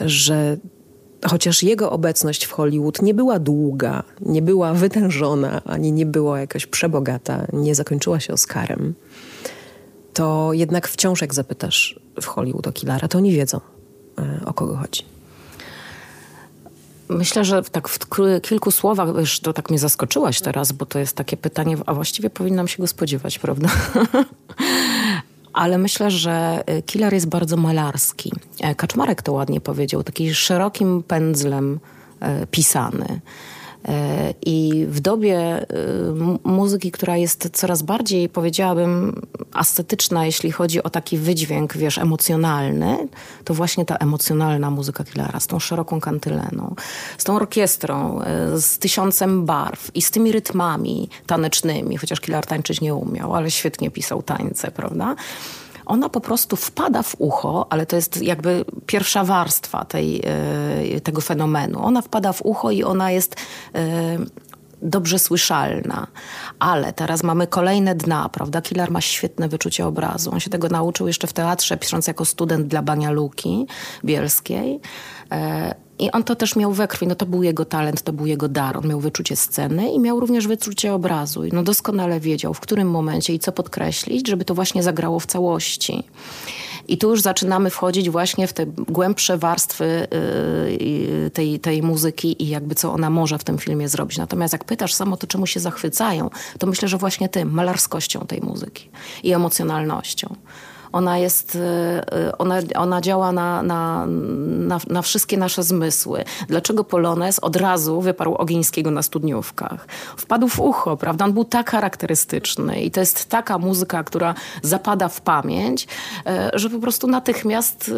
że 0.00 0.56
chociaż 1.28 1.62
jego 1.62 1.90
obecność 1.90 2.44
w 2.44 2.52
Hollywood 2.52 3.02
nie 3.02 3.14
była 3.14 3.38
długa, 3.38 4.02
nie 4.20 4.42
była 4.42 4.74
wytężona, 4.74 5.62
ani 5.64 5.92
nie 5.92 6.06
była 6.06 6.40
jakaś 6.40 6.66
przebogata, 6.66 7.46
nie 7.52 7.74
zakończyła 7.74 8.20
się 8.20 8.32
Oscarem, 8.32 8.94
to 10.12 10.50
jednak 10.52 10.88
wciąż 10.88 11.20
jak 11.20 11.34
zapytasz 11.34 12.00
w 12.20 12.26
Hollywood 12.26 12.66
o 12.66 12.72
Killara, 12.72 13.08
to 13.08 13.18
oni 13.18 13.32
wiedzą, 13.32 13.60
e, 14.18 14.40
o 14.44 14.52
kogo 14.52 14.76
chodzi. 14.76 15.02
Myślę, 17.08 17.44
że 17.44 17.62
tak 17.62 17.88
w 17.88 17.98
kilku 18.42 18.70
słowach, 18.70 19.08
już 19.18 19.40
to 19.40 19.52
tak 19.52 19.70
mnie 19.70 19.78
zaskoczyłaś 19.78 20.40
teraz, 20.40 20.72
bo 20.72 20.86
to 20.86 20.98
jest 20.98 21.16
takie 21.16 21.36
pytanie, 21.36 21.76
a 21.86 21.94
właściwie 21.94 22.30
powinnam 22.30 22.68
się 22.68 22.82
go 22.82 22.86
spodziewać, 22.86 23.38
prawda? 23.38 23.68
Ale 25.52 25.78
myślę, 25.78 26.10
że 26.10 26.62
e, 26.66 26.82
Killer 26.82 27.14
jest 27.14 27.28
bardzo 27.28 27.56
malarski. 27.56 28.32
E, 28.60 28.74
Kaczmarek 28.74 29.22
to 29.22 29.32
ładnie 29.32 29.60
powiedział, 29.60 30.02
taki 30.02 30.34
szerokim 30.34 31.02
pędzlem 31.02 31.80
pisany. 32.50 33.20
E, 33.88 34.34
I 34.46 34.86
w 34.88 35.00
dobie 35.00 35.38
e, 35.38 35.66
muzyki, 36.44 36.92
która 36.92 37.16
jest 37.16 37.50
coraz 37.52 37.82
bardziej, 37.82 38.28
powiedziałabym, 38.28 39.22
ascetyczna, 39.52 40.26
jeśli 40.26 40.52
chodzi 40.52 40.82
o 40.82 40.90
taki 40.90 41.18
wydźwięk, 41.18 41.76
wiesz, 41.76 41.98
emocjonalny, 41.98 43.08
to 43.44 43.54
właśnie 43.54 43.84
ta 43.84 43.96
emocjonalna 43.96 44.70
muzyka 44.70 45.04
Killera 45.04 45.40
z 45.40 45.46
tą 45.46 45.58
szeroką 45.58 46.00
kantyleną, 46.00 46.74
z 47.18 47.24
tą 47.24 47.36
orkiestrą, 47.36 48.20
e, 48.20 48.60
z 48.60 48.78
tysiącem 48.78 49.44
barw 49.44 49.90
i 49.96 50.02
z 50.02 50.10
tymi 50.10 50.32
rytmami 50.32 51.08
tanecznymi, 51.26 51.96
chociaż 51.96 52.20
Killer 52.20 52.46
tańczyć 52.46 52.80
nie 52.80 52.94
umiał, 52.94 53.34
ale 53.34 53.50
świetnie 53.50 53.90
pisał 53.90 54.22
tańce, 54.22 54.70
prawda? 54.70 55.16
Ona 55.90 56.08
po 56.08 56.20
prostu 56.20 56.56
wpada 56.56 57.02
w 57.02 57.16
ucho, 57.18 57.66
ale 57.70 57.86
to 57.86 57.96
jest 57.96 58.22
jakby 58.22 58.64
pierwsza 58.86 59.24
warstwa 59.24 59.84
tej, 59.84 60.22
e, 60.96 61.00
tego 61.00 61.20
fenomenu. 61.20 61.82
Ona 61.82 62.02
wpada 62.02 62.32
w 62.32 62.42
ucho 62.42 62.70
i 62.70 62.84
ona 62.84 63.10
jest 63.10 63.36
e, 63.74 64.18
dobrze 64.82 65.18
słyszalna. 65.18 66.06
Ale 66.58 66.92
teraz 66.92 67.22
mamy 67.22 67.46
kolejne 67.46 67.94
dna, 67.94 68.28
prawda? 68.28 68.62
Killer 68.62 68.90
ma 68.90 69.00
świetne 69.00 69.48
wyczucie 69.48 69.86
obrazu. 69.86 70.30
On 70.32 70.40
się 70.40 70.50
tego 70.50 70.68
nauczył 70.68 71.06
jeszcze 71.06 71.26
w 71.26 71.32
teatrze, 71.32 71.76
pisząc 71.76 72.06
jako 72.06 72.24
student 72.24 72.66
dla 72.66 72.82
Banialuki 72.82 73.66
Bielskiej. 74.04 74.80
I 76.00 76.10
on 76.10 76.24
to 76.24 76.36
też 76.36 76.56
miał 76.56 76.72
we 76.72 76.88
krwi, 76.88 77.06
no 77.06 77.14
to 77.14 77.26
był 77.26 77.42
jego 77.42 77.64
talent, 77.64 78.02
to 78.02 78.12
był 78.12 78.26
jego 78.26 78.48
dar. 78.48 78.76
On 78.76 78.88
miał 78.88 79.00
wyczucie 79.00 79.36
sceny 79.36 79.92
i 79.92 79.98
miał 79.98 80.20
również 80.20 80.46
wyczucie 80.46 80.94
obrazu. 80.94 81.42
No 81.52 81.62
doskonale 81.62 82.20
wiedział, 82.20 82.54
w 82.54 82.60
którym 82.60 82.90
momencie 82.90 83.34
i 83.34 83.38
co 83.38 83.52
podkreślić, 83.52 84.28
żeby 84.28 84.44
to 84.44 84.54
właśnie 84.54 84.82
zagrało 84.82 85.20
w 85.20 85.26
całości. 85.26 86.04
I 86.88 86.98
tu 86.98 87.10
już 87.10 87.20
zaczynamy 87.20 87.70
wchodzić 87.70 88.10
właśnie 88.10 88.46
w 88.46 88.52
te 88.52 88.66
głębsze 88.66 89.38
warstwy 89.38 90.06
yy, 90.80 91.30
tej, 91.30 91.60
tej 91.60 91.82
muzyki 91.82 92.42
i 92.42 92.48
jakby 92.48 92.74
co 92.74 92.92
ona 92.92 93.10
może 93.10 93.38
w 93.38 93.44
tym 93.44 93.58
filmie 93.58 93.88
zrobić. 93.88 94.18
Natomiast 94.18 94.52
jak 94.52 94.64
pytasz 94.64 94.94
samo 94.94 95.16
to, 95.16 95.26
czemu 95.26 95.46
się 95.46 95.60
zachwycają, 95.60 96.30
to 96.58 96.66
myślę, 96.66 96.88
że 96.88 96.98
właśnie 96.98 97.28
tym, 97.28 97.50
malarskością 97.52 98.26
tej 98.26 98.40
muzyki 98.40 98.90
i 99.22 99.32
emocjonalnością. 99.32 100.36
Ona 100.92 101.18
jest, 101.18 101.58
e, 102.12 102.38
ona, 102.38 102.58
ona 102.74 103.00
działa 103.00 103.32
na, 103.32 103.62
na, 103.62 104.06
na, 104.46 104.80
na 104.90 105.02
wszystkie 105.02 105.36
nasze 105.36 105.62
zmysły. 105.62 106.24
Dlaczego 106.48 106.84
Polones 106.84 107.38
od 107.38 107.56
razu 107.56 108.00
wyparł 108.00 108.34
Ogińskiego 108.34 108.90
na 108.90 109.02
studniówkach? 109.02 109.86
Wpadł 110.16 110.48
w 110.48 110.60
ucho, 110.60 110.96
prawda? 110.96 111.24
On 111.24 111.32
był 111.32 111.44
tak 111.44 111.70
charakterystyczny 111.70 112.82
i 112.82 112.90
to 112.90 113.00
jest 113.00 113.28
taka 113.28 113.58
muzyka, 113.58 114.04
która 114.04 114.34
zapada 114.62 115.08
w 115.08 115.20
pamięć, 115.20 115.88
e, 116.26 116.50
że 116.54 116.70
po 116.70 116.78
prostu 116.78 117.06
natychmiast 117.06 117.90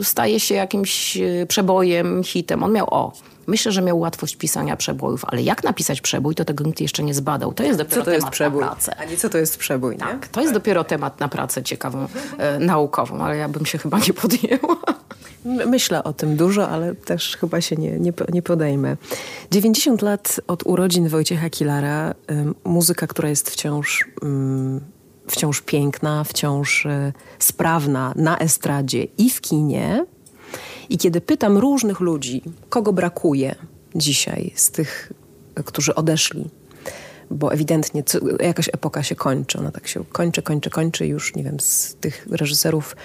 e, 0.00 0.04
staje 0.04 0.40
się 0.40 0.54
jakimś 0.54 1.18
przebojem, 1.48 2.24
hitem. 2.24 2.62
On 2.62 2.72
miał 2.72 2.86
o, 2.90 3.12
Myślę, 3.50 3.72
że 3.72 3.82
miał 3.82 3.98
łatwość 3.98 4.36
pisania 4.36 4.76
przebojów, 4.76 5.24
ale 5.26 5.42
jak 5.42 5.64
napisać 5.64 6.00
przebój, 6.00 6.34
to 6.34 6.44
tego 6.44 6.64
nikt 6.64 6.80
jeszcze 6.80 7.02
nie 7.02 7.14
zbadał. 7.14 7.52
To 7.52 7.62
jest 7.62 7.78
dopiero 7.78 7.96
co 7.96 8.04
to 8.04 8.10
temat 8.10 8.40
jest 8.40 8.40
na 8.40 8.50
pracę. 8.50 8.96
A 8.98 9.04
nie 9.04 9.16
co 9.16 9.28
to 9.28 9.38
jest 9.38 9.56
przebój, 9.56 9.92
nie? 9.92 10.00
Tak, 10.00 10.28
to 10.28 10.40
jest 10.40 10.52
dopiero 10.52 10.84
temat 10.84 11.20
na 11.20 11.28
pracę 11.28 11.62
ciekawą, 11.62 12.06
e, 12.38 12.58
naukową, 12.58 13.18
ale 13.18 13.36
ja 13.36 13.48
bym 13.48 13.66
się 13.66 13.78
chyba 13.78 13.98
nie 13.98 14.12
podjęła. 14.12 14.76
Myślę 15.44 16.04
o 16.04 16.12
tym 16.12 16.36
dużo, 16.36 16.68
ale 16.68 16.94
też 16.94 17.36
chyba 17.36 17.60
się 17.60 17.76
nie, 17.76 17.90
nie, 17.98 18.12
nie 18.32 18.42
podejmę. 18.42 18.96
90 19.50 20.02
lat 20.02 20.40
od 20.46 20.66
urodzin 20.66 21.08
Wojciecha 21.08 21.50
Kilara, 21.50 22.10
y, 22.10 22.14
muzyka, 22.64 23.06
która 23.06 23.28
jest 23.28 23.50
wciąż... 23.50 24.04
Y, 24.22 25.00
wciąż 25.26 25.60
piękna, 25.60 26.24
wciąż 26.24 26.86
y, 26.86 27.12
sprawna 27.38 28.12
na 28.16 28.38
estradzie 28.38 29.04
i 29.18 29.30
w 29.30 29.40
kinie, 29.40 30.06
i 30.90 30.98
kiedy 30.98 31.20
pytam 31.20 31.58
różnych 31.58 32.00
ludzi, 32.00 32.42
kogo 32.68 32.92
brakuje 32.92 33.54
dzisiaj 33.94 34.52
z 34.54 34.70
tych, 34.70 35.12
którzy 35.64 35.94
odeszli, 35.94 36.50
bo 37.30 37.52
ewidentnie 37.52 38.02
jakaś 38.40 38.68
epoka 38.68 39.02
się 39.02 39.14
kończy, 39.14 39.58
ona 39.58 39.70
tak 39.70 39.88
się 39.88 40.04
kończy, 40.04 40.42
kończy, 40.42 40.70
kończy 40.70 41.06
już, 41.06 41.34
nie 41.36 41.44
wiem, 41.44 41.60
z 41.60 41.96
tych 42.00 42.26
reżyserów 42.30 42.96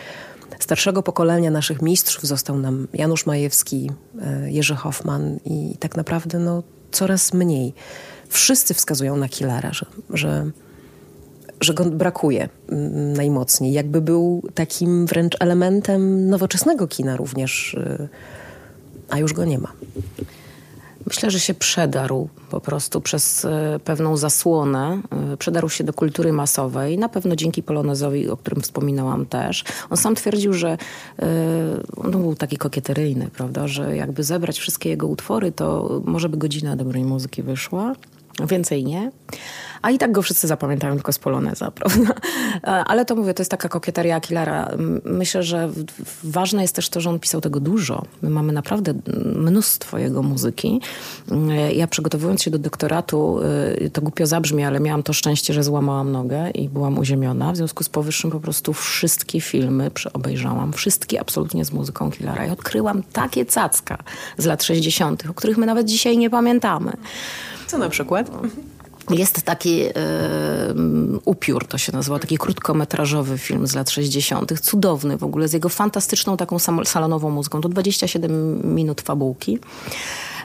starszego 0.59 1.03
pokolenia 1.03 1.51
naszych 1.51 1.81
mistrzów 1.81 2.23
został 2.23 2.59
nam 2.59 2.87
Janusz 2.93 3.25
Majewski, 3.25 3.91
e, 4.21 4.51
Jerzy 4.51 4.75
Hoffman 4.75 5.39
i 5.45 5.77
tak 5.79 5.95
naprawdę 5.95 6.39
no, 6.39 6.63
coraz 6.91 7.33
mniej. 7.33 7.73
Wszyscy 8.29 8.73
wskazują 8.73 9.17
na 9.17 9.29
Killara, 9.29 9.73
że, 9.73 9.85
że 10.09 10.51
że 11.61 11.73
go 11.73 11.85
brakuje 11.85 12.49
mm, 12.69 13.13
najmocniej. 13.13 13.73
Jakby 13.73 14.01
był 14.01 14.43
takim 14.53 15.05
wręcz 15.05 15.35
elementem 15.39 16.29
nowoczesnego 16.29 16.87
kina 16.87 17.17
również, 17.17 17.73
y, 17.73 18.07
a 19.09 19.19
już 19.19 19.33
go 19.33 19.45
nie 19.45 19.59
ma. 19.59 19.71
Myślę, 21.07 21.31
że 21.31 21.39
się 21.39 21.53
przedarł 21.53 22.29
po 22.49 22.61
prostu 22.61 23.01
przez 23.01 23.45
y, 23.45 23.49
pewną 23.83 24.17
zasłonę. 24.17 25.01
Y, 25.33 25.37
przedarł 25.37 25.69
się 25.69 25.83
do 25.83 25.93
kultury 25.93 26.33
masowej, 26.33 26.97
na 26.97 27.09
pewno 27.09 27.35
dzięki 27.35 27.63
Polonezowi, 27.63 28.29
o 28.29 28.37
którym 28.37 28.61
wspominałam 28.61 29.25
też. 29.25 29.63
On 29.89 29.97
sam 29.97 30.15
twierdził, 30.15 30.53
że 30.53 30.77
on 31.97 32.11
był 32.11 32.35
taki 32.35 32.57
kokieteryjny, 32.57 33.29
prawda, 33.33 33.67
że 33.67 33.95
jakby 33.95 34.23
zebrać 34.23 34.59
wszystkie 34.59 34.89
jego 34.89 35.07
utwory, 35.07 35.51
to 35.51 36.01
może 36.05 36.29
by 36.29 36.37
godzina 36.37 36.75
dobrej 36.75 37.03
muzyki 37.03 37.43
wyszła. 37.43 37.95
Więcej 38.39 38.83
nie. 38.83 39.11
A 39.81 39.91
i 39.91 39.97
tak 39.97 40.11
go 40.11 40.21
wszyscy 40.21 40.47
zapamiętają 40.47 40.95
tylko 40.95 41.11
z 41.11 41.19
Poloneza, 41.19 41.71
prawda? 41.79 42.13
Ale 42.63 43.05
to 43.05 43.15
mówię, 43.15 43.33
to 43.33 43.41
jest 43.41 43.51
taka 43.51 43.69
kokieteria 43.69 44.19
Killera. 44.19 44.71
Myślę, 45.05 45.43
że 45.43 45.69
ważne 46.23 46.61
jest 46.61 46.75
też 46.75 46.89
to, 46.89 47.01
że 47.01 47.09
on 47.09 47.19
pisał 47.19 47.41
tego 47.41 47.59
dużo. 47.59 48.05
My 48.21 48.29
mamy 48.29 48.53
naprawdę 48.53 48.93
mnóstwo 49.35 49.97
jego 49.97 50.23
muzyki. 50.23 50.81
Ja 51.73 51.87
przygotowując 51.87 52.43
się 52.43 52.51
do 52.51 52.59
doktoratu, 52.59 53.39
y, 53.81 53.89
to 53.89 54.01
głupio 54.01 54.25
zabrzmi, 54.25 54.63
ale 54.63 54.79
miałam 54.79 55.03
to 55.03 55.13
szczęście, 55.13 55.53
że 55.53 55.63
złamałam 55.63 56.11
nogę 56.11 56.49
i 56.51 56.69
byłam 56.69 56.97
uziemiona. 56.97 57.51
W 57.51 57.57
związku 57.57 57.83
z 57.83 57.89
powyższym 57.89 58.31
po 58.31 58.39
prostu 58.39 58.73
wszystkie 58.73 59.41
filmy 59.41 59.91
obejrzałam. 60.13 60.73
Wszystkie 60.73 61.21
absolutnie 61.21 61.65
z 61.65 61.71
muzyką 61.71 62.11
Killera. 62.11 62.45
I 62.45 62.49
odkryłam 62.49 63.03
takie 63.03 63.45
cacka 63.45 63.97
z 64.37 64.45
lat 64.45 64.63
60., 64.63 65.23
o 65.29 65.33
których 65.33 65.57
my 65.57 65.65
nawet 65.65 65.87
dzisiaj 65.87 66.17
nie 66.17 66.29
pamiętamy. 66.29 66.91
Co 67.67 67.77
na 67.77 67.89
przykład? 67.89 68.31
Jest 69.09 69.41
taki 69.41 69.85
y, 69.85 69.91
Upiór, 71.25 71.67
to 71.67 71.77
się 71.77 71.91
nazywa, 71.91 72.19
taki 72.19 72.37
krótkometrażowy 72.37 73.37
film 73.37 73.67
z 73.67 73.75
lat 73.75 73.89
60., 73.89 74.59
cudowny 74.59 75.17
w 75.17 75.23
ogóle, 75.23 75.47
z 75.47 75.53
jego 75.53 75.69
fantastyczną 75.69 76.37
taką 76.37 76.59
salonową 76.85 77.29
muzyką. 77.29 77.61
To 77.61 77.69
27 77.69 78.75
minut 78.75 79.01
fabułki. 79.01 79.59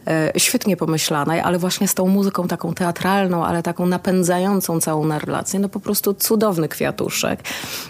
E, 0.06 0.32
świetnie 0.36 0.76
pomyślanej, 0.76 1.40
ale 1.40 1.58
właśnie 1.58 1.88
z 1.88 1.94
tą 1.94 2.06
muzyką 2.06 2.48
taką 2.48 2.74
teatralną, 2.74 3.44
ale 3.44 3.62
taką 3.62 3.86
napędzającą 3.86 4.80
całą 4.80 5.04
narrację. 5.04 5.60
No 5.60 5.68
po 5.68 5.80
prostu 5.80 6.14
cudowny 6.14 6.68
kwiatuszek. 6.68 7.40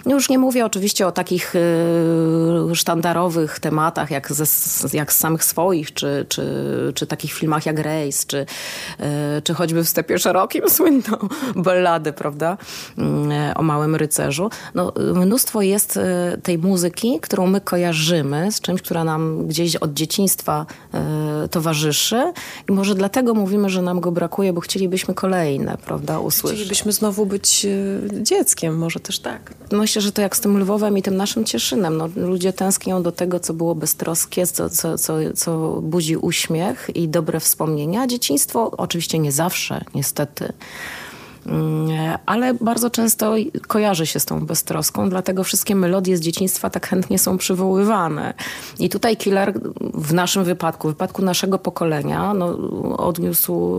Już 0.06 0.28
nie 0.28 0.38
mówię 0.38 0.66
oczywiście 0.66 1.06
o 1.06 1.12
takich 1.12 1.54
e, 1.56 2.74
sztandarowych 2.74 3.58
tematach, 3.58 4.10
jak, 4.10 4.32
ze, 4.32 4.44
jak 4.92 5.12
z 5.12 5.16
samych 5.16 5.44
swoich, 5.44 5.94
czy, 5.94 6.26
czy, 6.28 6.44
czy 6.94 7.06
takich 7.06 7.32
filmach 7.32 7.66
jak 7.66 7.78
Race, 7.78 8.26
czy, 8.26 8.46
e, 8.98 9.42
czy 9.42 9.54
choćby 9.54 9.84
w 9.84 9.88
Stepie 9.88 10.18
Szerokim 10.18 10.70
słynną 10.70 11.16
balladę, 11.56 12.12
prawda, 12.12 12.56
mm, 12.98 13.52
o 13.56 13.62
Małym 13.62 13.96
Rycerzu. 13.96 14.50
No, 14.74 14.92
mnóstwo 15.14 15.62
jest 15.62 15.98
tej 16.42 16.58
muzyki, 16.58 17.18
którą 17.22 17.46
my 17.46 17.60
kojarzymy 17.60 18.52
z 18.52 18.60
czymś, 18.60 18.82
która 18.82 19.04
nam 19.04 19.46
gdzieś 19.46 19.76
od 19.76 19.92
dzieciństwa 19.92 20.66
towarzyszy 21.50 21.99
i 22.68 22.72
może 22.72 22.94
dlatego 22.94 23.34
mówimy, 23.34 23.70
że 23.70 23.82
nam 23.82 24.00
go 24.00 24.12
brakuje, 24.12 24.52
bo 24.52 24.60
chcielibyśmy 24.60 25.14
kolejne, 25.14 25.76
prawda, 25.84 26.18
usłyszeć. 26.18 26.58
Chcielibyśmy 26.58 26.92
znowu 26.92 27.26
być 27.26 27.66
e, 27.66 28.22
dzieckiem, 28.22 28.78
może 28.78 29.00
też 29.00 29.18
tak. 29.18 29.54
Myślę, 29.72 30.02
że 30.02 30.12
to 30.12 30.22
jak 30.22 30.36
z 30.36 30.40
tym 30.40 30.58
Lwowem 30.58 30.98
i 30.98 31.02
tym 31.02 31.16
naszym 31.16 31.44
Cieszynem. 31.44 31.96
No, 31.96 32.08
ludzie 32.16 32.52
tęsknią 32.52 33.02
do 33.02 33.12
tego, 33.12 33.40
co 33.40 33.54
było 33.54 33.74
beztroskie, 33.74 34.46
co, 34.46 34.70
co, 34.70 34.98
co, 34.98 35.14
co 35.34 35.80
budzi 35.82 36.16
uśmiech 36.16 36.90
i 36.94 37.08
dobre 37.08 37.40
wspomnienia. 37.40 38.06
Dzieciństwo 38.06 38.70
oczywiście 38.76 39.18
nie 39.18 39.32
zawsze, 39.32 39.84
niestety 39.94 40.52
ale 42.26 42.54
bardzo 42.54 42.90
często 42.90 43.34
kojarzy 43.66 44.06
się 44.06 44.20
z 44.20 44.24
tą 44.24 44.46
beztroską, 44.46 45.10
dlatego 45.10 45.44
wszystkie 45.44 45.74
melodie 45.74 46.16
z 46.16 46.20
dzieciństwa 46.20 46.70
tak 46.70 46.86
chętnie 46.86 47.18
są 47.18 47.38
przywoływane. 47.38 48.34
I 48.78 48.88
tutaj 48.88 49.16
Killer 49.16 49.60
w 49.94 50.14
naszym 50.14 50.44
wypadku, 50.44 50.88
w 50.88 50.90
wypadku 50.90 51.22
naszego 51.22 51.58
pokolenia, 51.58 52.34
no, 52.34 52.46
odniósł, 52.96 53.74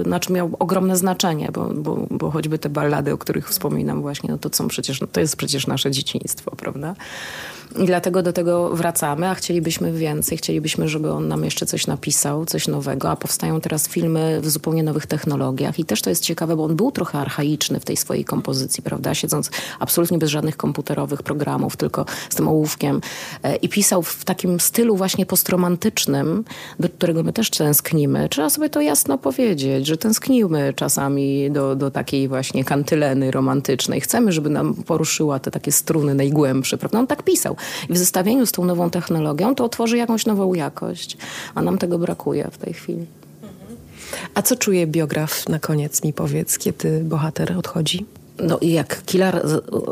e, 0.00 0.04
znaczy 0.04 0.32
miał 0.32 0.50
ogromne 0.58 0.96
znaczenie, 0.96 1.48
bo, 1.52 1.64
bo, 1.74 2.06
bo 2.10 2.30
choćby 2.30 2.58
te 2.58 2.68
ballady, 2.68 3.12
o 3.12 3.18
których 3.18 3.48
wspominam 3.48 4.02
właśnie, 4.02 4.30
no 4.30 4.38
to 4.38 4.48
są 4.52 4.68
przecież, 4.68 5.00
to 5.12 5.20
jest 5.20 5.36
przecież 5.36 5.66
nasze 5.66 5.90
dzieciństwo, 5.90 6.50
prawda? 6.56 6.94
I 7.78 7.86
dlatego 7.86 8.22
do 8.22 8.32
tego 8.32 8.70
wracamy, 8.70 9.28
a 9.28 9.34
chcielibyśmy 9.34 9.92
więcej. 9.92 10.38
Chcielibyśmy, 10.38 10.88
żeby 10.88 11.10
on 11.10 11.28
nam 11.28 11.44
jeszcze 11.44 11.66
coś 11.66 11.86
napisał, 11.86 12.46
coś 12.46 12.68
nowego, 12.68 13.10
a 13.10 13.16
powstają 13.16 13.60
teraz 13.60 13.88
filmy 13.88 14.40
w 14.40 14.50
zupełnie 14.50 14.82
nowych 14.82 15.06
technologiach. 15.06 15.78
I 15.78 15.84
też 15.84 16.02
to 16.02 16.10
jest 16.10 16.22
ciekawe, 16.22 16.56
bo 16.56 16.64
on 16.64 16.76
był 16.76 16.92
trochę 16.92 17.18
archaiczny 17.18 17.80
w 17.80 17.84
tej 17.84 17.96
swojej 17.96 18.24
kompozycji, 18.24 18.82
prawda? 18.82 19.14
Siedząc 19.14 19.50
absolutnie 19.80 20.18
bez 20.18 20.30
żadnych 20.30 20.56
komputerowych 20.56 21.22
programów, 21.22 21.76
tylko 21.76 22.06
z 22.30 22.34
tym 22.34 22.48
ołówkiem. 22.48 23.00
E, 23.42 23.56
I 23.56 23.68
pisał 23.68 24.02
w 24.02 24.24
takim 24.24 24.60
stylu 24.60 24.96
właśnie 24.96 25.26
postromantycznym, 25.26 26.44
do 26.80 26.88
którego 26.88 27.22
my 27.22 27.32
też 27.32 27.50
tęsknimy. 27.50 28.28
Trzeba 28.28 28.50
sobie 28.50 28.70
to 28.70 28.80
jasno 28.80 29.18
powiedzieć, 29.18 29.86
że 29.86 29.96
tęsknimy 29.96 30.74
czasami 30.76 31.50
do, 31.50 31.76
do 31.76 31.90
takiej 31.90 32.28
właśnie 32.28 32.64
kantyleny 32.64 33.30
romantycznej. 33.30 34.00
Chcemy, 34.00 34.32
żeby 34.32 34.50
nam 34.50 34.74
poruszyła 34.74 35.38
te 35.38 35.50
takie 35.50 35.72
struny 35.72 36.14
najgłębsze, 36.14 36.78
prawda? 36.78 36.98
On 36.98 37.06
tak 37.06 37.22
pisał. 37.22 37.53
I 37.88 37.92
w 37.92 37.98
zestawieniu 37.98 38.46
z 38.46 38.52
tą 38.52 38.64
nową 38.64 38.90
technologią 38.90 39.54
to 39.54 39.64
otworzy 39.64 39.96
jakąś 39.96 40.26
nową 40.26 40.54
jakość, 40.54 41.16
a 41.54 41.62
nam 41.62 41.78
tego 41.78 41.98
brakuje 41.98 42.48
w 42.52 42.58
tej 42.58 42.74
chwili. 42.74 43.06
A 44.34 44.42
co 44.42 44.56
czuje 44.56 44.86
biograf 44.86 45.48
na 45.48 45.58
koniec, 45.58 46.04
mi 46.04 46.12
powiedz, 46.12 46.58
kiedy 46.58 47.00
bohater 47.04 47.52
odchodzi? 47.58 48.06
No 48.38 48.58
i 48.58 48.72
jak 48.72 49.04
Killer 49.04 49.46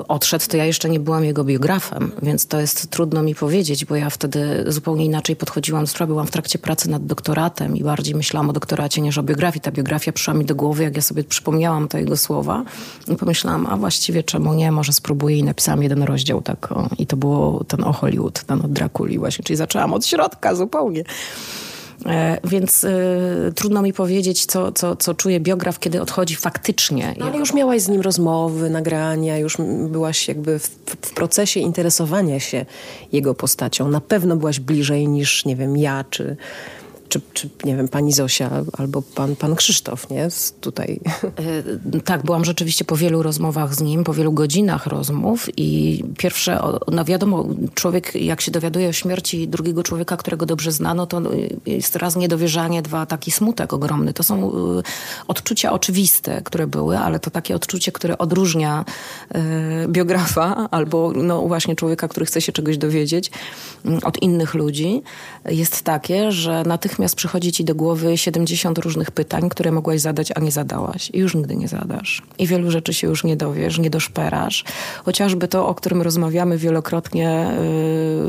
odszedł, 0.09 0.45
to 0.49 0.57
ja 0.57 0.65
jeszcze 0.65 0.91
nie 0.91 1.01
byłam 1.01 1.25
jego 1.25 1.45
biografem, 1.45 2.13
więc 2.23 2.47
to 2.47 2.61
jest 2.61 2.91
trudno 2.91 3.23
mi 3.23 3.35
powiedzieć, 3.35 3.85
bo 3.85 3.97
ja 3.97 4.11
wtedy 4.11 4.65
zupełnie 4.67 5.05
inaczej 5.05 5.37
podchodziłam 5.37 5.83
do 5.83 5.87
sprawy. 5.87 6.13
Byłam 6.13 6.27
w 6.27 6.31
trakcie 6.31 6.59
pracy 6.59 6.91
nad 6.91 7.07
doktoratem 7.07 7.77
i 7.77 7.83
bardziej 7.83 8.15
myślałam 8.15 8.51
o 8.51 8.53
doktoracie 8.53 9.01
niż 9.01 9.19
o 9.19 9.23
biografii. 9.23 9.61
Ta 9.61 9.71
biografia 9.71 10.13
przyszła 10.13 10.35
mi 10.35 10.45
do 10.45 10.55
głowy, 10.55 10.83
jak 10.83 10.97
ja 10.97 11.03
sobie 11.03 11.25
przypomniałam 11.25 11.89
te 11.89 12.01
jego 12.01 12.17
słowa 12.17 12.65
i 13.09 13.17
pomyślałam, 13.17 13.67
a 13.67 13.77
właściwie 13.77 14.23
czemu 14.23 14.55
nie, 14.55 14.73
może 14.73 14.93
spróbuję 14.93 15.39
i 15.39 15.45
napisałam 15.45 15.83
jeden 15.83 16.03
rozdział 16.03 16.43
tak 16.43 16.73
o, 16.73 16.89
i 16.99 17.07
to 17.07 17.17
było 17.17 17.65
ten 17.65 17.85
o 17.85 17.93
Hollywood, 17.93 18.45
ten 18.45 18.61
o 18.65 18.69
Drakuli 18.69 19.19
właśnie, 19.19 19.45
czyli 19.45 19.57
zaczęłam 19.57 19.95
od 19.95 20.07
środka 20.07 20.55
zupełnie. 20.55 21.05
E, 22.07 22.39
więc 22.45 22.85
y, 22.85 23.53
trudno 23.55 23.83
mi 23.83 23.93
powiedzieć, 23.93 24.47
co, 24.47 24.73
co, 24.73 24.97
co 24.97 25.15
czuje 25.15 25.41
biograf, 25.41 25.79
kiedy 25.79 26.03
odchodzi 26.03 26.37
faktycznie. 26.37 27.15
No, 27.19 27.27
ale 27.27 27.39
już 27.39 27.55
miałaś 27.55 27.81
z 27.83 27.89
nim 27.89 28.01
rozmowy, 28.01 28.71
nagrania, 28.71 29.39
już 29.39 29.57
byłaś 29.89 30.29
jakby 30.29 30.59
w, 30.59 30.67
w, 30.87 31.15
procesie 31.15 31.61
interesowania 31.61 32.41
się 32.41 32.67
jego 33.13 33.35
postacią. 33.35 33.89
Na 33.89 34.01
pewno 34.01 34.37
byłaś 34.37 34.61
bliżej 34.61 35.09
niż, 35.09 35.45
nie 35.45 35.57
wiem, 35.57 35.77
ja 35.77 36.05
czy 36.11 36.37
czy, 37.13 37.21
czy 37.33 37.49
nie 37.65 37.77
wiem, 37.77 37.89
pani 37.89 38.13
Zosia 38.13 38.51
albo 38.79 39.03
pan, 39.03 39.37
pan 39.37 39.57
Krzysztof, 39.57 40.11
nie? 40.11 40.29
tutaj. 40.61 41.01
E, 41.97 42.01
tak, 42.01 42.23
byłam 42.23 42.45
rzeczywiście 42.45 42.85
po 42.85 42.97
wielu 42.97 43.23
rozmowach 43.23 43.75
z 43.75 43.81
nim, 43.81 44.05
po 44.05 44.15
wielu 44.15 44.33
godzinach 44.33 44.87
rozmów 44.87 45.49
i 45.57 46.03
pierwsze, 46.19 46.63
no 46.93 47.05
wiadomo, 47.05 47.47
człowiek 47.75 48.15
jak 48.15 48.41
się 48.41 48.51
dowiaduje 48.51 48.89
o 48.89 48.93
śmierci 48.93 49.49
drugiego 49.49 49.83
człowieka, 49.83 50.17
którego 50.17 50.47
dobrze 50.47 50.73
znano, 50.73 51.07
to 51.07 51.23
jest 51.67 51.97
raz 51.97 52.17
niedowierzanie, 52.17 52.83
dwa 52.83 53.07
taki 53.07 53.31
smutek 53.31 53.73
ogromny. 53.73 54.13
To 54.13 54.23
są 54.23 54.53
e, 54.53 54.83
odczucia 55.29 55.73
oczywiste, 55.73 56.43
które 56.45 56.67
były, 56.67 56.99
ale 56.99 57.21
to 57.21 57.31
takie 57.31 57.55
odczucie, 57.55 57.93
które 57.93 58.19
odróżnia 58.19 58.85
e, 59.35 59.43
biografa 59.89 60.69
albo 60.71 61.13
no 61.17 61.49
właśnie 61.49 61.77
człowieka, 61.77 62.09
który 62.09 62.27
chce 62.27 62.41
się 62.41 62.53
czegoś 62.53 62.79
dowiedzieć 62.79 63.31
od 64.05 64.23
innych 64.23 64.55
ludzi, 64.55 65.03
jest 65.45 65.83
takie, 65.83 66.33
że 66.33 66.63
natychmiast 66.67 67.02
natychmiast 67.03 67.17
przychodzi 67.17 67.53
ci 67.53 67.65
do 67.65 67.75
głowy 67.75 68.19
70 68.19 68.79
różnych 68.79 69.11
pytań, 69.11 69.49
które 69.49 69.73
mogłaś 69.73 70.01
zadać, 70.01 70.33
a 70.35 70.41
nie 70.41 70.51
zadałaś. 70.51 71.11
I 71.13 71.19
już 71.19 71.35
nigdy 71.35 71.57
nie 71.57 71.69
zadasz. 71.69 72.23
I 72.39 72.47
wielu 72.47 72.71
rzeczy 72.71 72.95
się 72.95 73.07
już 73.07 73.25
nie 73.25 73.37
dowiesz, 73.37 73.79
nie 73.79 73.91
doszperasz. 73.91 74.65
Chociażby 75.05 75.49
to, 75.49 75.69
o 75.69 75.75
którym 75.75 76.03
rozmawiamy 76.03 76.59
wielokrotnie 76.59 77.51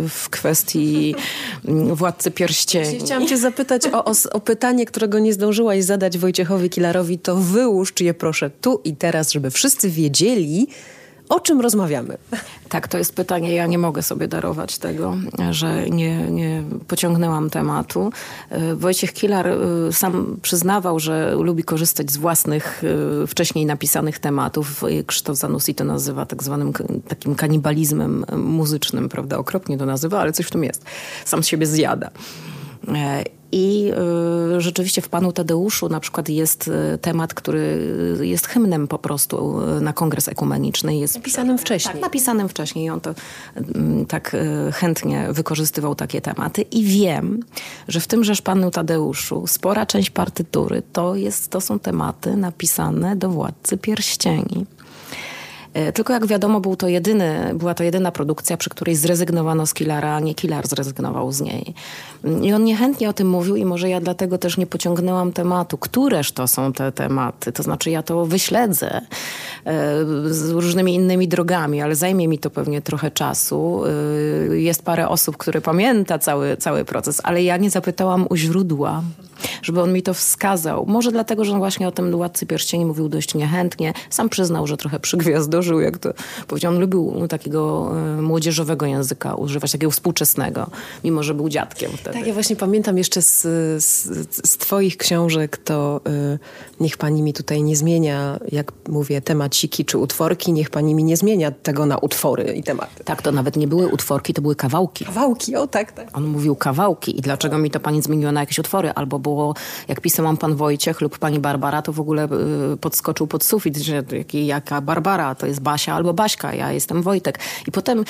y, 0.05 0.09
w 0.09 0.28
kwestii 0.30 1.15
mm, 1.65 1.95
Władcy 1.95 2.32
Pierścieni. 2.32 2.99
Chciałam 2.99 3.28
cię 3.28 3.38
zapytać 3.38 3.82
o, 3.93 4.05
o, 4.34 4.39
pytanie, 4.39 4.86
którego 4.86 5.19
nie 5.19 5.34
zdążyłaś 5.34 5.84
zadać 5.84 6.17
Wojciechowi 6.17 6.69
Kilarowi. 6.69 7.19
To 7.19 7.36
wyłóż 7.36 7.93
je 7.99 8.13
proszę 8.13 8.49
tu 8.61 8.82
i 8.84 8.95
teraz, 8.95 9.32
żeby 9.32 9.51
wszyscy 9.51 9.89
wiedzieli, 9.89 10.67
o 11.30 11.39
czym 11.39 11.61
rozmawiamy? 11.61 12.17
Tak, 12.69 12.88
to 12.88 12.97
jest 12.97 13.15
pytanie. 13.15 13.53
Ja 13.53 13.67
nie 13.67 13.78
mogę 13.78 14.03
sobie 14.03 14.28
darować 14.28 14.78
tego, 14.78 15.15
że 15.51 15.89
nie, 15.89 16.32
nie 16.32 16.63
pociągnęłam 16.88 17.49
tematu. 17.49 18.11
E, 18.49 18.76
Wojciech 18.76 19.13
Kilar 19.13 19.47
e, 19.47 19.57
sam 19.91 20.38
przyznawał, 20.41 20.99
że 20.99 21.36
lubi 21.36 21.63
korzystać 21.63 22.11
z 22.11 22.17
własnych 22.17 22.84
e, 23.24 23.28
wcześniej 23.28 23.65
napisanych 23.65 24.19
tematów. 24.19 24.84
Krzysztof 25.07 25.38
Zanussi 25.38 25.76
to 25.76 25.84
nazywa 25.84 26.26
tak 26.26 26.43
zwanym 26.43 26.74
takim 27.07 27.36
kanibalizmem 27.36 28.26
muzycznym, 28.38 29.09
prawda? 29.09 29.38
Okropnie 29.38 29.78
to 29.78 29.86
nazywa, 29.86 30.19
ale 30.19 30.32
coś 30.32 30.45
w 30.45 30.51
tym 30.51 30.63
jest. 30.63 30.86
Sam 31.26 31.43
siebie 31.43 31.65
zjada. 31.65 32.09
I 33.54 33.91
y, 34.58 34.62
rzeczywiście 34.62 35.01
w 35.01 35.10
Panu 35.10 35.32
Tadeuszu 35.32 35.89
na 35.89 35.99
przykład 35.99 36.30
jest 36.30 36.68
y, 36.68 36.97
temat, 36.97 37.34
który 37.34 37.88
jest 38.22 38.47
hymnem 38.47 38.88
po 38.88 38.99
prostu 38.99 39.62
y, 39.78 39.82
na 39.82 39.93
kongres 39.93 40.28
ekumeniczny. 40.28 40.97
Jest 40.97 41.16
napisanym 41.16 41.58
wcześniej. 41.58 41.93
Tak, 41.93 42.01
napisanym 42.01 42.49
wcześniej. 42.49 42.86
I 42.86 42.89
on 42.89 43.01
to 43.01 43.14
tak 44.08 44.36
chętnie 44.74 45.28
wykorzystywał 45.32 45.95
takie 45.95 46.22
tematy. 46.22 46.62
I 46.62 46.84
wiem, 46.84 47.39
że 47.88 47.99
w 47.99 48.08
tymże 48.08 48.34
Panu 48.43 48.72
Tadeuszu 48.72 49.47
spora 49.47 49.86
część 49.86 50.10
partytury 50.10 50.82
to, 50.93 51.16
jest, 51.16 51.49
to 51.49 51.62
są 51.62 51.80
tematy 51.80 52.38
napisane 52.38 53.16
do 53.16 53.30
Władcy 53.30 53.78
Pierścieni. 53.78 54.66
E, 55.74 55.91
tylko 55.91 56.13
jak 56.13 56.26
wiadomo, 56.26 56.61
był 56.61 56.76
to 56.76 56.88
jedyny, 56.88 57.51
była 57.53 57.74
to 57.74 57.84
jedyna 57.84 58.11
produkcja, 58.11 58.57
przy 58.57 58.69
której 58.69 58.95
zrezygnowano 58.95 59.65
z 59.65 59.74
Killara, 59.74 60.15
a 60.15 60.19
nie 60.19 60.36
Killar 60.36 60.67
zrezygnował 60.67 61.32
z 61.32 61.41
niej. 61.41 61.74
I 62.41 62.53
on 62.53 62.63
niechętnie 62.63 63.09
o 63.09 63.13
tym 63.13 63.30
mówił 63.30 63.55
i 63.55 63.65
może 63.65 63.89
ja 63.89 64.01
dlatego 64.01 64.38
też 64.38 64.57
nie 64.57 64.67
pociągnęłam 64.67 65.32
tematu. 65.32 65.78
Któreż 65.78 66.32
to 66.32 66.47
są 66.47 66.74
te 66.74 66.91
tematy? 66.91 67.51
To 67.51 67.63
znaczy 67.63 67.89
ja 67.89 68.03
to 68.03 68.26
wyśledzę 68.26 68.91
e, 68.95 69.01
z 70.30 70.49
różnymi 70.49 70.95
innymi 70.95 71.28
drogami, 71.28 71.82
ale 71.82 71.95
zajmie 71.95 72.28
mi 72.28 72.39
to 72.39 72.49
pewnie 72.49 72.82
trochę 72.82 73.11
czasu. 73.11 73.84
E, 74.51 74.57
jest 74.57 74.84
parę 74.84 75.09
osób, 75.09 75.38
które 75.38 75.61
pamięta 75.61 76.19
cały, 76.19 76.57
cały 76.57 76.86
proces, 76.86 77.21
ale 77.24 77.43
ja 77.43 77.57
nie 77.57 77.69
zapytałam 77.69 78.28
u 78.30 78.36
źródła 78.36 79.03
żeby 79.61 79.81
on 79.81 79.93
mi 79.93 80.03
to 80.03 80.13
wskazał. 80.13 80.85
Może 80.87 81.11
dlatego, 81.11 81.45
że 81.45 81.53
on 81.53 81.57
właśnie 81.57 81.87
o 81.87 81.91
tym 81.91 82.11
Władcy 82.11 82.45
Pierścieni 82.45 82.85
mówił 82.85 83.09
dość 83.09 83.35
niechętnie. 83.35 83.93
Sam 84.09 84.29
przyznał, 84.29 84.67
że 84.67 84.77
trochę 84.77 84.99
przygwiazdożył, 84.99 85.79
jak 85.79 85.97
to 85.97 86.13
powiedział. 86.47 86.73
On 86.73 86.79
lubił 86.79 87.27
takiego 87.27 87.91
e, 88.17 88.21
młodzieżowego 88.21 88.85
języka 88.85 89.35
używać, 89.35 89.71
takiego 89.71 89.91
współczesnego, 89.91 90.69
mimo 91.03 91.23
że 91.23 91.33
był 91.33 91.49
dziadkiem 91.49 91.91
wtedy. 91.91 92.17
Tak, 92.17 92.27
ja 92.27 92.33
właśnie 92.33 92.55
pamiętam 92.55 92.97
jeszcze 92.97 93.21
z, 93.21 93.41
z, 93.83 94.05
z 94.47 94.57
twoich 94.57 94.97
książek, 94.97 95.57
to 95.57 96.01
y, 96.07 96.39
niech 96.79 96.97
pani 96.97 97.21
mi 97.21 97.33
tutaj 97.33 97.63
nie 97.63 97.75
zmienia, 97.75 98.39
jak 98.51 98.71
mówię, 98.89 99.21
temaciki 99.21 99.85
czy 99.85 99.97
utworki, 99.97 100.53
niech 100.53 100.69
pani 100.69 100.95
mi 100.95 101.03
nie 101.03 101.17
zmienia 101.17 101.51
tego 101.51 101.85
na 101.85 101.97
utwory 101.97 102.43
i 102.43 102.63
tematy. 102.63 103.03
Tak, 103.03 103.21
to 103.21 103.31
nawet 103.31 103.55
nie 103.55 103.67
były 103.67 103.87
utworki, 103.87 104.33
to 104.33 104.41
były 104.41 104.55
kawałki. 104.55 105.05
Kawałki, 105.05 105.55
o 105.55 105.67
tak, 105.67 105.91
tak. 105.91 106.17
On 106.17 106.27
mówił 106.27 106.55
kawałki 106.55 107.17
i 107.17 107.21
dlaczego 107.21 107.57
mi 107.57 107.71
to 107.71 107.79
pani 107.79 108.01
zmieniła 108.01 108.31
na 108.31 108.39
jakieś 108.39 108.59
utwory, 108.59 108.91
albo 108.91 109.19
było, 109.19 109.32
jak 109.88 110.01
pisałam 110.01 110.38
pan 110.38 110.55
Wojciech 110.55 111.01
lub 111.01 111.17
pani 111.17 111.39
Barbara, 111.39 111.81
to 111.81 111.93
w 111.93 111.99
ogóle 111.99 112.27
y, 112.73 112.77
podskoczył 112.77 113.27
pod 113.27 113.43
sufit, 113.43 113.77
że 113.77 114.03
jaka 114.34 114.81
Barbara, 114.81 115.36
to 115.36 115.47
jest 115.47 115.61
Basia 115.61 115.93
albo 115.93 116.13
Baśka, 116.13 116.53
ja 116.53 116.71
jestem 116.71 117.01
Wojtek. 117.01 117.39
I 117.67 117.71
potem, 117.71 118.05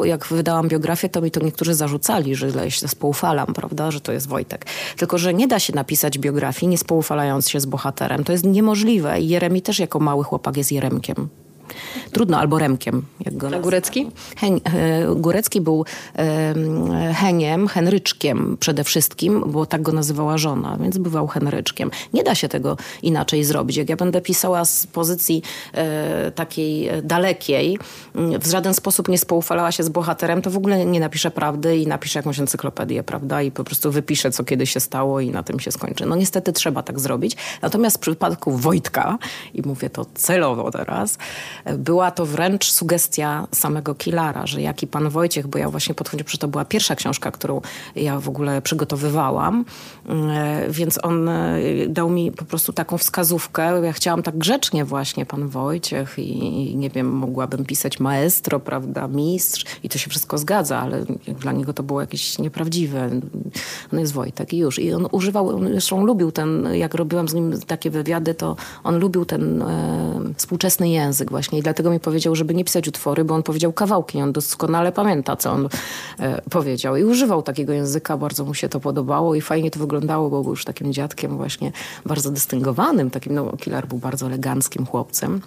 y, 0.00 0.08
jak 0.08 0.26
wydałam 0.26 0.68
biografię, 0.68 1.08
to 1.08 1.20
mi 1.20 1.30
to 1.30 1.40
niektórzy 1.40 1.74
zarzucali, 1.74 2.34
że 2.34 2.50
źle 2.50 2.70
się 2.70 2.88
spoufalam, 2.88 3.46
prawda, 3.46 3.90
że 3.90 4.00
to 4.00 4.12
jest 4.12 4.28
Wojtek. 4.28 4.66
Tylko, 4.96 5.18
że 5.18 5.34
nie 5.34 5.48
da 5.48 5.58
się 5.58 5.74
napisać 5.74 6.18
biografii, 6.18 6.70
nie 6.70 6.78
spoufalając 6.78 7.48
się 7.50 7.60
z 7.60 7.66
bohaterem. 7.66 8.24
To 8.24 8.32
jest 8.32 8.44
niemożliwe. 8.44 9.20
I 9.20 9.28
Jeremi 9.28 9.62
też 9.62 9.78
jako 9.78 10.00
mały 10.00 10.24
chłopak 10.24 10.56
jest 10.56 10.72
Jeremkiem. 10.72 11.43
Trudno, 12.12 12.38
albo 12.38 12.58
Remkiem. 12.58 13.02
Jak 13.24 13.36
go 13.36 13.48
A 13.56 13.58
Górecki? 13.58 14.10
Hen, 14.36 14.60
e, 14.64 15.14
Górecki 15.14 15.60
był 15.60 15.84
e, 16.18 17.14
Heniem, 17.14 17.68
Henryczkiem 17.68 18.56
przede 18.60 18.84
wszystkim, 18.84 19.44
bo 19.46 19.66
tak 19.66 19.82
go 19.82 19.92
nazywała 19.92 20.38
żona, 20.38 20.76
więc 20.80 20.98
bywał 20.98 21.26
Henryczkiem. 21.26 21.90
Nie 22.12 22.22
da 22.22 22.34
się 22.34 22.48
tego 22.48 22.76
inaczej 23.02 23.44
zrobić. 23.44 23.76
Jak 23.76 23.88
ja 23.88 23.96
będę 23.96 24.20
pisała 24.20 24.64
z 24.64 24.86
pozycji 24.86 25.42
e, 25.72 26.30
takiej 26.30 26.90
dalekiej, 27.02 27.78
w 28.14 28.46
żaden 28.50 28.74
sposób 28.74 29.08
nie 29.08 29.18
spoufalała 29.18 29.72
się 29.72 29.82
z 29.82 29.88
bohaterem, 29.88 30.42
to 30.42 30.50
w 30.50 30.56
ogóle 30.56 30.86
nie 30.86 31.00
napiszę 31.00 31.30
prawdy 31.30 31.76
i 31.78 31.86
napiszę 31.86 32.18
jakąś 32.18 32.38
encyklopedię, 32.40 33.02
prawda? 33.02 33.42
I 33.42 33.50
po 33.50 33.64
prostu 33.64 33.92
wypiszę, 33.92 34.30
co 34.30 34.44
kiedyś 34.44 34.70
się 34.72 34.80
stało 34.80 35.20
i 35.20 35.30
na 35.30 35.42
tym 35.42 35.60
się 35.60 35.72
skończy. 35.72 36.06
No 36.06 36.16
niestety 36.16 36.52
trzeba 36.52 36.82
tak 36.82 37.00
zrobić. 37.00 37.36
Natomiast 37.62 37.96
w 37.96 38.00
przypadku 38.00 38.56
Wojtka, 38.56 39.18
i 39.54 39.62
mówię 39.62 39.90
to 39.90 40.06
celowo 40.14 40.70
teraz, 40.70 41.18
była 41.78 42.10
to 42.10 42.26
wręcz 42.26 42.70
sugestia 42.70 43.46
samego 43.52 43.94
Kilara, 43.94 44.46
że 44.46 44.62
jaki 44.62 44.86
pan 44.86 45.08
Wojciech, 45.08 45.46
bo 45.46 45.58
ja 45.58 45.70
właśnie 45.70 45.94
podchodziłam, 45.94 46.28
że 46.28 46.38
to 46.38 46.48
była 46.48 46.64
pierwsza 46.64 46.96
książka, 46.96 47.30
którą 47.30 47.60
ja 47.96 48.20
w 48.20 48.28
ogóle 48.28 48.62
przygotowywałam, 48.62 49.64
e, 50.08 50.66
więc 50.70 50.98
on 51.02 51.28
e, 51.28 51.58
dał 51.88 52.10
mi 52.10 52.32
po 52.32 52.44
prostu 52.44 52.72
taką 52.72 52.98
wskazówkę. 52.98 53.80
Ja 53.84 53.92
chciałam 53.92 54.22
tak 54.22 54.38
grzecznie 54.38 54.84
właśnie 54.84 55.26
pan 55.26 55.48
Wojciech 55.48 56.18
i 56.18 56.76
nie 56.76 56.90
wiem, 56.90 57.10
mogłabym 57.10 57.64
pisać 57.64 58.00
maestro, 58.00 58.60
prawda, 58.60 59.08
mistrz 59.08 59.64
i 59.82 59.88
to 59.88 59.98
się 59.98 60.10
wszystko 60.10 60.38
zgadza, 60.38 60.78
ale 60.78 61.04
dla 61.40 61.52
niego 61.52 61.72
to 61.72 61.82
było 61.82 62.00
jakieś 62.00 62.38
nieprawdziwe. 62.38 63.10
On 63.92 63.98
jest 63.98 64.12
Wojtek 64.12 64.52
i 64.52 64.58
już. 64.58 64.78
I 64.78 64.92
on 64.92 65.06
używał, 65.10 65.48
on 65.48 65.68
zresztą 65.68 66.04
lubił 66.04 66.32
ten, 66.32 66.68
jak 66.72 66.94
robiłam 66.94 67.28
z 67.28 67.34
nim 67.34 67.60
takie 67.66 67.90
wywiady, 67.90 68.34
to 68.34 68.56
on 68.84 68.98
lubił 68.98 69.24
ten 69.24 69.62
e, 69.62 70.20
współczesny 70.36 70.88
język 70.88 71.30
właśnie 71.30 71.53
i 71.58 71.62
dlatego 71.62 71.90
mi 71.90 72.00
powiedział, 72.00 72.34
żeby 72.34 72.54
nie 72.54 72.64
pisać 72.64 72.88
utwory, 72.88 73.24
bo 73.24 73.34
on 73.34 73.42
powiedział 73.42 73.72
kawałki. 73.72 74.22
On 74.22 74.32
doskonale 74.32 74.92
pamięta, 74.92 75.36
co 75.36 75.50
on 75.50 75.68
e, 76.18 76.42
powiedział. 76.50 76.96
I 76.96 77.04
używał 77.04 77.42
takiego 77.42 77.72
języka, 77.72 78.16
bardzo 78.16 78.44
mu 78.44 78.54
się 78.54 78.68
to 78.68 78.80
podobało 78.80 79.34
i 79.34 79.40
fajnie 79.40 79.70
to 79.70 79.80
wyglądało, 79.80 80.30
bo 80.30 80.42
był 80.42 80.50
już 80.50 80.64
takim 80.64 80.92
dziadkiem 80.92 81.36
właśnie 81.36 81.72
bardzo 82.06 82.30
dystyngowanym. 82.30 83.10
Takim, 83.10 83.34
no, 83.34 83.56
Kilar 83.56 83.86
był 83.86 83.98
bardzo 83.98 84.26
eleganckim 84.26 84.86
chłopcem 84.86 85.40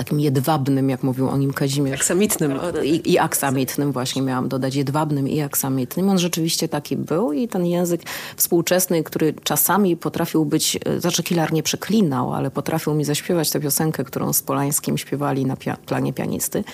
takim 0.00 0.20
jedwabnym, 0.20 0.90
jak 0.90 1.02
mówił 1.02 1.28
o 1.28 1.36
nim 1.36 1.52
Kazimierz. 1.52 2.00
Aksamitnym. 2.00 2.52
I, 2.82 3.12
I, 3.12 3.18
aksamitnym 3.18 3.92
właśnie 3.92 4.22
miałam 4.22 4.48
dodać, 4.48 4.74
jedwabnym 4.74 5.28
i 5.28 5.40
aksamitnym. 5.40 6.08
On 6.08 6.18
rzeczywiście 6.18 6.68
taki 6.68 6.96
był 6.96 7.32
i 7.32 7.48
ten 7.48 7.66
język 7.66 8.02
współczesny, 8.36 9.02
który 9.02 9.34
czasami 9.44 9.96
potrafił 9.96 10.44
być, 10.44 10.78
e, 10.84 11.00
znaczy 11.00 11.22
Kilar 11.22 11.52
nie 11.52 11.62
przeklinał, 11.62 12.34
ale 12.34 12.50
potrafił 12.50 12.94
mi 12.94 13.04
zaśpiewać 13.04 13.50
tę 13.50 13.60
piosenkę, 13.60 14.04
którą 14.04 14.32
z 14.32 14.42
Polańskim 14.42 14.98
śpiewali 14.98 15.46
na 15.46 15.56
pia 15.56 15.76
planie 15.76 16.12
pianisty. 16.12 16.64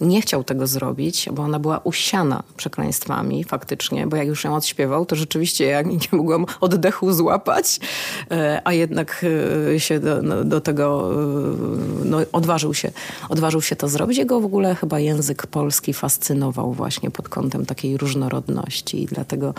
Nie 0.00 0.22
chciał 0.22 0.44
tego 0.44 0.66
zrobić, 0.66 1.28
bo 1.32 1.42
ona 1.42 1.58
była 1.58 1.78
usiana 1.78 2.42
przekleństwami 2.56 3.44
faktycznie, 3.44 4.06
bo 4.06 4.16
jak 4.16 4.26
już 4.26 4.44
ją 4.44 4.54
odśpiewał, 4.54 5.06
to 5.06 5.16
rzeczywiście 5.16 5.64
ja 5.64 5.82
nie 5.82 5.98
mogłam 6.12 6.46
oddechu 6.60 7.12
złapać, 7.12 7.80
e, 8.30 8.60
a 8.64 8.72
jednak 8.72 9.24
e, 9.74 9.80
się 9.80 10.00
do, 10.00 10.44
do 10.44 10.60
tego 10.60 11.10
no, 12.04 12.18
odważył 12.32 12.71
się, 12.74 12.92
odważył 13.28 13.62
się 13.62 13.76
to 13.76 13.88
zrobić. 13.88 14.18
Jego 14.18 14.40
w 14.40 14.44
ogóle 14.44 14.74
chyba 14.74 15.00
język 15.00 15.46
polski 15.46 15.94
fascynował 15.94 16.72
właśnie 16.72 17.10
pod 17.10 17.28
kątem 17.28 17.66
takiej 17.66 17.96
różnorodności 17.96 19.02
i 19.02 19.06
dlatego 19.06 19.54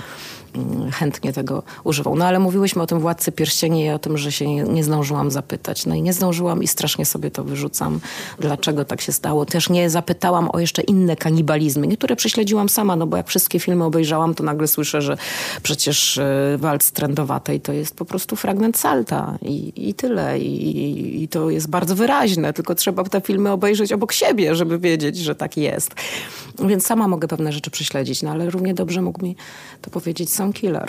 mm, 0.56 0.92
chętnie 0.92 1.34
tego 1.34 1.64
używał. 1.84 2.16
No 2.16 2.26
ale 2.26 2.40
mówiłyśmy 2.40 2.82
o 2.82 2.88
tym 2.88 3.00
Władcy 3.00 3.32
Pierścieni 3.32 3.86
i 3.86 3.90
o 3.90 4.00
tym, 4.00 4.18
że 4.18 4.32
się 4.32 4.48
nie, 4.48 4.64
nie 4.64 4.84
zdążyłam 4.84 5.32
zapytać. 5.32 5.86
No 5.86 5.96
i 5.96 6.02
nie 6.02 6.14
zdążyłam 6.14 6.64
i 6.64 6.68
strasznie 6.68 7.06
sobie 7.06 7.32
to 7.32 7.44
wyrzucam, 7.44 8.00
dlaczego 8.40 8.86
tak 8.86 9.02
się 9.02 9.12
stało. 9.12 9.46
Też 9.46 9.70
nie 9.70 9.90
zapytałam 9.90 10.50
o 10.54 10.60
jeszcze 10.60 10.82
inne 10.82 11.16
kanibalizmy. 11.16 11.88
Niektóre 11.88 12.16
prześledziłam 12.16 12.70
sama, 12.70 12.96
no 12.96 13.08
bo 13.08 13.18
jak 13.18 13.28
wszystkie 13.28 13.60
filmy 13.60 13.84
obejrzałam, 13.84 14.36
to 14.36 14.44
nagle 14.44 14.68
słyszę, 14.68 15.02
że 15.02 15.18
przecież 15.64 16.18
y, 16.18 16.58
walc 16.58 16.92
trendowatej 16.92 17.62
to 17.62 17.74
jest 17.74 17.96
po 17.96 18.06
prostu 18.06 18.36
fragment 18.36 18.78
salta 18.78 19.38
i, 19.42 19.90
i 19.90 19.94
tyle. 19.94 20.40
I, 20.40 21.24
I 21.24 21.28
to 21.28 21.50
jest 21.50 21.70
bardzo 21.70 21.96
wyraźne 21.96 22.54
tylko 22.54 22.76
trzeba 22.76 22.93
te 22.94 23.22
filmy 23.22 23.52
obejrzeć 23.52 23.94
obok 23.94 24.14
siebie, 24.14 24.56
żeby 24.56 24.80
wiedzieć, 24.80 25.18
że 25.18 25.36
tak 25.36 25.58
jest. 25.58 25.92
Więc 26.68 26.86
sama 26.86 27.08
mogę 27.08 27.28
pewne 27.28 27.52
rzeczy 27.52 27.72
prześledzić, 27.72 28.24
no 28.24 28.32
ale 28.32 28.50
równie 28.50 28.74
dobrze 28.74 29.02
mógł 29.02 29.26
mi 29.26 29.36
to 29.82 29.90
powiedzieć 29.90 30.34
sam 30.34 30.54
killer. 30.54 30.86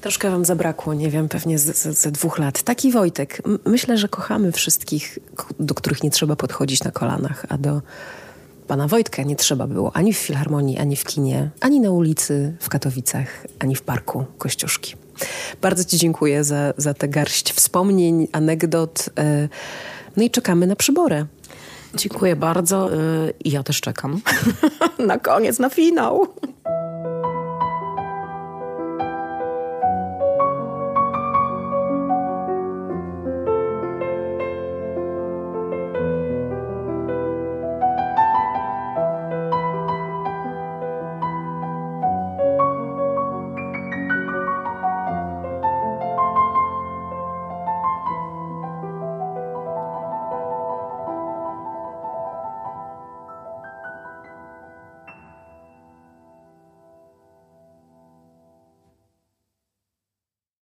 Troszkę 0.00 0.30
wam 0.30 0.44
zabrakło, 0.44 0.94
nie 0.94 1.10
wiem, 1.10 1.28
pewnie 1.28 1.58
ze 1.58 2.12
dwóch 2.12 2.38
lat. 2.38 2.62
Taki 2.62 2.92
Wojtek. 2.92 3.42
Myślę, 3.64 3.98
że 3.98 4.08
kochamy 4.08 4.52
wszystkich, 4.52 5.18
do 5.60 5.74
których 5.74 6.02
nie 6.02 6.10
trzeba 6.10 6.36
podchodzić 6.36 6.84
na 6.84 6.90
kolanach, 6.90 7.46
a 7.48 7.58
do 7.58 7.82
pana 8.66 8.88
Wojtka 8.88 9.22
nie 9.22 9.36
trzeba 9.36 9.66
było 9.66 9.96
ani 9.96 10.12
w 10.12 10.18
filharmonii, 10.18 10.78
ani 10.78 10.96
w 10.96 11.04
kinie, 11.04 11.50
ani 11.60 11.80
na 11.80 11.90
ulicy 11.90 12.56
w 12.60 12.68
Katowicach, 12.68 13.46
ani 13.58 13.76
w 13.76 13.82
parku 13.82 14.24
Kościuszki. 14.38 14.94
Bardzo 15.62 15.84
ci 15.84 15.96
dziękuję 15.96 16.44
za, 16.44 16.74
za 16.76 16.94
tę 16.94 17.08
garść 17.08 17.52
wspomnień, 17.52 18.28
anegdot. 18.32 19.10
Yy, 19.18 19.48
no 20.16 20.22
i 20.22 20.30
czekamy 20.30 20.66
na 20.66 20.76
przyborę. 20.76 21.26
Dziękuję 21.94 22.36
bardzo 22.36 22.90
i 23.44 23.50
ja 23.50 23.62
też 23.62 23.80
czekam 23.80 24.20
na 25.06 25.18
koniec, 25.18 25.58
na 25.58 25.70
finał. 25.70 26.26